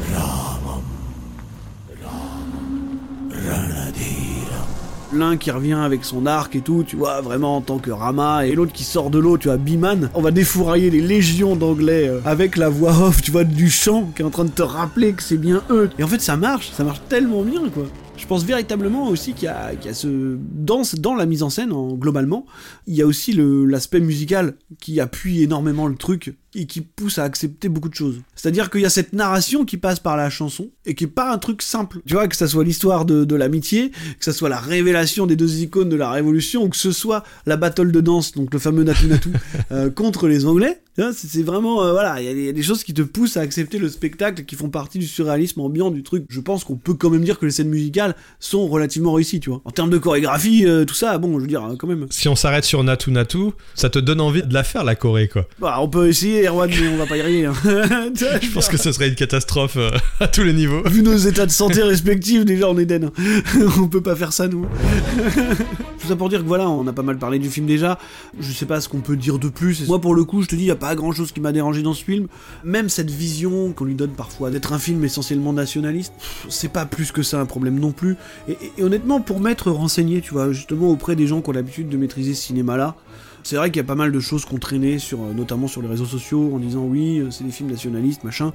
L'un 5.14 5.36
qui 5.36 5.52
revient 5.52 5.74
avec 5.74 6.04
son 6.04 6.26
arc 6.26 6.56
et 6.56 6.60
tout, 6.60 6.82
tu 6.84 6.96
vois, 6.96 7.20
vraiment 7.20 7.56
en 7.56 7.60
tant 7.60 7.78
que 7.78 7.92
Rama, 7.92 8.46
et 8.46 8.54
l'autre 8.54 8.72
qui 8.72 8.82
sort 8.82 9.10
de 9.10 9.18
l'eau, 9.20 9.38
tu 9.38 9.46
vois, 9.46 9.58
Biman. 9.58 10.10
On 10.14 10.22
va 10.22 10.32
défourailler 10.32 10.90
les 10.90 11.00
légions 11.00 11.54
d'anglais 11.54 12.08
euh, 12.08 12.18
avec 12.24 12.56
la 12.56 12.68
voix 12.68 12.98
off, 12.98 13.22
tu 13.22 13.30
vois, 13.30 13.44
du 13.44 13.70
chant 13.70 14.10
qui 14.16 14.22
est 14.22 14.24
en 14.24 14.30
train 14.30 14.44
de 14.44 14.50
te 14.50 14.62
rappeler 14.62 15.12
que 15.12 15.22
c'est 15.22 15.36
bien 15.36 15.62
eux. 15.70 15.88
Et 16.00 16.02
en 16.02 16.08
fait, 16.08 16.20
ça 16.20 16.36
marche, 16.36 16.72
ça 16.72 16.82
marche 16.82 17.00
tellement 17.08 17.42
bien, 17.42 17.62
quoi. 17.72 17.84
Je 18.16 18.26
pense 18.26 18.44
véritablement 18.44 19.08
aussi 19.08 19.34
qu'il 19.34 19.44
y 19.44 19.48
a, 19.48 19.72
ce 19.92 20.36
dans, 20.52 20.82
dans 20.98 21.14
la 21.14 21.26
mise 21.26 21.42
en 21.42 21.50
scène 21.50 21.72
en, 21.72 21.94
globalement, 21.94 22.46
il 22.86 22.94
y 22.94 23.02
a 23.02 23.06
aussi 23.06 23.32
l'aspect 23.36 24.00
musical 24.00 24.54
qui 24.80 25.00
appuie 25.00 25.42
énormément 25.42 25.86
le 25.86 25.96
truc 25.96 26.34
et 26.54 26.66
qui 26.66 26.80
pousse 26.80 27.18
à 27.18 27.24
accepter 27.24 27.68
beaucoup 27.68 27.88
de 27.88 27.94
choses. 27.94 28.20
C'est-à-dire 28.34 28.70
qu'il 28.70 28.80
y 28.80 28.86
a 28.86 28.90
cette 28.90 29.12
narration 29.12 29.64
qui 29.64 29.76
passe 29.76 30.00
par 30.00 30.16
la 30.16 30.30
chanson 30.30 30.70
et 30.86 30.94
qui 30.94 31.04
est 31.04 31.08
pas 31.08 31.32
un 31.32 31.38
truc 31.38 31.62
simple. 31.62 31.98
Tu 32.06 32.14
vois 32.14 32.28
que 32.28 32.36
ça 32.36 32.46
soit 32.46 32.64
l'histoire 32.64 33.04
de, 33.04 33.24
de 33.24 33.34
l'amitié, 33.34 33.90
que 33.90 34.24
ça 34.24 34.32
soit 34.32 34.48
la 34.48 34.58
révélation 34.60 35.26
des 35.26 35.36
deux 35.36 35.60
icônes 35.62 35.88
de 35.88 35.96
la 35.96 36.10
révolution, 36.10 36.64
ou 36.64 36.68
que 36.68 36.76
ce 36.76 36.92
soit 36.92 37.24
la 37.46 37.56
battle 37.56 37.90
de 37.92 38.00
danse, 38.00 38.32
donc 38.32 38.52
le 38.52 38.58
fameux 38.58 38.84
Natu 38.84 39.06
Natu 39.06 39.30
euh, 39.72 39.90
contre 39.90 40.28
les 40.28 40.46
Anglais. 40.46 40.80
C'est 41.12 41.42
vraiment 41.42 41.82
euh, 41.82 41.90
voilà, 41.90 42.20
il 42.20 42.26
y, 42.26 42.28
a 42.30 42.34
des- 42.34 42.40
il 42.40 42.46
y 42.46 42.48
a 42.48 42.52
des 42.52 42.62
choses 42.62 42.84
qui 42.84 42.94
te 42.94 43.02
poussent 43.02 43.36
à 43.36 43.40
accepter 43.40 43.78
le 43.80 43.88
spectacle, 43.88 44.44
qui 44.44 44.54
font 44.54 44.68
partie 44.70 45.00
du 45.00 45.08
surréalisme 45.08 45.60
ambiant 45.60 45.90
du 45.90 46.04
truc. 46.04 46.24
Je 46.28 46.38
pense 46.40 46.62
qu'on 46.62 46.76
peut 46.76 46.94
quand 46.94 47.10
même 47.10 47.24
dire 47.24 47.40
que 47.40 47.46
les 47.46 47.50
scènes 47.50 47.68
musicales 47.68 48.14
sont 48.38 48.68
relativement 48.68 49.12
réussies, 49.12 49.40
tu 49.40 49.50
vois. 49.50 49.60
En 49.64 49.72
termes 49.72 49.90
de 49.90 49.98
chorégraphie, 49.98 50.64
euh, 50.66 50.84
tout 50.84 50.94
ça, 50.94 51.18
bon, 51.18 51.34
je 51.38 51.40
veux 51.40 51.46
dire, 51.48 51.68
quand 51.80 51.88
même. 51.88 52.06
Si 52.10 52.28
on 52.28 52.36
s'arrête 52.36 52.62
sur 52.64 52.84
Natu 52.84 53.10
Natu, 53.10 53.38
ça 53.74 53.90
te 53.90 53.98
donne 53.98 54.20
envie 54.20 54.44
de 54.44 54.54
la 54.54 54.62
faire 54.62 54.84
la 54.84 54.94
Corée, 54.94 55.26
quoi. 55.26 55.48
Bah, 55.58 55.78
on 55.80 55.88
peut 55.88 56.06
essayer. 56.08 56.43
Désolé, 56.44 56.48
Erwan, 56.48 56.70
mais 56.70 56.88
on 56.88 56.96
va 56.96 57.06
pas 57.06 57.16
y 57.16 57.20
arriver. 57.20 57.46
hein. 57.46 57.54
Je 58.42 58.52
pense 58.52 58.68
que 58.68 58.76
ce 58.76 58.92
serait 58.92 59.08
une 59.08 59.14
catastrophe 59.14 59.76
euh, 59.76 59.90
à 60.20 60.28
tous 60.28 60.42
les 60.42 60.52
niveaux. 60.52 60.82
Vu 60.86 61.02
nos 61.02 61.16
états 61.16 61.46
de 61.46 61.50
santé 61.50 61.82
respectifs, 61.82 62.44
déjà 62.44 62.68
on 62.68 62.78
est 62.78 62.84
den. 62.86 63.10
on 63.80 63.88
peut 63.88 64.00
pas 64.00 64.16
faire 64.16 64.32
ça 64.32 64.48
nous. 64.48 64.66
Tout 66.00 66.08
ça 66.08 66.16
pour 66.16 66.28
dire 66.28 66.40
que 66.40 66.46
voilà, 66.46 66.68
on 66.68 66.86
a 66.86 66.92
pas 66.92 67.02
mal 67.02 67.18
parlé 67.18 67.38
du 67.38 67.48
film 67.48 67.66
déjà. 67.66 67.98
Je 68.38 68.52
sais 68.52 68.66
pas 68.66 68.80
ce 68.80 68.88
qu'on 68.88 69.00
peut 69.00 69.16
dire 69.16 69.38
de 69.38 69.48
plus. 69.48 69.86
Moi 69.88 70.00
pour 70.00 70.14
le 70.14 70.24
coup, 70.24 70.42
je 70.42 70.48
te 70.48 70.54
dis, 70.54 70.64
y 70.64 70.70
a 70.70 70.76
pas 70.76 70.94
grand 70.94 71.12
chose 71.12 71.32
qui 71.32 71.40
m'a 71.40 71.52
dérangé 71.52 71.82
dans 71.82 71.94
ce 71.94 72.04
film. 72.04 72.26
Même 72.62 72.88
cette 72.88 73.10
vision 73.10 73.72
qu'on 73.72 73.84
lui 73.84 73.94
donne 73.94 74.10
parfois 74.10 74.50
d'être 74.50 74.72
un 74.72 74.78
film 74.78 75.02
essentiellement 75.04 75.52
nationaliste, 75.52 76.12
c'est 76.48 76.70
pas 76.72 76.84
plus 76.84 77.10
que 77.12 77.22
ça 77.22 77.40
un 77.40 77.46
problème 77.46 77.78
non 77.78 77.92
plus. 77.92 78.16
Et, 78.48 78.52
et- 78.52 78.72
et 78.78 78.82
honnêtement, 78.82 79.20
pour 79.20 79.40
m'être 79.40 79.70
renseigné, 79.70 80.20
tu 80.20 80.32
vois, 80.32 80.52
justement 80.52 80.90
auprès 80.90 81.14
des 81.16 81.26
gens 81.26 81.40
qui 81.40 81.48
ont 81.50 81.52
l'habitude 81.52 81.88
de 81.88 81.96
maîtriser 81.96 82.34
ce 82.34 82.42
cinéma-là, 82.42 82.96
c'est 83.44 83.56
vrai 83.56 83.70
qu'il 83.70 83.76
y 83.76 83.84
a 83.84 83.86
pas 83.86 83.94
mal 83.94 84.10
de 84.10 84.20
choses 84.20 84.44
qu'on 84.44 84.58
traînait, 84.58 84.98
sur, 84.98 85.20
euh, 85.20 85.32
notamment 85.32 85.68
sur 85.68 85.80
les 85.82 85.88
réseaux 85.88 86.06
sociaux, 86.06 86.52
en 86.54 86.58
disant 86.58 86.84
oui, 86.84 87.20
euh, 87.20 87.30
c'est 87.30 87.44
des 87.44 87.52
films 87.52 87.70
nationalistes, 87.70 88.24
machin. 88.24 88.52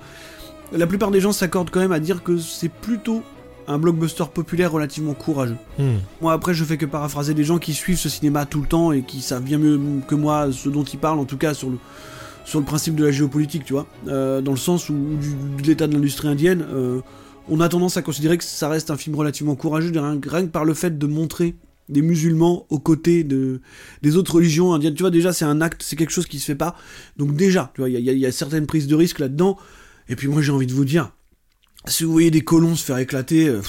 La 0.71 0.85
plupart 0.85 1.11
des 1.11 1.21
gens 1.21 1.31
s'accordent 1.31 1.69
quand 1.69 1.79
même 1.79 1.91
à 1.91 1.99
dire 1.99 2.21
que 2.23 2.37
c'est 2.37 2.69
plutôt 2.69 3.23
un 3.67 3.77
blockbuster 3.77 4.25
populaire 4.33 4.71
relativement 4.71 5.13
courageux. 5.13 5.57
Hmm. 5.77 5.97
Moi 6.21 6.33
après 6.33 6.53
je 6.53 6.63
fais 6.63 6.77
que 6.77 6.85
paraphraser 6.85 7.35
des 7.35 7.43
gens 7.43 7.59
qui 7.59 7.73
suivent 7.73 7.99
ce 7.99 8.09
cinéma 8.09 8.45
tout 8.45 8.61
le 8.61 8.67
temps 8.67 8.91
et 8.91 9.03
qui 9.03 9.21
savent 9.21 9.43
bien 9.43 9.59
mieux 9.59 9.79
que 10.07 10.15
moi 10.15 10.51
ce 10.51 10.69
dont 10.69 10.83
ils 10.83 10.99
parlent, 10.99 11.19
en 11.19 11.25
tout 11.25 11.37
cas 11.37 11.53
sur 11.53 11.69
le, 11.69 11.77
sur 12.45 12.59
le 12.59 12.65
principe 12.65 12.95
de 12.95 13.05
la 13.05 13.11
géopolitique, 13.11 13.63
tu 13.63 13.73
vois. 13.73 13.85
Euh, 14.07 14.41
dans 14.41 14.51
le 14.51 14.57
sens 14.57 14.89
où, 14.89 14.95
du, 15.21 15.61
de 15.61 15.67
l'état 15.67 15.85
de 15.85 15.93
l'industrie 15.93 16.27
indienne, 16.27 16.65
euh, 16.73 17.01
on 17.47 17.61
a 17.61 17.69
tendance 17.69 17.95
à 17.95 18.01
considérer 18.01 18.39
que 18.39 18.43
ça 18.43 18.69
reste 18.69 18.89
un 18.89 18.97
film 18.97 19.15
relativement 19.15 19.55
courageux, 19.55 19.91
rien, 19.91 20.19
rien 20.27 20.45
que 20.45 20.51
par 20.51 20.65
le 20.65 20.73
fait 20.73 20.97
de 20.97 21.07
montrer 21.07 21.55
des 21.89 22.01
musulmans 22.01 22.65
aux 22.69 22.79
côtés 22.79 23.23
de, 23.23 23.61
des 24.01 24.15
autres 24.15 24.35
religions 24.35 24.73
indiennes. 24.73 24.93
Tu 24.93 25.03
vois, 25.03 25.11
déjà, 25.11 25.33
c'est 25.33 25.45
un 25.45 25.59
acte, 25.61 25.83
c'est 25.83 25.95
quelque 25.95 26.11
chose 26.11 26.27
qui 26.27 26.39
se 26.39 26.45
fait 26.45 26.55
pas. 26.55 26.75
Donc 27.17 27.35
déjà, 27.35 27.71
tu 27.75 27.81
vois, 27.81 27.89
il 27.89 27.99
y 27.99 28.11
y, 28.11 28.19
y 28.19 28.25
a 28.25 28.31
certaines 28.31 28.67
prises 28.67 28.87
de 28.87 28.95
risque 28.95 29.19
là-dedans. 29.19 29.57
Et 30.07 30.15
puis 30.15 30.27
moi, 30.27 30.41
j'ai 30.41 30.51
envie 30.51 30.67
de 30.67 30.73
vous 30.73 30.85
dire, 30.85 31.11
si 31.85 32.03
vous 32.03 32.11
voyez 32.11 32.31
des 32.31 32.41
colons 32.41 32.75
se 32.75 32.83
faire 32.83 32.97
éclater, 32.97 33.47
euh, 33.47 33.61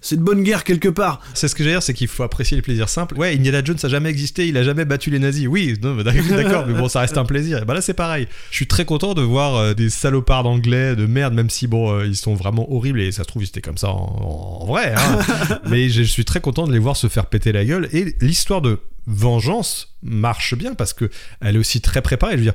c'est 0.00 0.16
de 0.16 0.22
bonne 0.22 0.42
guerre 0.42 0.64
quelque 0.64 0.88
part. 0.88 1.20
C'est 1.34 1.48
ce 1.48 1.54
que 1.54 1.62
j'ai 1.64 1.70
dire, 1.70 1.82
c'est 1.82 1.94
qu'il 1.94 2.08
faut 2.08 2.22
apprécier 2.22 2.56
les 2.56 2.62
plaisirs 2.62 2.88
simples. 2.88 3.16
Ouais, 3.18 3.34
Indiana 3.34 3.62
Jones 3.64 3.76
a 3.82 3.88
jamais 3.88 4.08
existé, 4.10 4.48
il 4.48 4.56
a 4.56 4.62
jamais 4.62 4.84
battu 4.84 5.10
les 5.10 5.18
nazis. 5.18 5.46
Oui, 5.46 5.76
d'accord, 5.78 6.66
mais 6.66 6.74
bon, 6.74 6.88
ça 6.88 7.00
reste 7.00 7.18
un 7.18 7.24
plaisir. 7.24 7.58
Et 7.62 7.64
bah 7.64 7.74
là, 7.74 7.80
c'est 7.80 7.94
pareil. 7.94 8.26
Je 8.50 8.56
suis 8.56 8.66
très 8.66 8.84
content 8.84 9.14
de 9.14 9.22
voir 9.22 9.56
euh, 9.56 9.74
des 9.74 9.90
salopards 9.90 10.42
d'anglais 10.44 10.96
de 10.96 11.06
merde, 11.06 11.34
même 11.34 11.50
si 11.50 11.66
bon, 11.66 11.92
euh, 11.92 12.06
ils 12.06 12.16
sont 12.16 12.34
vraiment 12.34 12.72
horribles 12.72 13.00
et 13.00 13.12
ça 13.12 13.22
se 13.22 13.28
trouve, 13.28 13.42
ils 13.42 13.48
étaient 13.48 13.60
comme 13.60 13.78
ça 13.78 13.90
en, 13.90 14.60
en 14.62 14.66
vrai. 14.66 14.94
hein. 14.96 15.58
mais 15.68 15.88
je 15.88 16.02
suis 16.02 16.24
très 16.24 16.40
content 16.40 16.66
de 16.66 16.72
les 16.72 16.78
voir 16.78 16.96
se 16.96 17.08
faire 17.08 17.26
péter 17.26 17.52
la 17.52 17.64
gueule. 17.64 17.88
Et 17.92 18.14
l'histoire 18.20 18.62
de 18.62 18.78
vengeance 19.06 19.94
marche 20.02 20.54
bien 20.54 20.74
parce 20.74 20.92
que 20.92 21.10
elle 21.40 21.56
est 21.56 21.58
aussi 21.58 21.80
très 21.80 22.02
préparée. 22.02 22.32
Je 22.32 22.38
veux 22.38 22.44
dire, 22.44 22.54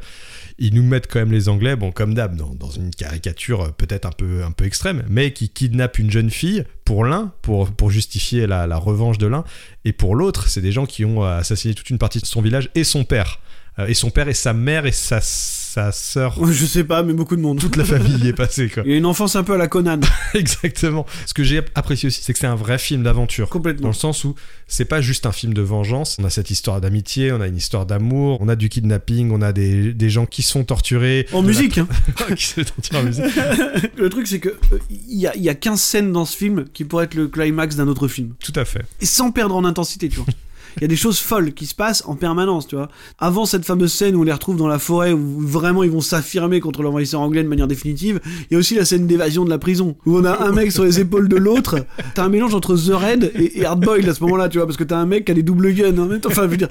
ils 0.57 0.73
nous 0.73 0.83
mettent 0.83 1.07
quand 1.07 1.19
même 1.19 1.31
les 1.31 1.49
Anglais, 1.49 1.75
bon 1.75 1.91
comme 1.91 2.13
d'hab, 2.13 2.35
dans, 2.35 2.69
une 2.69 2.91
caricature 2.91 3.61
euh, 3.61 3.69
peut-être 3.69 4.05
un 4.05 4.11
peu, 4.11 4.43
un 4.43 4.51
peu 4.51 4.65
extrême, 4.65 5.03
mais 5.09 5.33
qui 5.33 5.49
kidnappent 5.49 5.99
une 5.99 6.11
jeune 6.11 6.29
fille 6.29 6.63
pour 6.85 7.05
l'un, 7.05 7.33
pour, 7.41 7.71
pour 7.71 7.91
justifier 7.91 8.47
la, 8.47 8.67
la 8.67 8.77
revanche 8.77 9.17
de 9.17 9.27
l'un, 9.27 9.43
et 9.83 9.93
pour 9.93 10.15
l'autre, 10.15 10.47
c'est 10.47 10.61
des 10.61 10.71
gens 10.71 10.85
qui 10.85 11.05
ont 11.05 11.23
euh, 11.23 11.37
assassiné 11.39 11.73
toute 11.73 11.89
une 11.89 11.97
partie 11.97 12.19
de 12.19 12.25
son 12.25 12.41
village 12.41 12.69
et 12.75 12.83
son 12.83 13.03
père. 13.03 13.39
Euh, 13.79 13.87
et 13.87 13.93
son 13.93 14.09
père 14.09 14.27
et 14.27 14.33
sa 14.33 14.53
mère 14.53 14.85
et 14.85 14.91
sa, 14.91 15.19
sa 15.75 15.91
sœur. 15.91 16.37
Je 16.51 16.65
sais 16.65 16.85
pas, 16.85 17.03
mais 17.03 17.11
beaucoup 17.11 17.35
de 17.35 17.41
monde. 17.41 17.59
Toute 17.59 17.75
la 17.75 17.83
famille 17.83 18.15
y 18.23 18.27
est 18.29 18.33
passée, 18.33 18.69
quoi. 18.69 18.83
Il 18.85 18.91
y 18.91 18.93
a 18.93 18.97
une 18.97 19.05
enfance 19.05 19.35
un 19.35 19.43
peu 19.43 19.53
à 19.53 19.57
la 19.57 19.67
Conan. 19.67 19.99
Exactement. 20.33 21.05
Ce 21.25 21.33
que 21.33 21.43
j'ai 21.43 21.61
apprécié 21.75 22.07
aussi, 22.07 22.21
c'est 22.23 22.31
que 22.31 22.39
c'est 22.39 22.47
un 22.47 22.55
vrai 22.55 22.77
film 22.77 23.03
d'aventure. 23.03 23.49
Complètement. 23.49 23.83
Dans 23.83 23.89
le 23.89 23.93
sens 23.93 24.23
où 24.23 24.35
c'est 24.67 24.85
pas 24.85 25.01
juste 25.01 25.25
un 25.25 25.33
film 25.33 25.53
de 25.53 25.61
vengeance. 25.61 26.15
On 26.19 26.23
a 26.23 26.29
cette 26.29 26.49
histoire 26.49 26.79
d'amitié, 26.79 27.33
on 27.33 27.41
a 27.41 27.47
une 27.47 27.57
histoire 27.57 27.85
d'amour, 27.85 28.37
on 28.39 28.47
a 28.47 28.55
du 28.55 28.69
kidnapping, 28.69 29.31
on 29.31 29.41
a 29.41 29.51
des, 29.51 29.93
des 29.93 30.09
gens 30.09 30.25
qui 30.25 30.43
se 30.43 30.53
font 30.53 30.63
torturer. 30.63 31.27
En 31.33 31.41
la- 31.41 31.47
musique, 31.49 31.77
hein. 31.77 31.87
qui 32.37 32.45
se 32.45 32.53
font 32.63 32.63
torturer 32.63 32.99
en 33.01 33.03
musique. 33.03 33.25
Le 33.97 34.09
truc, 34.09 34.27
c'est 34.27 34.39
que 34.39 34.49
euh, 34.49 34.79
il 34.89 35.19
y, 35.19 35.27
a, 35.27 35.35
il 35.35 35.43
y 35.43 35.49
a 35.49 35.55
15 35.55 35.79
scènes 35.81 36.11
dans 36.13 36.23
ce 36.23 36.37
film 36.37 36.63
qui 36.73 36.85
pourraient 36.85 37.05
être 37.05 37.15
le 37.15 37.27
climax 37.27 37.75
d'un 37.75 37.89
autre 37.89 38.07
film. 38.07 38.33
Tout 38.39 38.53
à 38.55 38.63
fait. 38.63 38.85
Et 39.01 39.05
sans 39.05 39.31
perdre 39.31 39.55
en 39.55 39.65
intensité, 39.65 40.07
tu 40.07 40.17
vois. 40.17 40.25
Il 40.77 40.81
y 40.81 40.85
a 40.85 40.87
des 40.87 40.95
choses 40.95 41.19
folles 41.19 41.53
qui 41.53 41.65
se 41.65 41.75
passent 41.75 42.03
en 42.05 42.15
permanence, 42.15 42.67
tu 42.67 42.75
vois. 42.75 42.89
Avant 43.19 43.45
cette 43.45 43.65
fameuse 43.65 43.93
scène 43.93 44.15
où 44.15 44.21
on 44.21 44.23
les 44.23 44.31
retrouve 44.31 44.57
dans 44.57 44.67
la 44.67 44.79
forêt, 44.79 45.11
où 45.13 45.39
vraiment 45.39 45.83
ils 45.83 45.91
vont 45.91 46.01
s'affirmer 46.01 46.59
contre 46.59 46.83
l'envahisseur 46.83 47.21
anglais 47.21 47.43
de 47.43 47.47
manière 47.47 47.67
définitive, 47.67 48.19
il 48.49 48.53
y 48.53 48.55
a 48.55 48.59
aussi 48.59 48.75
la 48.75 48.85
scène 48.85 49.07
d'évasion 49.07 49.45
de 49.45 49.49
la 49.49 49.57
prison, 49.57 49.95
où 50.05 50.17
on 50.17 50.25
a 50.25 50.43
un 50.43 50.51
mec 50.51 50.71
sur 50.71 50.83
les 50.83 50.99
épaules 50.99 51.29
de 51.29 51.37
l'autre. 51.37 51.85
T'as 52.13 52.25
un 52.25 52.29
mélange 52.29 52.53
entre 52.55 52.75
The 52.75 52.93
Red 52.93 53.31
et, 53.35 53.59
et 53.59 53.65
Hardboiled 53.65 54.07
à 54.07 54.13
ce 54.13 54.23
moment-là, 54.23 54.49
tu 54.49 54.57
vois, 54.57 54.67
parce 54.67 54.77
que 54.77 54.83
t'as 54.83 54.97
un 54.97 55.05
mec 55.05 55.25
qui 55.25 55.31
a 55.31 55.35
des 55.35 55.43
doubles 55.43 55.73
guns 55.73 55.97
en 55.97 56.05
même 56.05 56.19
temps. 56.19 56.29
Enfin, 56.29 56.43
je 56.43 56.47
veux 56.47 56.57
dire, 56.57 56.69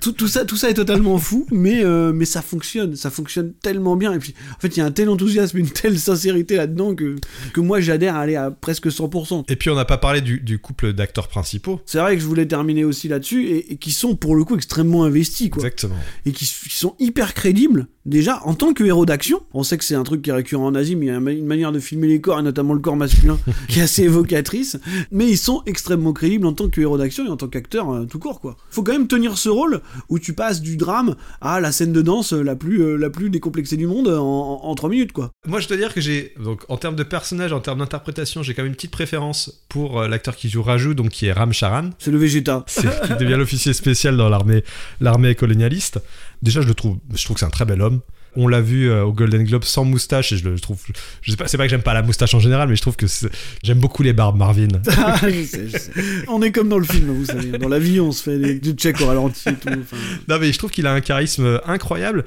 tout, 0.00 0.12
tout 0.12 0.28
ça, 0.28 0.44
tout 0.44 0.56
ça 0.56 0.70
est 0.70 0.74
totalement 0.74 1.18
fou, 1.18 1.46
mais, 1.50 1.84
euh, 1.84 2.12
mais 2.12 2.24
ça 2.24 2.42
fonctionne, 2.42 2.94
ça 2.94 3.10
fonctionne 3.10 3.52
tellement 3.54 3.96
bien. 3.96 4.12
Et 4.12 4.18
puis, 4.18 4.34
en 4.56 4.60
fait, 4.60 4.76
il 4.76 4.80
y 4.80 4.82
a 4.82 4.86
un 4.86 4.92
tel 4.92 5.08
enthousiasme, 5.08 5.58
une 5.58 5.70
telle 5.70 5.98
sincérité 5.98 6.56
là-dedans 6.56 6.94
que, 6.94 7.16
que 7.52 7.60
moi 7.60 7.80
j'adhère 7.80 8.14
à 8.16 8.20
aller 8.20 8.36
à 8.36 8.50
presque 8.50 8.86
100%. 8.86 9.44
Et 9.48 9.56
puis 9.56 9.70
on 9.70 9.74
n'a 9.74 9.84
pas 9.84 9.98
parlé 9.98 10.20
du, 10.20 10.40
du 10.40 10.58
couple 10.58 10.92
d'acteurs 10.92 11.28
principaux. 11.28 11.80
C'est 11.86 11.98
vrai 11.98 12.14
que 12.16 12.22
je 12.22 12.26
voulais 12.26 12.46
terminer 12.46 12.84
aussi 12.84 13.08
là-dessus 13.08 13.29
et, 13.38 13.72
et 13.72 13.76
qui 13.76 13.92
sont 13.92 14.16
pour 14.16 14.34
le 14.34 14.44
coup 14.44 14.56
extrêmement 14.56 15.04
investis 15.04 15.50
quoi. 15.50 15.62
Exactement. 15.62 15.96
Et 16.26 16.32
qui, 16.32 16.44
qui 16.44 16.76
sont 16.76 16.94
hyper 16.98 17.34
crédibles 17.34 17.86
déjà 18.06 18.40
en 18.44 18.54
tant 18.54 18.72
que 18.72 18.84
héros 18.84 19.06
d'action. 19.06 19.42
On 19.52 19.62
sait 19.62 19.78
que 19.78 19.84
c'est 19.84 19.94
un 19.94 20.02
truc 20.02 20.22
qui 20.22 20.30
est 20.30 20.32
récurrent 20.32 20.66
en 20.66 20.74
Asie 20.74 20.96
mais 20.96 21.06
il 21.06 21.08
y 21.08 21.12
a 21.12 21.16
une 21.16 21.46
manière 21.46 21.72
de 21.72 21.78
filmer 21.78 22.08
les 22.08 22.20
corps 22.20 22.40
et 22.40 22.42
notamment 22.42 22.74
le 22.74 22.80
corps 22.80 22.96
masculin 22.96 23.38
qui 23.68 23.80
est 23.80 23.82
assez 23.82 24.04
évocatrice. 24.04 24.78
Mais 25.10 25.28
ils 25.28 25.38
sont 25.38 25.62
extrêmement 25.66 26.12
crédibles 26.12 26.46
en 26.46 26.52
tant 26.52 26.68
que 26.68 26.80
héros 26.80 26.98
d'action 26.98 27.26
et 27.26 27.28
en 27.28 27.36
tant 27.36 27.48
qu'acteur 27.48 27.90
euh, 27.90 28.04
tout 28.04 28.18
court 28.18 28.40
quoi. 28.40 28.56
Faut 28.70 28.82
quand 28.82 28.92
même 28.92 29.08
tenir 29.08 29.38
ce 29.38 29.48
rôle 29.48 29.80
où 30.08 30.18
tu 30.18 30.32
passes 30.32 30.60
du 30.60 30.76
drame 30.76 31.16
à 31.40 31.60
la 31.60 31.72
scène 31.72 31.92
de 31.92 32.02
danse 32.02 32.32
la 32.32 32.56
plus, 32.56 32.82
euh, 32.82 32.96
la 32.96 33.10
plus 33.10 33.30
décomplexée 33.30 33.76
du 33.76 33.86
monde 33.86 34.08
en, 34.08 34.60
en, 34.62 34.74
3 34.74 34.90
minutes 34.90 35.12
quoi. 35.12 35.30
Moi, 35.46 35.60
je 35.60 35.68
dois 35.68 35.76
dire 35.76 35.92
que 35.94 36.00
j'ai, 36.00 36.34
donc, 36.42 36.64
en 36.68 36.76
termes 36.76 36.96
de 36.96 37.02
personnage, 37.02 37.52
en 37.52 37.60
termes 37.60 37.80
d'interprétation, 37.80 38.42
j'ai 38.42 38.54
quand 38.54 38.62
même 38.62 38.70
une 38.70 38.76
petite 38.76 38.90
préférence 38.90 39.64
pour 39.68 40.00
euh, 40.00 40.08
l'acteur 40.08 40.36
qui 40.36 40.48
joue 40.48 40.62
Raju, 40.62 40.94
donc 40.94 41.10
qui 41.10 41.26
est 41.26 41.32
Ram 41.32 41.52
Charan. 41.52 41.90
C'est 41.98 42.10
le 42.10 42.18
Vegeta. 42.18 42.64
C'est 42.66 42.88
devient 43.20 43.36
l'officier 43.36 43.72
spécial 43.72 44.16
dans 44.16 44.28
l'armée, 44.28 44.64
l'armée 45.00 45.34
colonialiste. 45.34 46.00
Déjà, 46.42 46.60
je 46.60 46.66
le 46.68 46.74
trouve, 46.74 46.98
je 47.14 47.24
trouve 47.24 47.34
que 47.34 47.40
c'est 47.40 47.46
un 47.46 47.50
très 47.50 47.64
bel 47.64 47.80
homme. 47.82 48.00
On 48.36 48.46
l'a 48.46 48.60
vu 48.60 48.88
euh, 48.88 49.02
au 49.02 49.12
Golden 49.12 49.42
Globe 49.42 49.64
sans 49.64 49.84
moustache 49.84 50.30
et 50.32 50.36
je 50.36 50.48
le 50.48 50.56
je 50.56 50.62
trouve, 50.62 50.78
je 51.20 51.30
sais 51.32 51.36
pas, 51.36 51.48
c'est 51.48 51.56
pas 51.56 51.64
que 51.64 51.70
j'aime 51.70 51.82
pas 51.82 51.94
la 51.94 52.02
moustache 52.02 52.32
en 52.32 52.38
général, 52.38 52.68
mais 52.68 52.76
je 52.76 52.80
trouve 52.80 52.94
que 52.94 53.08
c'est- 53.08 53.28
j'aime 53.64 53.80
beaucoup 53.80 54.04
les 54.04 54.12
barbes 54.12 54.36
Marvin. 54.36 54.68
Ah, 54.98 55.18
je 55.28 55.42
sais, 55.44 55.66
je 55.68 55.76
sais. 55.76 55.90
On 56.28 56.40
est 56.40 56.52
comme 56.52 56.68
dans 56.68 56.78
le 56.78 56.84
film, 56.84 57.10
vous 57.12 57.24
savez. 57.24 57.58
Dans 57.58 57.68
la 57.68 57.80
vie, 57.80 57.98
on 57.98 58.12
se 58.12 58.22
fait 58.22 58.38
des, 58.38 58.54
des 58.60 58.72
checks 58.72 59.00
au 59.00 59.06
ralenti 59.06 59.48
et 59.48 59.54
tout. 59.54 59.68
enfin. 59.68 59.96
Non, 60.28 60.38
mais 60.38 60.52
je 60.52 60.58
trouve 60.58 60.70
qu'il 60.70 60.86
a 60.86 60.92
un 60.92 61.00
charisme 61.00 61.60
incroyable. 61.66 62.24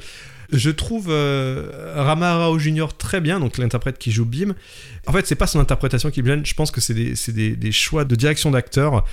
Je 0.52 0.70
trouve 0.70 1.08
euh, 1.10 1.94
Rama 1.96 2.36
Rao 2.38 2.60
Jr. 2.60 2.88
très 2.98 3.22
bien, 3.22 3.40
donc 3.40 3.58
l'interprète 3.58 3.98
qui 3.98 4.12
joue 4.12 4.26
Bim. 4.26 4.54
En 5.08 5.14
fait, 5.14 5.26
c'est 5.26 5.36
pas 5.36 5.48
son 5.48 5.60
interprétation 5.62 6.12
qui 6.12 6.22
me 6.22 6.28
gêne, 6.28 6.46
je 6.46 6.54
pense 6.54 6.70
que 6.70 6.82
c'est 6.82 6.94
des, 6.94 7.16
c'est 7.16 7.32
des- 7.32 7.56
des 7.56 7.72
choix 7.72 8.04
de 8.04 8.14
direction 8.16 8.52
d'acteur. 8.52 9.06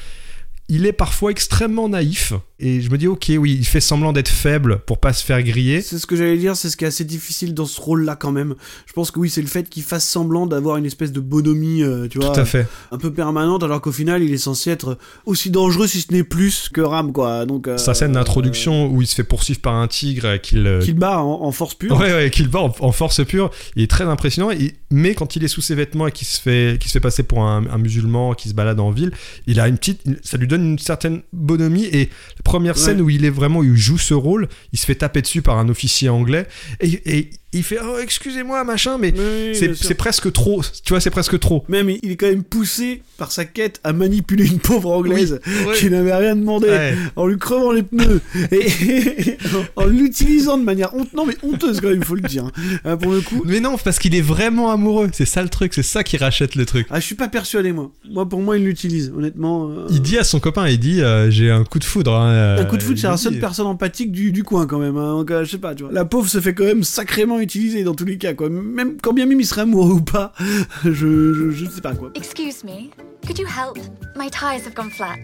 Il 0.73 0.87
est 0.87 0.93
parfois 0.93 1.33
extrêmement 1.33 1.89
naïf, 1.89 2.33
et 2.61 2.81
je 2.81 2.91
me 2.91 2.99
dis, 2.99 3.07
ok, 3.07 3.33
oui, 3.39 3.57
il 3.59 3.65
fait 3.67 3.81
semblant 3.81 4.13
d'être 4.13 4.29
faible 4.29 4.81
pour 4.87 4.99
pas 4.99 5.13
se 5.13 5.25
faire 5.25 5.43
griller. 5.43 5.81
C'est 5.81 5.99
ce 5.99 6.07
que 6.07 6.17
j'allais 6.17 6.37
dire, 6.37 6.57
c'est 6.57 6.69
ce 6.71 6.77
qui 6.77 6.85
est 6.85 6.89
assez 6.89 7.05
difficile 7.05 7.55
dans 7.55 7.67
ce 7.67 7.81
rôle-là 7.81 8.17
quand 8.17 8.33
même. 8.33 8.55
Je 8.87 8.93
pense 8.93 9.11
que 9.11 9.19
oui, 9.19 9.31
c'est 9.31 9.41
le 9.43 9.47
fait 9.49 9.69
qu'il 9.69 9.83
fasse 9.83 10.07
semblant 10.07 10.47
d'avoir 10.47 10.77
une 10.77 10.87
espèce 10.87 11.13
de 11.13 11.21
bonhomie, 11.21 11.83
euh, 11.83 12.09
tu 12.09 12.19
vois, 12.19 12.33
Tout 12.33 12.41
à 12.41 12.45
fait. 12.45 12.67
un 12.93 12.99
peu 12.99 13.13
permanente, 13.13 13.63
alors 13.63 13.81
qu'au 13.81 13.93
final, 13.93 14.23
il 14.23 14.33
est 14.33 14.39
censé 14.39 14.71
être 14.71 14.99
aussi 15.27 15.51
dangereux, 15.51 15.87
si 15.87 16.01
ce 16.01 16.13
n'est 16.13 16.25
plus, 16.25 16.69
que 16.73 16.81
Ram, 16.81 17.13
quoi. 17.13 17.47
Donc, 17.47 17.69
euh, 17.69 17.79
Sa 17.79 17.95
scène 17.95 18.13
d'introduction 18.13 18.87
où 18.89 19.03
il 19.03 19.07
se 19.07 19.15
fait 19.15 19.25
poursuivre 19.25 19.61
par 19.61 19.75
un 19.75 19.89
tigre 19.89 20.37
qu'il 20.41 20.67
euh, 20.67 20.81
qu'il 20.81 20.95
bat 20.95 21.21
en, 21.23 21.43
en 21.43 21.53
force 21.53 21.75
pure. 21.75 21.99
Ouais, 21.99 22.13
ouais, 22.13 22.31
qu'il 22.31 22.49
bat 22.49 22.61
en, 22.61 22.75
en 22.81 22.93
force 22.93 23.25
pure. 23.25 23.51
Il 23.77 23.83
est 23.83 23.91
très 23.91 24.05
impressionnant. 24.05 24.51
Et- 24.51 24.75
mais 24.93 25.15
quand 25.15 25.37
il 25.37 25.45
est 25.45 25.49
sous 25.49 25.61
ses 25.63 25.77
vêtements 25.77 26.09
et 26.09 26.13
qu'il 26.13 26.27
se 26.27 26.41
fait, 26.41 26.77
qu'il 26.81 26.89
se 26.89 26.95
fait 26.95 27.01
passer 27.01 27.23
pour 27.23 27.43
un, 27.45 27.65
un 27.71 27.79
musulman 27.79 28.35
qui 28.35 28.49
se 28.49 28.55
balade 28.55 28.81
en 28.81 28.91
ville, 28.91 29.13
il 29.47 29.61
a 29.61 29.69
une 29.69 29.79
petite, 29.79 30.03
ça 30.25 30.37
lui 30.37 30.49
donne 30.49 30.65
une 30.73 30.79
certaine 30.81 31.23
bonhomie. 31.33 31.85
Et 31.85 32.07
la 32.07 32.43
première 32.53 32.77
Ouais. 32.77 32.83
scène 32.83 33.01
où 33.01 33.09
il 33.11 33.25
est 33.25 33.31
vraiment, 33.31 33.61
où 33.61 33.65
il 33.65 33.77
joue 33.77 33.99
ce 33.99 34.15
rôle, 34.15 34.49
il 34.73 34.79
se 34.79 34.87
fait 34.87 34.95
taper 34.97 35.23
dessus 35.23 35.43
par 35.43 35.59
un 35.59 35.69
officier 35.69 36.09
anglais 36.09 36.47
et, 36.81 37.19
et 37.19 37.31
il 37.53 37.63
fait, 37.65 37.79
oh, 37.85 37.99
excusez-moi, 38.01 38.63
machin, 38.65 38.97
mais 38.99 39.13
Oui, 39.17 39.75
c'est 39.75 39.95
presque 39.95 40.31
trop. 40.33 40.63
Tu 40.85 40.91
vois, 40.93 41.01
c'est 41.01 41.11
presque 41.11 41.39
trop. 41.41 41.65
Même, 41.69 41.91
il 41.91 42.13
est 42.13 42.17
quand 42.17 42.29
même 42.29 42.45
poussé 42.45 43.03
par 43.19 43.33
sa 43.33 43.45
quête 43.45 43.81
à 43.85 43.93
manipuler 43.93 44.47
une 44.47 44.59
pauvre 44.61 44.91
anglaise 44.93 45.41
Oui, 45.47 45.75
qui 45.77 45.91
n'avait 45.91 46.15
rien 46.15 46.37
demandé 46.37 46.69
Ouais. 46.69 46.95
en 47.17 47.27
lui 47.27 47.39
crevant 47.39 47.73
les 47.73 47.83
pneus 47.83 48.21
et 48.53 49.37
en 49.77 49.85
l'utilisant 49.87 50.57
de 50.59 50.63
manière 50.65 50.95
honte 50.95 51.13
non 51.13 51.27
mais 51.27 51.37
honteuse 51.43 51.81
quand 51.81 51.89
même 51.89 51.99
il 51.99 52.05
faut 52.05 52.15
le 52.15 52.23
dire 52.23 52.45
hein. 52.47 52.53
Euh, 52.87 52.97
pour 52.97 53.13
le 53.13 53.21
coup 53.21 53.43
Mais 53.45 53.61
non, 53.61 53.77
parce 53.83 53.99
qu'il 53.99 54.15
est 54.15 54.21
vraiment 54.23 54.71
amoureux. 54.71 55.09
C'est 55.13 55.27
ça 55.27 55.43
le 55.43 55.49
truc. 55.49 55.75
C'est 55.75 55.83
ça 55.83 56.03
qui 56.05 56.17
rachète 56.17 56.55
le 56.55 56.65
truc. 56.65 56.87
ah 56.91 57.01
je 57.01 57.05
suis 57.07 57.15
pas 57.15 57.29
persuadé 57.29 57.73
moi 57.73 57.91
moi 58.11 58.29
pour 58.29 58.41
moi 58.41 58.57
il 58.57 58.65
l'utilise 58.65 59.13
honnêtement 59.17 59.69
euh, 59.71 59.87
Il 59.91 60.01
dit 60.03 60.17
à 60.19 60.25
son 60.25 60.41
copain, 60.41 60.69
il 60.69 60.79
dit, 60.79 61.03
euh, 61.03 61.31
j'ai 61.31 61.51
un 61.51 61.65
coup 61.65 61.79
de 61.79 61.85
foudre. 61.85 62.15
hein, 62.15 62.57
un 62.59 62.65
coup 62.65 62.77
de 62.77 62.83
euh, 62.83 62.87
foot 62.87 62.97
il 62.97 63.01
c'est 63.01 63.07
la 63.07 63.13
le 63.13 63.19
seule 63.19 63.39
personne 63.39 63.67
empathique 63.67 64.13
du, 64.13 64.33
du 64.33 64.45
coin 64.45 64.67
quand 64.67 64.79
même 64.79 64.97
hein. 64.97 65.13
Donc, 65.19 65.31
euh, 65.31 65.45
je 65.45 65.51
sais 65.51 65.59
pas 65.59 65.75
tu 65.75 65.83
vois 65.83 65.93
la 65.93 66.05
pauvre 66.05 66.29
se 66.29 66.41
fait 66.41 66.55
quand 66.55 66.65
même 66.65 66.85
sacrément 66.85 67.40
utiliser 67.40 67.84
dans 67.84 67.96
tous 67.96 68.06
les 68.06 68.18
cas 68.18 68.34
quoi 68.34 68.50
même 68.50 68.98
quand 69.04 69.14
bien 69.14 69.26
même 69.26 69.40
il 69.40 69.48
serait 69.48 69.62
amoureux 69.62 69.96
ou 70.02 70.02
pas 70.02 70.34
je, 70.84 70.90
je, 70.92 71.52
je 71.52 71.66
sais 71.70 71.82
pas 71.82 71.96
quoi 71.96 72.10
Excuse 72.16 72.64
me, 72.64 72.78
could 73.26 73.40
you 73.40 73.48
help? 73.48 73.78
My 74.16 74.30
tires 74.30 74.64
have 74.68 74.76
gone 74.76 74.92
flat. 75.00 75.24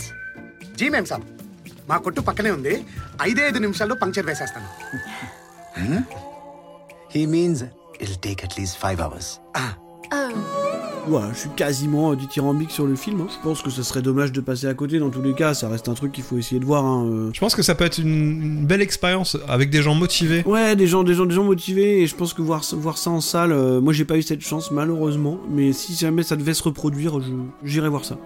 జీ 0.80 0.90
మేం 0.90 1.06
సాబ్ 1.12 1.24
మా 1.90 1.98
కొట్టు 2.06 2.22
పక్కనే 2.30 2.52
ఉంది 2.58 2.74
ఐదే 3.30 3.44
ఐదు 3.50 3.60
నిమిషాల్లో 3.66 3.96
పంక్చర్ 4.04 4.26
వేసేస్తాను 4.32 4.70
He 7.16 7.22
means 7.36 7.60
it'll 8.04 8.22
take 8.28 8.42
at 8.48 8.54
least 8.58 8.76
five 8.84 9.00
hours. 9.06 9.28
Oh, 10.13 10.17
Voilà, 11.09 11.33
je 11.33 11.39
suis 11.41 11.49
quasiment 11.51 12.13
euh, 12.13 12.17
dithyrambique 12.17 12.71
sur 12.71 12.87
le 12.87 12.97
film. 12.97 13.21
hein. 13.21 13.27
Je 13.31 13.43
pense 13.43 13.63
que 13.63 13.71
ce 13.71 13.83
serait 13.83 14.03
dommage 14.03 14.33
de 14.33 14.41
passer 14.41 14.67
à 14.67 14.75
côté 14.75 14.99
dans 14.99 15.11
tous 15.11 15.23
les 15.23 15.35
cas. 15.35 15.55
Ça 15.55 15.69
reste 15.69 15.89
un 15.89 15.95
truc 15.95 16.13
qu'il 16.13 16.25
faut 16.25 16.37
essayer 16.37 16.61
de 16.61 16.65
voir. 16.65 16.85
hein, 16.85 17.07
euh. 17.07 17.31
Je 17.33 17.41
pense 17.41 17.55
que 17.55 17.63
ça 17.63 17.75
peut 17.75 17.85
être 17.85 17.99
une, 17.99 18.09
une 18.43 18.67
belle 18.67 18.83
expérience 18.83 19.37
avec 19.49 19.71
des 19.71 19.83
gens 19.83 19.95
motivés. 19.95 20.43
Ouais, 20.47 20.75
des 20.77 20.87
gens, 20.87 21.03
des 21.05 21.15
gens, 21.15 21.27
des 21.27 21.35
gens 21.35 21.45
motivés. 21.45 22.03
Et 22.03 22.07
je 22.07 22.15
pense 22.17 22.33
que 22.35 22.43
voir, 22.43 22.65
ça- 22.65 22.77
voir 22.77 22.99
ça 22.99 23.11
en 23.11 23.21
salle, 23.21 23.53
euh, 23.53 23.81
moi 23.81 23.93
j'ai 23.93 24.05
pas 24.05 24.17
eu 24.17 24.23
cette 24.23 24.41
chance 24.43 24.71
malheureusement. 24.71 25.39
Mais 25.51 25.73
si 25.73 25.95
jamais 25.95 26.23
ça 26.23 26.37
devait 26.37 26.55
se 26.55 26.63
reproduire, 26.63 27.19
j'irai 27.65 27.89
voir 27.89 28.05
ça. 28.05 28.17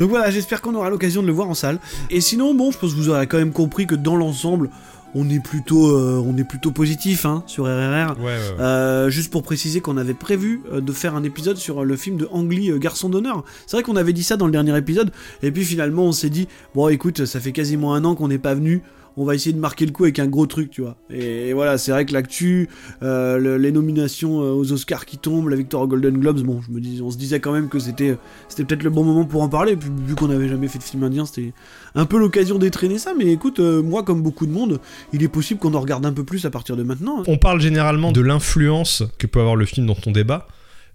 Donc 0.00 0.10
voilà, 0.10 0.30
j'espère 0.30 0.60
qu'on 0.62 0.74
aura 0.74 0.90
l'occasion 0.90 1.22
de 1.22 1.26
le 1.26 1.32
voir 1.32 1.48
en 1.48 1.54
salle. 1.54 1.78
Et 2.10 2.20
sinon, 2.20 2.54
bon, 2.54 2.70
je 2.70 2.78
pense 2.78 2.92
que 2.92 2.96
vous 2.96 3.08
aurez 3.10 3.26
quand 3.26 3.38
même 3.38 3.52
compris 3.52 3.86
que 3.86 3.94
dans 3.96 4.16
l'ensemble, 4.16 4.70
on 5.14 5.28
est 5.30 5.40
plutôt, 5.42 5.88
euh, 5.88 6.22
on 6.24 6.36
est 6.36 6.44
plutôt 6.44 6.70
positif 6.70 7.24
hein, 7.24 7.42
sur 7.46 7.64
RRR. 7.64 8.18
Ouais, 8.18 8.24
ouais, 8.24 8.24
ouais. 8.24 8.60
Euh, 8.60 9.10
juste 9.10 9.32
pour 9.32 9.42
préciser 9.42 9.80
qu'on 9.80 9.96
avait 9.96 10.14
prévu 10.14 10.62
euh, 10.72 10.80
de 10.80 10.92
faire 10.92 11.14
un 11.14 11.22
épisode 11.22 11.56
sur 11.56 11.84
le 11.84 11.96
film 11.96 12.16
de 12.16 12.28
Ang 12.30 12.50
Lee, 12.50 12.72
Garçon 12.78 13.08
d'honneur. 13.08 13.44
C'est 13.66 13.76
vrai 13.76 13.82
qu'on 13.82 13.96
avait 13.96 14.12
dit 14.12 14.22
ça 14.22 14.36
dans 14.36 14.46
le 14.46 14.52
dernier 14.52 14.76
épisode, 14.76 15.10
et 15.42 15.50
puis 15.50 15.64
finalement 15.64 16.04
on 16.04 16.12
s'est 16.12 16.30
dit, 16.30 16.48
bon 16.74 16.88
écoute, 16.88 17.24
ça 17.24 17.40
fait 17.40 17.52
quasiment 17.52 17.94
un 17.94 18.04
an 18.04 18.14
qu'on 18.14 18.28
n'est 18.28 18.38
pas 18.38 18.54
venu, 18.54 18.82
on 19.20 19.24
va 19.24 19.34
essayer 19.34 19.52
de 19.52 19.58
marquer 19.58 19.84
le 19.84 19.92
coup 19.92 20.04
avec 20.04 20.18
un 20.20 20.26
gros 20.28 20.46
truc, 20.46 20.70
tu 20.70 20.80
vois. 20.82 20.96
Et, 21.10 21.52
voilà, 21.52 21.76
c'est 21.76 21.90
vrai 21.90 22.06
que 22.06 22.12
l'actu, 22.12 22.68
euh, 23.02 23.36
le- 23.38 23.56
les 23.58 23.72
nominations 23.72 24.40
euh, 24.42 24.52
aux 24.52 24.72
Oscars 24.72 25.04
qui 25.06 25.18
tombent, 25.18 25.48
la 25.48 25.56
victoire 25.56 25.82
aux 25.82 25.86
Golden 25.88 26.16
Globes, 26.18 26.40
bon, 26.42 26.60
je 26.62 26.70
me 26.70 27.02
on 27.02 27.10
se 27.10 27.18
disait 27.18 27.40
quand 27.40 27.52
même 27.52 27.68
que 27.68 27.78
c'était 27.78 28.16
c'était 28.48 28.64
peut-être 28.64 28.82
le 28.84 28.90
bon 28.90 29.04
moment 29.04 29.24
pour 29.24 29.42
en 29.42 29.48
parler, 29.48 29.76
puis 29.76 29.90
vu 30.06 30.14
qu'on 30.14 30.28
n'avait 30.28 30.48
jamais 30.48 30.68
fait 30.68 30.78
de 30.78 30.84
film 30.84 31.02
indien, 31.02 31.26
c'était 31.26 31.52
un 31.94 32.04
peu 32.06 32.18
l'occasion 32.18 32.58
d'étraîner 32.58 32.98
ça, 32.98 33.12
mais 33.18 33.26
écoute, 33.32 33.58
euh, 33.60 33.82
moi 33.82 34.02
comme 34.04 34.22
beaucoup 34.22 34.46
de 34.46 34.52
monde, 34.52 34.80
il 35.12 35.22
est 35.22 35.28
possible 35.28 35.58
qu'on 35.60 35.74
en 35.74 35.80
regarde 35.80 36.06
un 36.06 36.12
peu 36.12 36.22
plus 36.24 36.44
à 36.46 36.50
partir 36.50 36.76
de 36.76 36.82
maintenant. 36.84 37.20
hein. 37.20 37.24
On 37.26 37.38
parle 37.38 37.60
généralement 37.60 38.12
de 38.12 38.20
l'influence 38.20 39.02
que 39.18 39.26
peut 39.26 39.40
avoir 39.40 39.56
le 39.56 39.66
film 39.66 39.86
dans 39.86 39.94
ton 39.96 40.12
débat. 40.12 40.46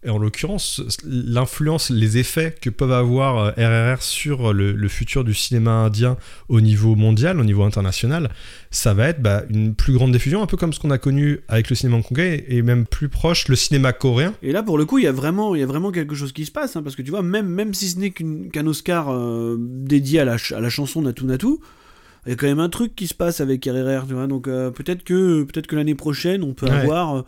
Et 0.05 0.09
en 0.09 0.17
l'occurrence, 0.17 0.81
l'influence, 1.05 1.89
les 1.89 2.17
effets 2.17 2.53
que 2.59 2.69
peuvent 2.69 2.91
avoir 2.91 3.53
euh, 3.57 3.93
RRR 3.95 4.01
sur 4.01 4.53
le, 4.53 4.73
le 4.73 4.87
futur 4.89 5.23
du 5.23 5.33
cinéma 5.33 5.71
indien 5.71 6.17
au 6.49 6.59
niveau 6.61 6.95
mondial, 6.95 7.39
au 7.39 7.43
niveau 7.43 7.63
international, 7.63 8.29
ça 8.69 8.93
va 8.93 9.07
être 9.09 9.21
bah, 9.21 9.43
une 9.49 9.75
plus 9.75 9.93
grande 9.93 10.11
diffusion, 10.11 10.43
un 10.43 10.45
peu 10.47 10.57
comme 10.57 10.73
ce 10.73 10.79
qu'on 10.79 10.91
a 10.91 10.97
connu 10.97 11.39
avec 11.47 11.69
le 11.69 11.75
cinéma 11.75 11.97
hongkongais 11.97 12.45
et 12.49 12.61
même 12.61 12.85
plus 12.85 13.07
proche 13.09 13.47
le 13.47 13.55
cinéma 13.55 13.93
coréen. 13.93 14.33
Et 14.41 14.51
là, 14.51 14.61
pour 14.63 14.77
le 14.77 14.85
coup, 14.85 14.97
il 14.97 15.05
y 15.05 15.07
a 15.07 15.11
vraiment, 15.11 15.55
il 15.55 15.59
y 15.59 15.63
a 15.63 15.67
vraiment 15.67 15.91
quelque 15.91 16.15
chose 16.15 16.33
qui 16.33 16.45
se 16.45 16.51
passe, 16.51 16.75
hein, 16.75 16.83
parce 16.83 16.95
que 16.95 17.01
tu 17.01 17.11
vois, 17.11 17.21
même, 17.23 17.47
même 17.47 17.73
si 17.73 17.87
ce 17.89 17.97
n'est 17.99 18.11
qu'un 18.11 18.67
Oscar 18.67 19.07
euh, 19.09 19.55
dédié 19.59 20.19
à 20.19 20.25
la, 20.25 20.35
à 20.55 20.59
la 20.59 20.69
chanson 20.69 21.01
Natu 21.01 21.25
Natu, 21.25 21.47
il 22.25 22.29
y 22.29 22.33
a 22.33 22.35
quand 22.35 22.47
même 22.47 22.59
un 22.59 22.69
truc 22.69 22.95
qui 22.95 23.07
se 23.07 23.13
passe 23.13 23.41
avec 23.41 23.65
RRR, 23.65 24.07
tu 24.07 24.13
vois. 24.13 24.27
Donc 24.27 24.47
euh, 24.47 24.69
peut-être 24.71 25.03
que, 25.03 25.43
peut-être 25.43 25.67
que 25.67 25.75
l'année 25.75 25.95
prochaine, 25.95 26.43
on 26.43 26.53
peut 26.53 26.67
Ouais. 26.67 26.71
avoir, 26.73 27.17
euh, 27.17 27.21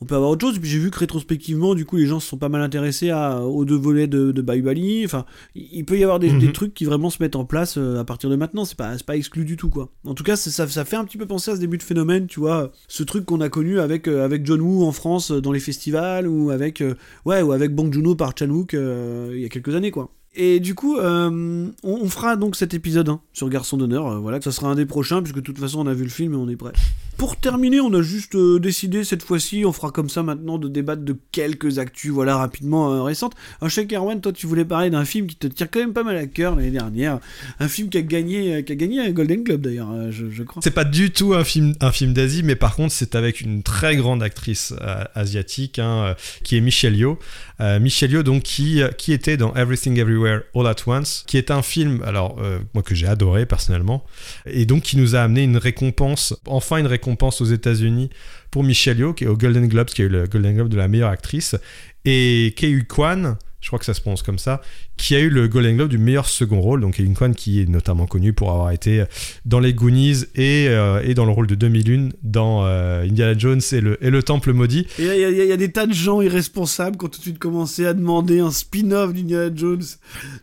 on 0.00 0.04
peut 0.04 0.14
avoir 0.14 0.30
autre 0.30 0.46
chose. 0.46 0.56
Et 0.56 0.60
puis 0.60 0.68
j'ai 0.68 0.78
vu 0.78 0.90
que 0.90 0.98
rétrospectivement, 0.98 1.74
du 1.74 1.84
coup, 1.84 1.96
les 1.96 2.06
gens 2.06 2.20
se 2.20 2.28
sont 2.28 2.36
pas 2.36 2.48
mal 2.48 2.60
intéressés 2.62 3.10
à, 3.10 3.40
aux 3.42 3.64
deux 3.64 3.76
volets 3.76 4.06
de, 4.06 4.32
de 4.32 4.42
Bahubali. 4.42 5.04
Enfin, 5.04 5.24
il 5.54 5.84
peut 5.84 5.98
y 5.98 6.02
avoir 6.02 6.18
des, 6.18 6.30
Mhm. 6.30 6.38
des 6.40 6.52
trucs 6.52 6.74
qui 6.74 6.84
vraiment 6.84 7.08
se 7.10 7.22
mettent 7.22 7.36
en 7.36 7.44
place 7.44 7.76
euh, 7.78 7.98
à 8.00 8.04
partir 8.04 8.28
de 8.30 8.36
maintenant. 8.36 8.64
C'est 8.64 8.76
pas, 8.76 8.92
pas 9.06 9.16
exclu 9.16 9.44
du 9.44 9.56
tout, 9.56 9.70
quoi. 9.70 9.88
En 10.04 10.14
tout 10.14 10.24
cas, 10.24 10.36
ça, 10.36 10.66
ça 10.66 10.84
fait 10.84 10.96
un 10.96 11.04
petit 11.04 11.18
peu 11.18 11.26
penser 11.26 11.50
à 11.50 11.54
ce 11.56 11.60
début 11.60 11.78
de 11.78 11.82
phénomène, 11.82 12.26
tu 12.26 12.40
vois. 12.40 12.72
Ce 12.88 13.02
truc 13.02 13.24
qu'on 13.24 13.40
a 13.40 13.48
connu 13.48 13.80
avec, 13.80 14.08
euh, 14.08 14.24
avec 14.24 14.44
John 14.44 14.60
Woo 14.60 14.84
en 14.84 14.92
France 14.92 15.30
euh, 15.30 15.40
dans 15.40 15.52
les 15.52 15.60
festivals 15.60 16.26
ou 16.28 16.50
avec, 16.50 16.82
ouais, 17.24 17.42
ou 17.42 17.52
avec 17.52 17.74
Bong 17.74 17.92
Joon-ho 17.92 18.14
par 18.16 18.32
Chan 18.38 18.48
Wook 18.48 18.74
euh, 18.74 19.32
il 19.34 19.40
y 19.40 19.44
a 19.44 19.48
quelques 19.48 19.74
années, 19.74 19.90
quoi. 19.90 20.10
Et 20.38 20.60
du 20.60 20.74
coup, 20.74 20.98
euh, 20.98 21.66
on, 21.82 22.08
fera 22.10 22.36
donc 22.36 22.56
cet 22.56 22.74
épisode 22.74 23.08
hein, 23.08 23.20
sur 23.32 23.48
Garçon 23.48 23.78
d'honneur. 23.78 24.06
euh, 24.06 24.18
voilà, 24.18 24.38
ça 24.42 24.52
sera 24.52 24.68
un 24.68 24.74
des 24.74 24.84
prochains, 24.84 25.22
puisque 25.22 25.36
de 25.36 25.40
toute 25.40 25.58
façon, 25.58 25.80
on 25.80 25.86
a 25.86 25.94
vu 25.94 26.04
le 26.04 26.10
film 26.10 26.34
et 26.34 26.36
on 26.36 26.46
est 26.50 26.56
prêt. 26.56 26.72
Pour 27.16 27.36
terminer, 27.36 27.80
on 27.80 27.94
a 27.94 28.02
juste 28.02 28.34
euh, 28.34 28.58
décidé 28.58 29.02
cette 29.02 29.22
fois-ci, 29.22 29.64
on 29.64 29.72
fera 29.72 29.90
comme 29.90 30.10
ça 30.10 30.22
maintenant, 30.22 30.58
de 30.58 30.68
débattre 30.68 31.00
de 31.00 31.16
quelques 31.32 31.78
actus, 31.78 32.10
voilà, 32.10 32.36
rapidement 32.36 32.92
euh, 32.92 33.02
récentes. 33.02 33.32
Un 33.62 33.70
chèque 33.70 33.94
Erwan, 33.94 34.20
toi, 34.20 34.30
tu 34.30 34.46
voulais 34.46 34.66
parler 34.66 34.90
d'un 34.90 35.06
film 35.06 35.26
qui 35.26 35.36
te 35.36 35.46
tient 35.46 35.66
quand 35.66 35.80
même 35.80 35.94
pas 35.94 36.04
mal 36.04 36.18
à 36.18 36.26
cœur 36.26 36.54
l'année 36.54 36.70
dernière. 36.70 37.18
Un 37.58 37.68
film 37.68 37.88
qui 37.88 37.96
a 37.96 38.02
gagné, 38.02 38.62
qui 38.62 38.72
a 38.72 38.74
gagné 38.74 39.00
un 39.00 39.10
Golden 39.12 39.42
Globe 39.42 39.62
d'ailleurs, 39.62 40.12
je, 40.12 40.28
je 40.28 40.42
crois. 40.42 40.60
C'est 40.62 40.70
pas 40.70 40.84
du 40.84 41.10
tout 41.10 41.32
un 41.32 41.44
film, 41.44 41.72
un 41.80 41.92
film 41.92 42.12
d'Asie, 42.12 42.42
mais 42.42 42.56
par 42.56 42.76
contre, 42.76 42.92
c'est 42.92 43.14
avec 43.14 43.40
une 43.40 43.62
très 43.62 43.96
grande 43.96 44.22
actrice 44.22 44.74
asiatique, 45.14 45.78
hein, 45.78 46.14
qui 46.44 46.58
est 46.58 46.60
Michelle 46.60 46.96
Yeoh. 46.96 47.18
Euh, 47.60 47.80
Michelle 47.80 48.10
Yeoh, 48.10 48.22
donc, 48.22 48.42
qui, 48.42 48.82
euh, 48.82 48.88
qui 48.88 49.12
était 49.12 49.36
dans 49.36 49.54
Everything 49.54 49.98
Everywhere 49.98 50.42
All 50.54 50.66
at 50.66 50.76
Once, 50.86 51.24
qui 51.26 51.38
est 51.38 51.50
un 51.50 51.62
film, 51.62 52.02
alors, 52.04 52.36
euh, 52.40 52.58
moi, 52.74 52.82
que 52.82 52.94
j'ai 52.94 53.06
adoré 53.06 53.46
personnellement, 53.46 54.04
et 54.44 54.66
donc 54.66 54.82
qui 54.82 54.96
nous 54.98 55.16
a 55.16 55.20
amené 55.20 55.44
une 55.44 55.56
récompense, 55.56 56.34
enfin 56.46 56.76
une 56.78 56.86
récompense 56.86 57.40
aux 57.40 57.46
États-Unis 57.46 58.10
pour 58.50 58.62
Michelle 58.62 58.98
Yeoh, 58.98 59.14
qui 59.14 59.24
est 59.24 59.28
au 59.28 59.36
Golden 59.36 59.68
Globes, 59.68 59.88
qui 59.88 60.02
a 60.02 60.04
eu 60.04 60.08
le 60.08 60.26
Golden 60.26 60.54
Globe 60.54 60.68
de 60.68 60.76
la 60.76 60.88
meilleure 60.88 61.10
actrice, 61.10 61.56
et 62.04 62.54
Kei 62.56 62.84
Kwan, 62.84 63.36
je 63.66 63.70
crois 63.70 63.80
que 63.80 63.84
ça 63.84 63.94
se 63.94 64.00
prononce 64.00 64.22
comme 64.22 64.38
ça, 64.38 64.60
qui 64.96 65.16
a 65.16 65.18
eu 65.18 65.28
le 65.28 65.48
Golden 65.48 65.74
Globe 65.74 65.88
du 65.88 65.98
meilleur 65.98 66.28
second 66.28 66.60
rôle. 66.60 66.82
Donc 66.82 66.94
Kevin 66.94 67.14
Kwan 67.16 67.34
qui 67.34 67.60
est 67.60 67.68
notamment 67.68 68.06
connu 68.06 68.32
pour 68.32 68.52
avoir 68.52 68.70
été 68.70 69.02
dans 69.44 69.58
les 69.58 69.74
Goonies 69.74 70.22
et, 70.36 70.68
euh, 70.68 71.00
et 71.02 71.14
dans 71.14 71.24
le 71.24 71.32
rôle 71.32 71.48
de 71.48 71.56
2001 71.56 72.10
dans 72.22 72.64
euh, 72.64 73.02
Indiana 73.02 73.36
Jones 73.36 73.60
et 73.72 73.80
le, 73.80 73.98
et 74.04 74.10
le 74.10 74.22
Temple 74.22 74.52
maudit. 74.52 74.86
Il 75.00 75.06
y, 75.06 75.08
a- 75.10 75.30
il 75.30 75.48
y 75.48 75.50
a 75.50 75.56
des 75.56 75.72
tas 75.72 75.88
de 75.88 75.92
gens 75.92 76.22
irresponsables 76.22 76.96
qui 76.96 77.04
ont 77.06 77.08
tout 77.08 77.18
de 77.18 77.22
suite 77.24 77.40
commencé 77.40 77.84
à 77.86 77.92
demander 77.92 78.38
un 78.38 78.52
spin-off 78.52 79.12
d'Indiana 79.12 79.50
Jones 79.52 79.82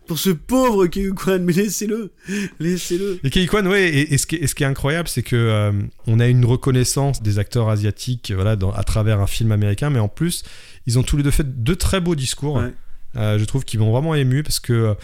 pour 0.06 0.18
ce 0.18 0.28
pauvre 0.28 0.86
Kei 0.86 1.08
Kwan, 1.16 1.42
mais 1.44 1.54
laissez-le, 1.54 2.12
laissez-le. 2.60 3.20
Et 3.24 3.30
Kei 3.30 3.46
Kwan, 3.46 3.66
ouais, 3.66 3.88
et, 3.88 4.12
et 4.14 4.18
ce, 4.18 4.26
qui 4.26 4.36
est, 4.36 4.40
et 4.42 4.46
ce 4.46 4.54
qui 4.54 4.62
est 4.64 4.66
incroyable, 4.66 5.08
c'est 5.08 5.22
que 5.22 5.34
euh, 5.36 5.72
on 6.06 6.20
a 6.20 6.26
une 6.28 6.44
reconnaissance 6.44 7.22
des 7.22 7.38
acteurs 7.38 7.68
asiatiques, 7.70 8.32
voilà, 8.34 8.56
dans- 8.56 8.72
à 8.72 8.82
travers 8.84 9.20
un 9.20 9.26
film 9.26 9.52
américain, 9.52 9.88
mais 9.90 9.98
en 9.98 10.08
plus, 10.08 10.42
ils 10.86 10.98
ont 10.98 11.02
tous 11.02 11.16
les 11.16 11.22
deux 11.22 11.30
fait 11.30 11.62
de 11.64 11.74
très 11.74 12.00
beaux 12.00 12.14
discours. 12.14 12.56
Ouais. 12.56 12.74
Euh, 13.16 13.38
je 13.38 13.44
trouve 13.44 13.64
qu'ils 13.64 13.80
m'ont 13.80 13.92
vraiment 13.92 14.14
ému 14.14 14.42
parce 14.42 14.60
que, 14.60 14.96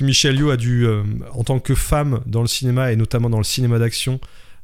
Michelle 0.00 0.36
Yeoh 0.36 0.50
a 0.50 0.56
dû, 0.56 0.86
euh, 0.86 1.02
en 1.32 1.44
tant 1.44 1.58
que 1.58 1.74
femme 1.74 2.20
dans 2.26 2.42
le 2.42 2.48
cinéma 2.48 2.92
et 2.92 2.96
notamment 2.96 3.30
dans 3.30 3.38
le 3.38 3.44
cinéma 3.44 3.78
d'action, 3.78 4.20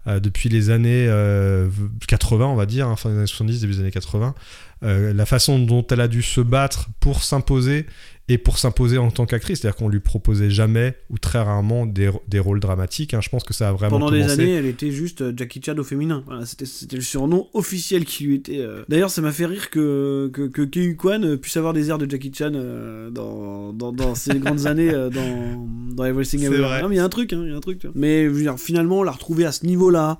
euh, 0.08 0.18
depuis 0.18 0.48
les 0.48 0.70
années 0.70 1.06
euh, 1.08 1.68
80, 2.08 2.46
on 2.46 2.56
va 2.56 2.66
dire, 2.66 2.88
hein, 2.88 2.96
fin 2.96 3.08
des 3.08 3.18
années 3.18 3.26
70, 3.26 3.60
début 3.60 3.74
des 3.74 3.80
années 3.80 3.92
80, 3.92 4.34
euh, 4.82 5.12
la 5.14 5.26
façon 5.26 5.60
dont 5.60 5.86
elle 5.90 6.00
a 6.00 6.08
dû 6.08 6.22
se 6.22 6.40
battre 6.40 6.88
pour 6.98 7.22
s'imposer 7.22 7.86
et 8.28 8.38
pour 8.38 8.56
s'imposer 8.58 8.98
en 8.98 9.10
tant 9.10 9.26
qu'actrice, 9.26 9.60
c'est-à-dire 9.60 9.76
qu'on 9.76 9.88
lui 9.88 9.98
proposait 10.00 10.48
jamais 10.48 10.94
ou 11.10 11.18
très 11.18 11.40
rarement 11.42 11.86
des, 11.86 12.08
des 12.28 12.38
rôles 12.38 12.60
dramatiques. 12.60 13.14
hein. 13.14 13.20
Je 13.20 13.28
pense 13.28 13.42
que 13.42 13.52
ça 13.52 13.68
a 13.68 13.72
vraiment 13.72 13.98
Pendant 13.98 14.10
des 14.12 14.30
années, 14.30 14.52
elle 14.54 14.66
était 14.66 14.92
juste 14.92 15.22
euh, 15.22 15.32
Jackie 15.36 15.60
Chan 15.64 15.76
au 15.76 15.82
féminin. 15.84 16.22
Voilà, 16.26 16.46
c'était, 16.46 16.96
le 16.96 17.02
surnom 17.02 17.48
officiel 17.52 18.04
qui 18.04 18.24
lui 18.24 18.36
était. 18.36 18.60
euh. 18.60 18.84
D'ailleurs, 18.88 19.10
ça 19.10 19.22
m'a 19.22 19.32
fait 19.32 19.46
rire 19.46 19.70
que, 19.70 20.30
que, 20.32 20.42
que 20.46 20.62
Kei 20.62 20.94
Kwan 20.94 21.24
euh, 21.24 21.36
puisse 21.36 21.56
avoir 21.56 21.72
des 21.72 21.90
airs 21.90 21.98
de 21.98 22.08
Jackie 22.08 22.32
Chan 22.32 22.52
euh, 22.54 23.10
dans, 23.10 23.72
dans, 23.72 23.92
dans 23.92 24.14
ses 24.14 24.34
grandes 24.38 24.66
années 24.66 24.90
euh, 24.94 25.10
dans, 25.10 25.66
dans 25.94 26.04
Everything 26.04 26.40
C'est 26.40 26.46
Everywhere. 26.46 26.68
vrai. 26.68 26.82
Non, 26.82 26.88
mais 26.88 26.94
il 26.94 26.98
y 26.98 27.02
a 27.02 27.04
un 27.04 27.08
truc, 27.08 27.32
hein, 27.32 27.42
il 27.44 27.50
y 27.50 27.52
a 27.52 27.56
un 27.56 27.60
truc. 27.60 27.80
tu 27.80 27.88
vois. 27.88 27.94
Mais 27.98 28.24
je 28.24 28.30
veux 28.30 28.42
dire, 28.42 28.56
finalement, 28.58 29.02
la 29.02 29.10
retrouver 29.10 29.44
à 29.44 29.52
ce 29.52 29.66
niveau-là, 29.66 30.18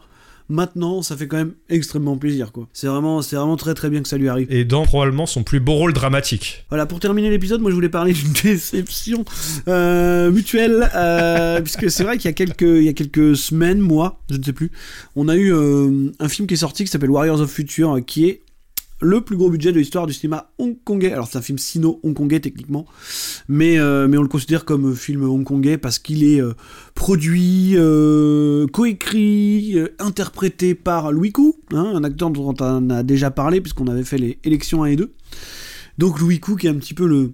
maintenant, 0.48 1.02
ça 1.02 1.16
fait 1.16 1.26
quand 1.26 1.36
même 1.36 1.54
extrêmement 1.68 2.16
plaisir, 2.16 2.52
quoi. 2.52 2.68
C'est 2.72 2.86
vraiment, 2.86 3.22
c'est 3.22 3.36
vraiment 3.36 3.56
très 3.56 3.74
très 3.74 3.90
bien 3.90 4.02
que 4.02 4.08
ça 4.08 4.18
lui 4.18 4.28
arrive. 4.28 4.52
Et 4.52 4.64
dans 4.64 4.84
probablement 4.84 5.26
son 5.26 5.42
plus 5.42 5.60
beau 5.60 5.74
rôle 5.74 5.92
dramatique. 5.92 6.64
Voilà, 6.68 6.86
pour 6.86 7.00
terminer 7.00 7.30
l'épisode, 7.30 7.60
moi 7.60 7.70
je 7.70 7.74
voulais 7.74 7.88
parler 7.88 8.12
d'une 8.14 8.32
déception 8.32 9.24
euh, 9.68 10.30
mutuelle, 10.30 10.90
euh, 10.94 11.60
puisque 11.62 11.90
c'est 11.90 12.04
vrai 12.04 12.16
qu'il 12.16 12.28
y 12.28 12.30
a 12.30 12.34
quelques, 12.34 12.62
il 12.62 12.84
y 12.84 12.88
a 12.88 12.92
quelques 12.92 13.36
semaines, 13.36 13.80
mois, 13.80 14.22
je 14.30 14.36
ne 14.36 14.42
sais 14.42 14.52
plus, 14.52 14.70
on 15.16 15.28
a 15.28 15.36
eu 15.36 15.52
euh, 15.52 16.10
un 16.18 16.28
film 16.28 16.46
qui 16.46 16.54
est 16.54 16.58
sorti 16.58 16.84
qui 16.84 16.90
s'appelle 16.90 17.10
Warriors 17.10 17.40
of 17.40 17.50
Future, 17.50 18.00
qui 18.06 18.26
est 18.26 18.42
le 19.02 19.20
plus 19.20 19.36
gros 19.36 19.50
budget 19.50 19.72
de 19.72 19.78
l'histoire 19.78 20.06
du 20.06 20.12
cinéma 20.12 20.50
hongkongais. 20.58 21.12
Alors 21.12 21.26
c'est 21.26 21.36
un 21.36 21.42
film 21.42 21.58
sino-hongkongais 21.58 22.40
techniquement, 22.40 22.86
mais, 23.48 23.78
euh, 23.78 24.06
on 24.06 24.22
le 24.22 24.28
considère 24.28 24.64
comme 24.64 24.94
film 24.94 25.28
hongkongais 25.28 25.76
parce 25.76 25.98
qu'il 25.98 26.24
est 26.24 26.40
euh, 26.40 26.54
produit, 26.94 27.72
euh, 27.74 28.66
coécrit, 28.68 29.72
euh, 29.76 29.88
interprété 29.98 30.74
par 30.74 31.12
Louis 31.12 31.32
Koo, 31.32 31.56
hein, 31.72 31.92
un 31.94 32.04
acteur 32.04 32.30
dont 32.30 32.54
on 32.60 32.90
a 32.90 33.02
déjà 33.02 33.30
parlé 33.30 33.60
puisqu'on 33.60 33.88
avait 33.88 34.04
fait 34.04 34.18
les 34.18 34.38
élections 34.44 34.84
1 34.84 34.86
et 34.86 34.96
2. 34.96 35.12
Donc 35.98 36.20
Louis 36.20 36.38
Koo 36.40 36.56
qui 36.56 36.68
est 36.68 36.70
un 36.70 36.74
petit 36.74 36.94
peu 36.94 37.06
le, 37.06 37.32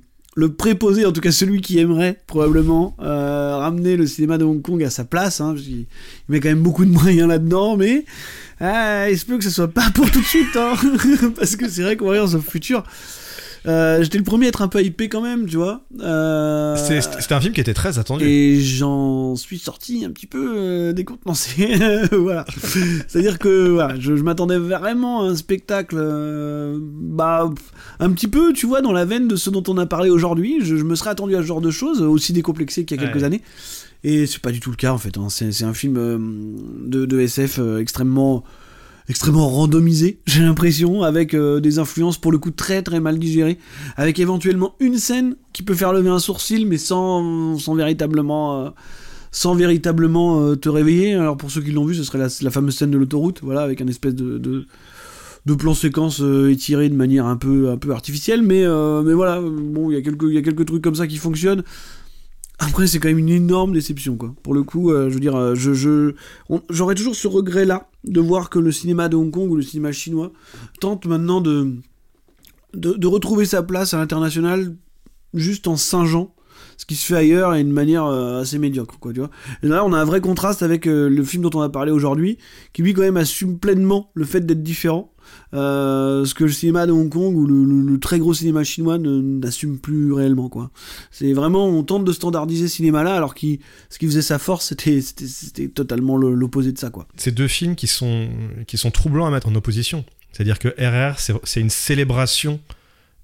préposé, 0.48 1.04
en 1.04 1.12
tout 1.12 1.20
cas 1.20 1.32
celui 1.32 1.60
qui 1.60 1.78
aimerait 1.78 2.18
probablement 2.26 2.96
euh, 3.00 3.56
ramener 3.56 3.96
le 3.96 4.06
cinéma 4.06 4.38
de 4.38 4.44
Hong 4.44 4.62
Kong 4.62 4.82
à 4.84 4.90
sa 4.90 5.04
place, 5.04 5.40
hein, 5.40 5.54
il 5.58 5.86
met 6.28 6.40
quand 6.40 6.48
même 6.48 6.62
beaucoup 6.62 6.84
de 6.84 6.90
moyens 6.90 7.28
là-dedans, 7.28 7.76
mais 7.76 8.04
ah, 8.60 9.10
il 9.10 9.18
se 9.18 9.24
peut 9.24 9.38
que 9.38 9.44
ce 9.44 9.50
soit 9.50 9.68
pas 9.68 9.90
pour 9.94 10.10
tout 10.10 10.20
de 10.20 10.24
suite, 10.26 10.56
hein, 10.56 10.74
parce 11.36 11.56
que 11.56 11.68
c'est 11.68 11.82
vrai 11.82 11.96
que 11.96 12.04
Warriors 12.04 12.34
of 12.34 12.44
Future, 12.48 12.82
euh, 13.66 14.02
j'étais 14.02 14.18
le 14.18 14.24
premier 14.24 14.46
à 14.46 14.48
être 14.50 14.62
un 14.62 14.68
peu 14.68 14.82
hypé 14.82 15.08
quand 15.08 15.20
même, 15.20 15.46
tu 15.46 15.56
vois. 15.56 15.82
Euh, 16.00 16.76
C'était 16.76 17.34
un 17.34 17.40
film 17.40 17.52
qui 17.52 17.60
était 17.60 17.74
très 17.74 17.98
attendu. 17.98 18.24
et 18.24 18.60
j'en 18.60 19.34
suis 19.36 19.58
sorti 19.58 20.04
un 20.04 20.10
petit 20.10 20.26
peu 20.26 20.54
euh, 20.56 20.92
décontenancé. 20.92 21.76
voilà. 22.12 22.44
C'est-à-dire 23.08 23.38
que 23.38 23.68
voilà, 23.70 23.94
je, 23.98 24.16
je 24.16 24.22
m'attendais 24.22 24.58
vraiment 24.58 25.22
à 25.22 25.26
un 25.26 25.36
spectacle, 25.36 25.96
euh, 25.98 26.78
bah, 26.80 27.50
un 28.00 28.10
petit 28.12 28.28
peu, 28.28 28.52
tu 28.52 28.66
vois, 28.66 28.80
dans 28.80 28.92
la 28.92 29.04
veine 29.04 29.26
de 29.28 29.36
ce 29.36 29.50
dont 29.50 29.64
on 29.68 29.76
a 29.76 29.86
parlé 29.86 30.08
aujourd'hui. 30.08 30.58
Je, 30.62 30.76
je 30.76 30.84
me 30.84 30.94
serais 30.94 31.10
attendu 31.10 31.34
à 31.36 31.42
ce 31.42 31.46
genre 31.46 31.60
de 31.60 31.70
choses, 31.72 32.00
aussi 32.00 32.32
décomplexé 32.32 32.84
qu'il 32.84 32.96
y 32.96 33.00
a 33.00 33.06
quelques 33.06 33.16
Ouais. 33.18 33.24
années. 33.24 33.42
Et 34.04 34.26
c'est 34.26 34.40
pas 34.40 34.52
du 34.52 34.60
tout 34.60 34.70
le 34.70 34.76
cas 34.76 34.92
en 34.92 34.98
fait. 34.98 35.16
hein. 35.18 35.28
C'est 35.28 35.64
un 35.64 35.74
film 35.74 35.96
euh, 35.96 36.18
de, 36.86 37.20
SF 37.20 37.58
euh, 37.58 37.78
extrêmement 37.78 38.44
extrêmement 39.08 39.48
randomisé, 39.48 40.18
j'ai 40.26 40.42
l'impression, 40.42 41.02
avec 41.02 41.32
euh, 41.32 41.60
des 41.60 41.78
influences 41.78 42.18
pour 42.18 42.30
le 42.30 42.36
coup 42.36 42.50
très 42.50 42.82
très 42.82 43.00
mal 43.00 43.18
digérées, 43.18 43.58
avec 43.96 44.18
éventuellement 44.18 44.74
une 44.80 44.98
scène 44.98 45.34
qui 45.54 45.62
peut 45.62 45.74
faire 45.74 45.94
lever 45.94 46.10
un 46.10 46.18
sourcil, 46.18 46.66
mais 46.66 46.76
sans, 46.76 47.56
véritablement, 47.74 48.74
sans 49.32 49.54
véritablement 49.54 50.54
te 50.56 50.68
réveiller. 50.68 51.14
Alors 51.14 51.38
pour 51.38 51.50
ceux 51.50 51.62
qui 51.62 51.70
l'ont 51.70 51.86
vu, 51.86 51.94
ce 51.94 52.04
serait 52.04 52.18
la, 52.18 52.50
fameuse 52.50 52.76
scène 52.76 52.90
de 52.90 52.98
l'autoroute, 52.98 53.40
voilà, 53.42 53.62
avec 53.62 53.80
un 53.80 53.86
espèce 53.86 54.14
de, 54.14 54.66
plan 55.56 55.72
séquence 55.72 56.22
étiré 56.50 56.90
de 56.90 56.94
manière 56.94 57.24
un 57.24 57.38
peu, 57.38 57.70
un 57.70 57.78
peu 57.78 57.92
artificielle, 57.92 58.42
mais, 58.42 58.66
voilà, 58.66 59.40
bon, 59.40 59.90
il 59.90 59.94
y 59.94 60.36
a 60.38 60.42
quelques 60.42 60.66
trucs 60.66 60.84
comme 60.84 60.96
ça 60.96 61.06
qui 61.06 61.16
fonctionnent. 61.16 61.64
Après, 62.58 62.86
c'est 62.88 62.98
quand 62.98 63.08
même 63.08 63.18
une 63.18 63.28
énorme 63.28 63.72
déception, 63.72 64.16
quoi. 64.16 64.34
Pour 64.42 64.52
le 64.52 64.64
coup, 64.64 64.90
euh, 64.90 65.08
je 65.08 65.14
veux 65.14 65.20
dire, 65.20 65.36
euh, 65.36 65.54
je, 65.54 65.72
je, 65.74 66.14
j'aurais 66.70 66.96
toujours 66.96 67.14
ce 67.14 67.28
regret-là 67.28 67.88
de 68.04 68.20
voir 68.20 68.50
que 68.50 68.58
le 68.58 68.72
cinéma 68.72 69.08
de 69.08 69.16
Hong 69.16 69.30
Kong 69.30 69.50
ou 69.50 69.56
le 69.56 69.62
cinéma 69.62 69.92
chinois 69.92 70.32
tente 70.80 71.06
maintenant 71.06 71.40
de, 71.40 71.74
de, 72.74 72.94
de 72.94 73.06
retrouver 73.06 73.44
sa 73.44 73.62
place 73.62 73.94
à 73.94 73.98
l'international 73.98 74.74
juste 75.34 75.68
en 75.68 75.76
singeant 75.76 76.34
ce 76.78 76.86
qui 76.86 76.94
se 76.94 77.04
fait 77.04 77.16
ailleurs 77.16 77.54
et 77.54 77.62
d'une 77.62 77.72
manière 77.74 78.06
euh, 78.06 78.40
assez 78.40 78.58
médiocre, 78.58 78.98
quoi, 78.98 79.12
tu 79.12 79.18
vois. 79.18 79.30
Et 79.62 79.66
là, 79.68 79.84
on 79.84 79.92
a 79.92 79.98
un 79.98 80.04
vrai 80.06 80.22
contraste 80.22 80.62
avec 80.62 80.86
euh, 80.86 81.10
le 81.10 81.22
film 81.24 81.42
dont 81.42 81.50
on 81.54 81.60
a 81.60 81.68
parlé 81.68 81.90
aujourd'hui, 81.92 82.38
qui 82.72 82.80
lui, 82.82 82.94
quand 82.94 83.02
même, 83.02 83.16
assume 83.18 83.58
pleinement 83.58 84.10
le 84.14 84.24
fait 84.24 84.40
d'être 84.46 84.62
différent. 84.62 85.12
Euh, 85.52 86.24
ce 86.24 86.32
que 86.32 86.44
le 86.44 86.50
cinéma 86.50 86.86
de 86.86 86.92
Hong 86.92 87.10
Kong 87.10 87.36
ou 87.36 87.46
le, 87.46 87.98
très 88.00 88.18
gros 88.18 88.32
cinéma 88.32 88.64
chinois 88.64 88.96
n'assume 88.96 89.78
plus 89.78 90.10
réellement 90.14 90.48
quoi. 90.48 90.70
C'est 91.10 91.34
vraiment 91.34 91.66
on 91.66 91.82
tente 91.82 92.04
de 92.06 92.12
standardiser 92.12 92.66
ce 92.66 92.76
cinéma 92.76 93.02
là 93.02 93.14
alors 93.14 93.34
que 93.34 93.46
ce 93.90 93.98
qui 93.98 94.06
faisait 94.06 94.22
sa 94.22 94.38
force 94.38 94.68
c'était 94.68 95.02
c'était- 95.02 95.68
totalement 95.68 96.16
le- 96.16 96.32
l'opposé 96.34 96.72
de 96.72 96.78
ça 96.78 96.88
quoi. 96.88 97.06
C'est 97.16 97.34
deux 97.34 97.46
films 97.48 97.76
qui 97.76 97.86
sont, 97.88 98.28
qui 98.66 98.78
sont 98.78 98.90
troublants 98.90 99.26
à 99.26 99.30
mettre 99.30 99.48
en 99.48 99.54
opposition. 99.54 100.02
C'est-à-dire 100.32 100.58
que 100.58 100.68
RR, 100.78 101.18
c'est- 101.18 101.60
une 101.60 101.68
célébration 101.70 102.58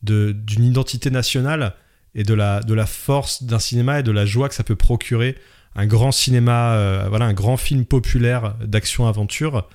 d'une 0.02 0.64
identité 0.64 1.11
nationale 1.11 1.74
et 2.15 2.23
de 2.23 2.35
la, 2.35 2.61
de 2.61 2.75
la 2.75 2.87
force 2.87 3.43
d'un 3.43 3.59
cinéma 3.59 4.01
et 4.01 4.03
de 4.03 4.12
la 4.12 4.27
joie 4.27 4.49
que 4.49 4.55
ça 4.55 4.65
peut 4.65 4.77
procurer 4.77 5.37
un 5.77 5.87
grand 5.87 6.12
cinéma, 6.12 6.75
euh, 6.75 7.07
voilà, 7.09 7.25
un 7.25 7.33
grand 7.33 7.57
film 7.57 7.85
populaire 7.85 8.55
d'action-aventure 8.65 9.69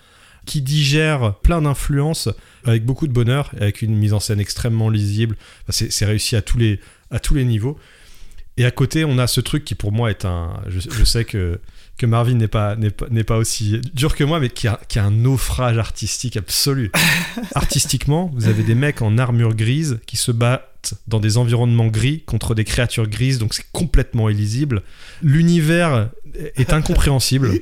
qui 0.46 0.62
digère 0.62 1.36
plein 1.44 1.62
d'influences 1.62 2.30
avec 2.66 2.86
beaucoup 2.86 3.08
de 3.08 3.14
bonheur 3.14 3.52
et 3.58 3.64
avec 3.64 3.82
une 3.82 3.96
mise 3.96 4.14
en 4.14 4.20
scène 4.20 4.40
extrêmement 4.40 4.90
lisible. 4.90 5.36
Enfin, 5.64 5.72
c'est 5.72 5.92
c'est 5.92 6.06
réussi 6.06 6.36
à 6.36 6.42
tous, 6.42 6.58
les, 6.58 6.80
à 7.12 7.20
tous 7.20 7.36
les 7.36 7.46
niveaux. 7.46 7.78
Et 8.58 8.66
à 8.66 8.72
côté, 8.72 9.06
on 9.06 9.18
a 9.18 9.28
ce 9.28 9.42
truc 9.42 9.64
qui 9.64 9.76
pour 9.76 9.92
moi 9.92 10.10
est 10.10 10.26
un. 10.26 10.62
Je, 10.68 10.80
je 10.80 11.04
sais 11.04 11.24
que, 11.24 11.60
que 11.98 12.06
Marvin 12.06 12.36
n'est 12.36 12.48
pas, 12.48 12.76
n'est 12.76 12.90
pas, 12.90 13.06
n'est 13.10 13.24
pas 13.24 13.38
aussi 13.38 13.80
dur 13.94 14.16
que 14.16 14.24
moi, 14.24 14.40
mais 14.40 14.50
qui 14.50 14.68
a, 14.68 14.80
qui 14.88 15.00
a 15.00 15.06
un 15.06 15.12
naufrage 15.12 15.78
artistique 15.78 16.36
absolu. 16.38 16.92
Artistiquement, 17.56 18.32
vous 18.34 18.48
avez 18.48 18.64
des 18.64 18.76
mecs 18.76 19.02
en 19.02 19.18
armure 19.18 19.54
grise 19.56 20.00
qui 20.08 20.18
se 20.18 20.32
battent 20.32 20.69
dans 21.08 21.20
des 21.20 21.38
environnements 21.38 21.88
gris 21.88 22.24
contre 22.26 22.56
des 22.56 22.64
créatures 22.64 23.08
grises, 23.08 23.38
donc 23.38 23.54
c'est 23.54 23.66
complètement 23.72 24.30
illisible. 24.30 24.84
L'univers 25.22 26.10
est 26.56 26.74
incompréhensible. 26.74 27.52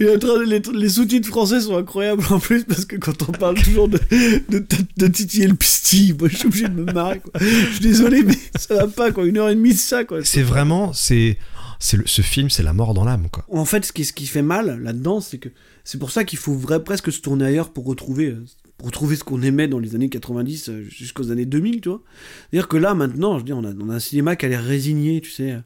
Les, 0.00 0.60
les 0.74 0.88
sous-titres 0.88 1.28
français 1.28 1.60
sont 1.60 1.76
incroyables 1.76 2.24
en 2.30 2.40
plus 2.40 2.64
parce 2.64 2.84
que 2.84 2.96
quand 2.96 3.28
on 3.28 3.32
parle 3.32 3.54
toujours 3.62 3.88
de, 3.88 4.00
de, 4.48 4.58
de, 4.58 4.64
de 4.96 5.06
titiller 5.06 5.46
le 5.46 5.54
pistil, 5.54 6.16
moi 6.18 6.28
je 6.28 6.36
suis 6.36 6.46
obligé 6.48 6.64
de 6.68 6.74
me 6.74 6.92
marrer 6.92 7.20
quoi. 7.20 7.32
Je 7.40 7.70
suis 7.74 7.80
désolé 7.80 8.24
mais 8.24 8.34
ça 8.58 8.74
va 8.74 8.88
pas 8.88 9.12
quoi, 9.12 9.24
une 9.24 9.36
heure 9.38 9.50
et 9.50 9.54
demie 9.54 9.72
de 9.74 9.78
ça 9.78 10.02
quoi. 10.04 10.24
C'est 10.24 10.42
vraiment, 10.42 10.92
c'est, 10.92 11.38
c'est 11.78 11.96
le- 11.96 12.06
ce 12.06 12.22
film, 12.22 12.50
c'est 12.50 12.64
la 12.64 12.72
mort 12.72 12.92
dans 12.94 13.04
l'âme, 13.04 13.28
quoi. 13.30 13.44
En 13.52 13.64
fait, 13.64 13.84
ce 13.84 13.92
qui, 13.92 14.04
ce 14.04 14.12
qui 14.12 14.26
fait 14.26 14.42
mal 14.42 14.80
là-dedans, 14.82 15.20
c'est 15.20 15.38
que 15.38 15.50
c'est 15.84 15.98
pour 15.98 16.10
ça 16.10 16.24
qu'il 16.24 16.38
faut 16.40 16.54
vrai, 16.54 16.82
presque 16.82 17.12
se 17.12 17.20
tourner 17.20 17.44
ailleurs 17.44 17.70
pour 17.72 17.84
retrouver, 17.84 18.28
euh, 18.30 18.44
retrouver 18.82 19.16
ce 19.16 19.24
qu'on 19.24 19.42
aimait 19.42 19.68
dans 19.68 19.78
les 19.78 19.94
années 19.94 20.08
90 20.08 20.68
euh, 20.68 20.82
jusqu'aux 20.84 21.30
années 21.30 21.46
2000, 21.46 21.80
tu 21.80 21.88
vois. 21.88 22.02
C'est-à-dire 22.50 22.68
que 22.68 22.76
là, 22.76 22.94
maintenant, 22.94 23.34
je 23.34 23.38
veux 23.38 23.44
dire, 23.44 23.56
on 23.56 23.64
a, 23.64 23.72
on 23.80 23.88
a 23.90 23.94
un 23.94 23.98
cinéma 24.00 24.36
qui 24.36 24.46
a 24.46 24.48
l'air 24.48 24.62
résigné, 24.64 25.20
tu 25.20 25.30
sais, 25.30 25.56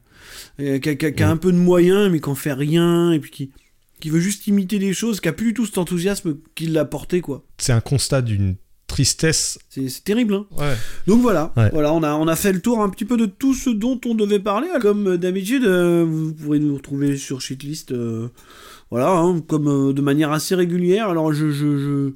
euh, 0.59 0.79
qui, 0.79 0.89
a, 0.89 0.95
qui 0.95 1.05
a- 1.05 1.11
qui 1.11 1.23
a 1.23 1.29
un 1.29 1.37
peu 1.37 1.51
de 1.51 1.57
moyens, 1.57 2.09
mais 2.11 2.19
qui 2.19 2.29
en 2.29 2.35
fait 2.35 2.53
rien, 2.53 3.11
et 3.11 3.19
puis 3.19 3.31
qui, 3.31 3.51
qui 3.99 4.09
veut 4.09 4.19
juste 4.19 4.47
imiter 4.47 4.79
des 4.79 4.93
choses, 4.93 5.19
qui 5.19 5.27
a 5.27 5.33
plus 5.33 5.47
du 5.47 5.53
tout 5.55 5.65
cet 5.65 5.77
enthousiasme 5.77 6.37
qu'il 6.55 6.73
l'a 6.73 6.85
porté, 6.85 7.21
quoi. 7.21 7.43
C'est 7.57 7.73
un 7.73 7.81
constat 7.81 8.21
d'une 8.21 8.55
tristesse. 8.87 9.59
C'est 9.69 9.89
c'est 9.89 10.03
terrible, 10.03 10.33
hein. 10.33 10.45
Ouais. 10.57 10.73
Donc 11.07 11.21
voilà, 11.21 11.51
Ouais. 11.57 11.69
voilà 11.73 11.93
on, 11.93 12.03
a, 12.03 12.13
on 12.15 12.27
a 12.27 12.35
fait 12.37 12.53
le 12.53 12.61
tour 12.61 12.81
un 12.81 12.89
petit 12.89 13.03
peu 13.05 13.17
de 13.17 13.25
tout 13.25 13.53
ce 13.53 13.69
dont 13.69 13.99
on 14.05 14.15
devait 14.15 14.39
parler. 14.39 14.67
Comme 14.81 15.17
d'habitude, 15.17 15.65
euh, 15.65 16.05
vous 16.07 16.33
pourrez 16.33 16.59
nous 16.59 16.75
retrouver 16.75 17.17
sur 17.17 17.41
Shitlist, 17.41 17.91
euh, 17.91 18.29
voilà, 18.89 19.09
hein, 19.11 19.41
comme 19.41 19.67
euh, 19.67 19.93
de 19.93 20.01
manière 20.01 20.31
assez 20.31 20.55
régulière. 20.55 21.09
Alors 21.09 21.33
je, 21.33 21.51
je, 21.51 21.77
je- 21.77 22.13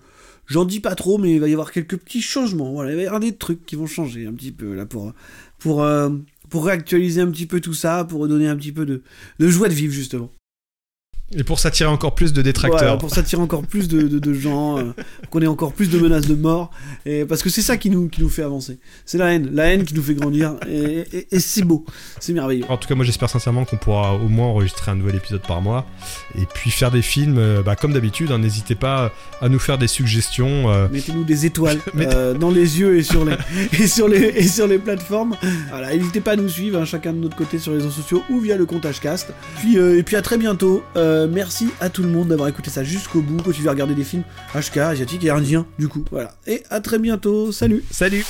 j'en 0.52 0.66
dis 0.66 0.82
pas 0.82 0.96
trop, 0.96 1.18
mais 1.18 1.34
il 1.34 1.40
va 1.40 1.48
y 1.48 1.54
avoir 1.54 1.72
quelques 1.72 1.98
petits 1.98 2.22
changements. 2.22 2.74
Voilà, 2.74 2.92
il 2.92 2.98
va 2.98 3.02
y 3.04 3.06
avoir 3.06 3.22
des 3.22 3.36
trucs 3.36 3.66
qui 3.66 3.76
vont 3.76 3.88
changer 3.88 4.28
un 4.28 4.34
petit 4.34 4.52
peu 4.52 4.74
là 4.74 4.86
pour 4.86 5.14
pour 5.60 5.84
euh, 5.84 6.10
pour 6.50 6.66
réactualiser 6.66 7.22
un 7.22 7.32
petit 7.32 7.46
peu 7.46 7.62
tout 7.62 7.74
ça, 7.74 8.04
pour 8.04 8.28
donner 8.28 8.48
un 8.48 8.58
petit 8.58 8.74
peu 8.74 8.86
de, 8.86 9.02
de 9.40 9.48
joie 9.48 9.70
de 9.70 9.74
vivre 9.74 9.94
justement. 9.94 10.30
Et 11.38 11.44
pour 11.44 11.60
s'attirer 11.60 11.90
encore 11.90 12.14
plus 12.16 12.34
de 12.34 12.42
détracteurs. 12.42 12.80
Voilà, 12.80 12.98
pour 12.98 13.10
s'attirer 13.10 13.42
encore 13.42 13.62
plus 13.64 13.88
de, 13.88 14.02
de- 14.02 14.20
de 14.20 14.34
gens, 14.34 14.78
euh, 14.80 14.92
qu'on 15.30 15.42
ait 15.42 15.48
encore 15.48 15.72
plus 15.74 15.90
de 15.90 15.98
menaces 15.98 16.28
de 16.28 16.36
mort, 16.36 16.72
et 17.06 17.24
parce 17.26 17.42
que 17.42 17.50
c'est 17.50 17.62
ça 17.62 17.78
qui 17.78 17.90
nous, 17.90 18.10
qui 18.10 18.22
nous 18.22 18.30
fait 18.30 18.44
avancer. 18.44 18.80
C'est 19.06 19.18
la 19.18 19.34
haine, 19.34 19.50
la 19.54 19.66
haine 19.74 19.86
qui 19.86 19.94
nous 19.94 20.02
fait 20.04 20.14
grandir, 20.16 20.56
et, 20.70 21.06
et- 21.14 21.28
et 21.32 21.40
c'est 21.40 21.62
beau, 21.64 21.86
c'est 22.20 22.34
merveilleux. 22.34 22.66
En 22.70 22.78
tout 22.78 22.88
cas, 22.88 22.96
moi 22.96 23.06
j'espère 23.06 23.30
sincèrement 23.30 23.64
qu'on 23.66 23.78
pourra 23.78 24.16
au 24.16 24.28
moins 24.28 24.48
enregistrer 24.48 24.92
un 24.92 24.96
nouvel 24.96 25.16
épisode 25.16 25.42
par 25.48 25.62
mois 25.62 25.86
et 26.38 26.46
puis 26.54 26.70
faire 26.72 26.92
des 26.92 27.02
films, 27.02 27.38
euh, 27.38 27.62
bah, 27.64 27.76
comme 27.76 27.94
d'habitude. 27.94 28.32
hein, 28.32 28.38
N'hésitez 28.40 28.76
pas 28.76 29.12
à 29.42 29.48
nous 29.50 29.60
faire 29.60 29.78
des 29.78 29.88
suggestions. 29.88 30.70
euh, 30.70 30.88
Mettez-nous 30.92 31.24
des 31.24 31.46
étoiles 31.46 31.80
euh, 31.98 32.34
dans 32.34 32.52
les 32.52 32.80
yeux 32.80 32.98
et 32.98 33.04
sur 33.04 33.24
les, 33.24 33.36
et 33.80 33.88
sur 33.88 34.08
les, 34.10 34.20
et 34.20 34.48
sur 34.48 34.68
les 34.68 34.80
plateformes. 34.80 35.36
Voilà, 35.70 35.96
n'hésitez 35.96 36.20
pas 36.22 36.32
à 36.32 36.36
nous 36.36 36.50
suivre, 36.50 36.80
hein, 36.80 36.86
chacun 36.86 37.14
de 37.14 37.20
notre 37.20 37.38
côté 37.38 37.58
sur 37.58 37.72
les 37.72 37.78
réseaux 37.78 37.90
sociaux 37.92 38.22
ou 38.30 38.40
via 38.40 38.58
le 38.58 38.66
compte 38.66 38.86
Hcast. 38.86 39.34
Puis, 39.60 39.78
euh, 39.78 39.98
et 39.98 40.04
puis 40.04 40.16
à 40.18 40.22
très 40.22 40.38
bientôt. 40.38 40.84
Euh, 41.22 41.28
merci 41.30 41.70
à 41.80 41.90
tout 41.90 42.02
le 42.02 42.10
monde 42.10 42.30
d'avoir 42.30 42.50
écouté 42.50 42.70
ça 42.70 42.84
jusqu'au 42.84 43.22
bout. 43.22 43.42
Continuez 43.42 43.68
à 43.68 43.72
regarder 43.72 43.96
des 43.96 44.04
films 44.04 44.24
HK, 44.56 44.78
asiatiques 44.78 45.24
et 45.24 45.30
indiens, 45.30 45.66
du 45.78 45.88
coup. 45.88 46.04
Voilà. 46.12 46.32
Et 46.48 46.64
à 46.70 46.82
très 46.82 46.98
bientôt. 47.00 47.52
Salut. 47.52 47.84
Salut 47.92 48.26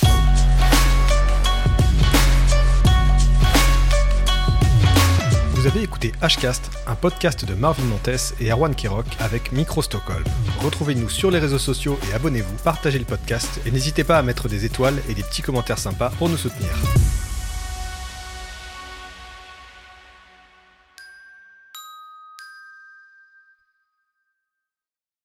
Vous 5.54 5.68
avez 5.68 5.84
écouté 5.84 6.12
Hcast, 6.24 6.72
un 6.88 6.96
podcast 6.96 7.46
de 7.46 7.54
Marvin 7.54 7.84
Montes 7.84 8.34
et 8.42 8.50
Erwan 8.50 8.74
Kirok 8.74 9.06
avec 9.20 9.52
Micro 9.52 9.84
Stockholm. 9.84 10.24
Retrouvez-nous 10.64 11.08
sur 11.08 11.30
les 11.30 11.38
réseaux 11.38 11.60
sociaux 11.60 12.00
et 12.10 12.16
abonnez-vous, 12.16 12.56
partagez 12.64 12.98
le 12.98 13.06
podcast 13.06 13.62
et 13.68 13.72
n'hésitez 13.72 14.04
pas 14.04 14.18
à 14.18 14.24
mettre 14.24 14.50
des 14.50 14.66
étoiles 14.66 15.00
et 15.08 15.14
des 15.14 15.22
petits 15.22 15.44
commentaires 15.44 15.78
sympas 15.78 16.10
pour 16.18 16.30
nous 16.30 16.38
soutenir. 16.38 16.72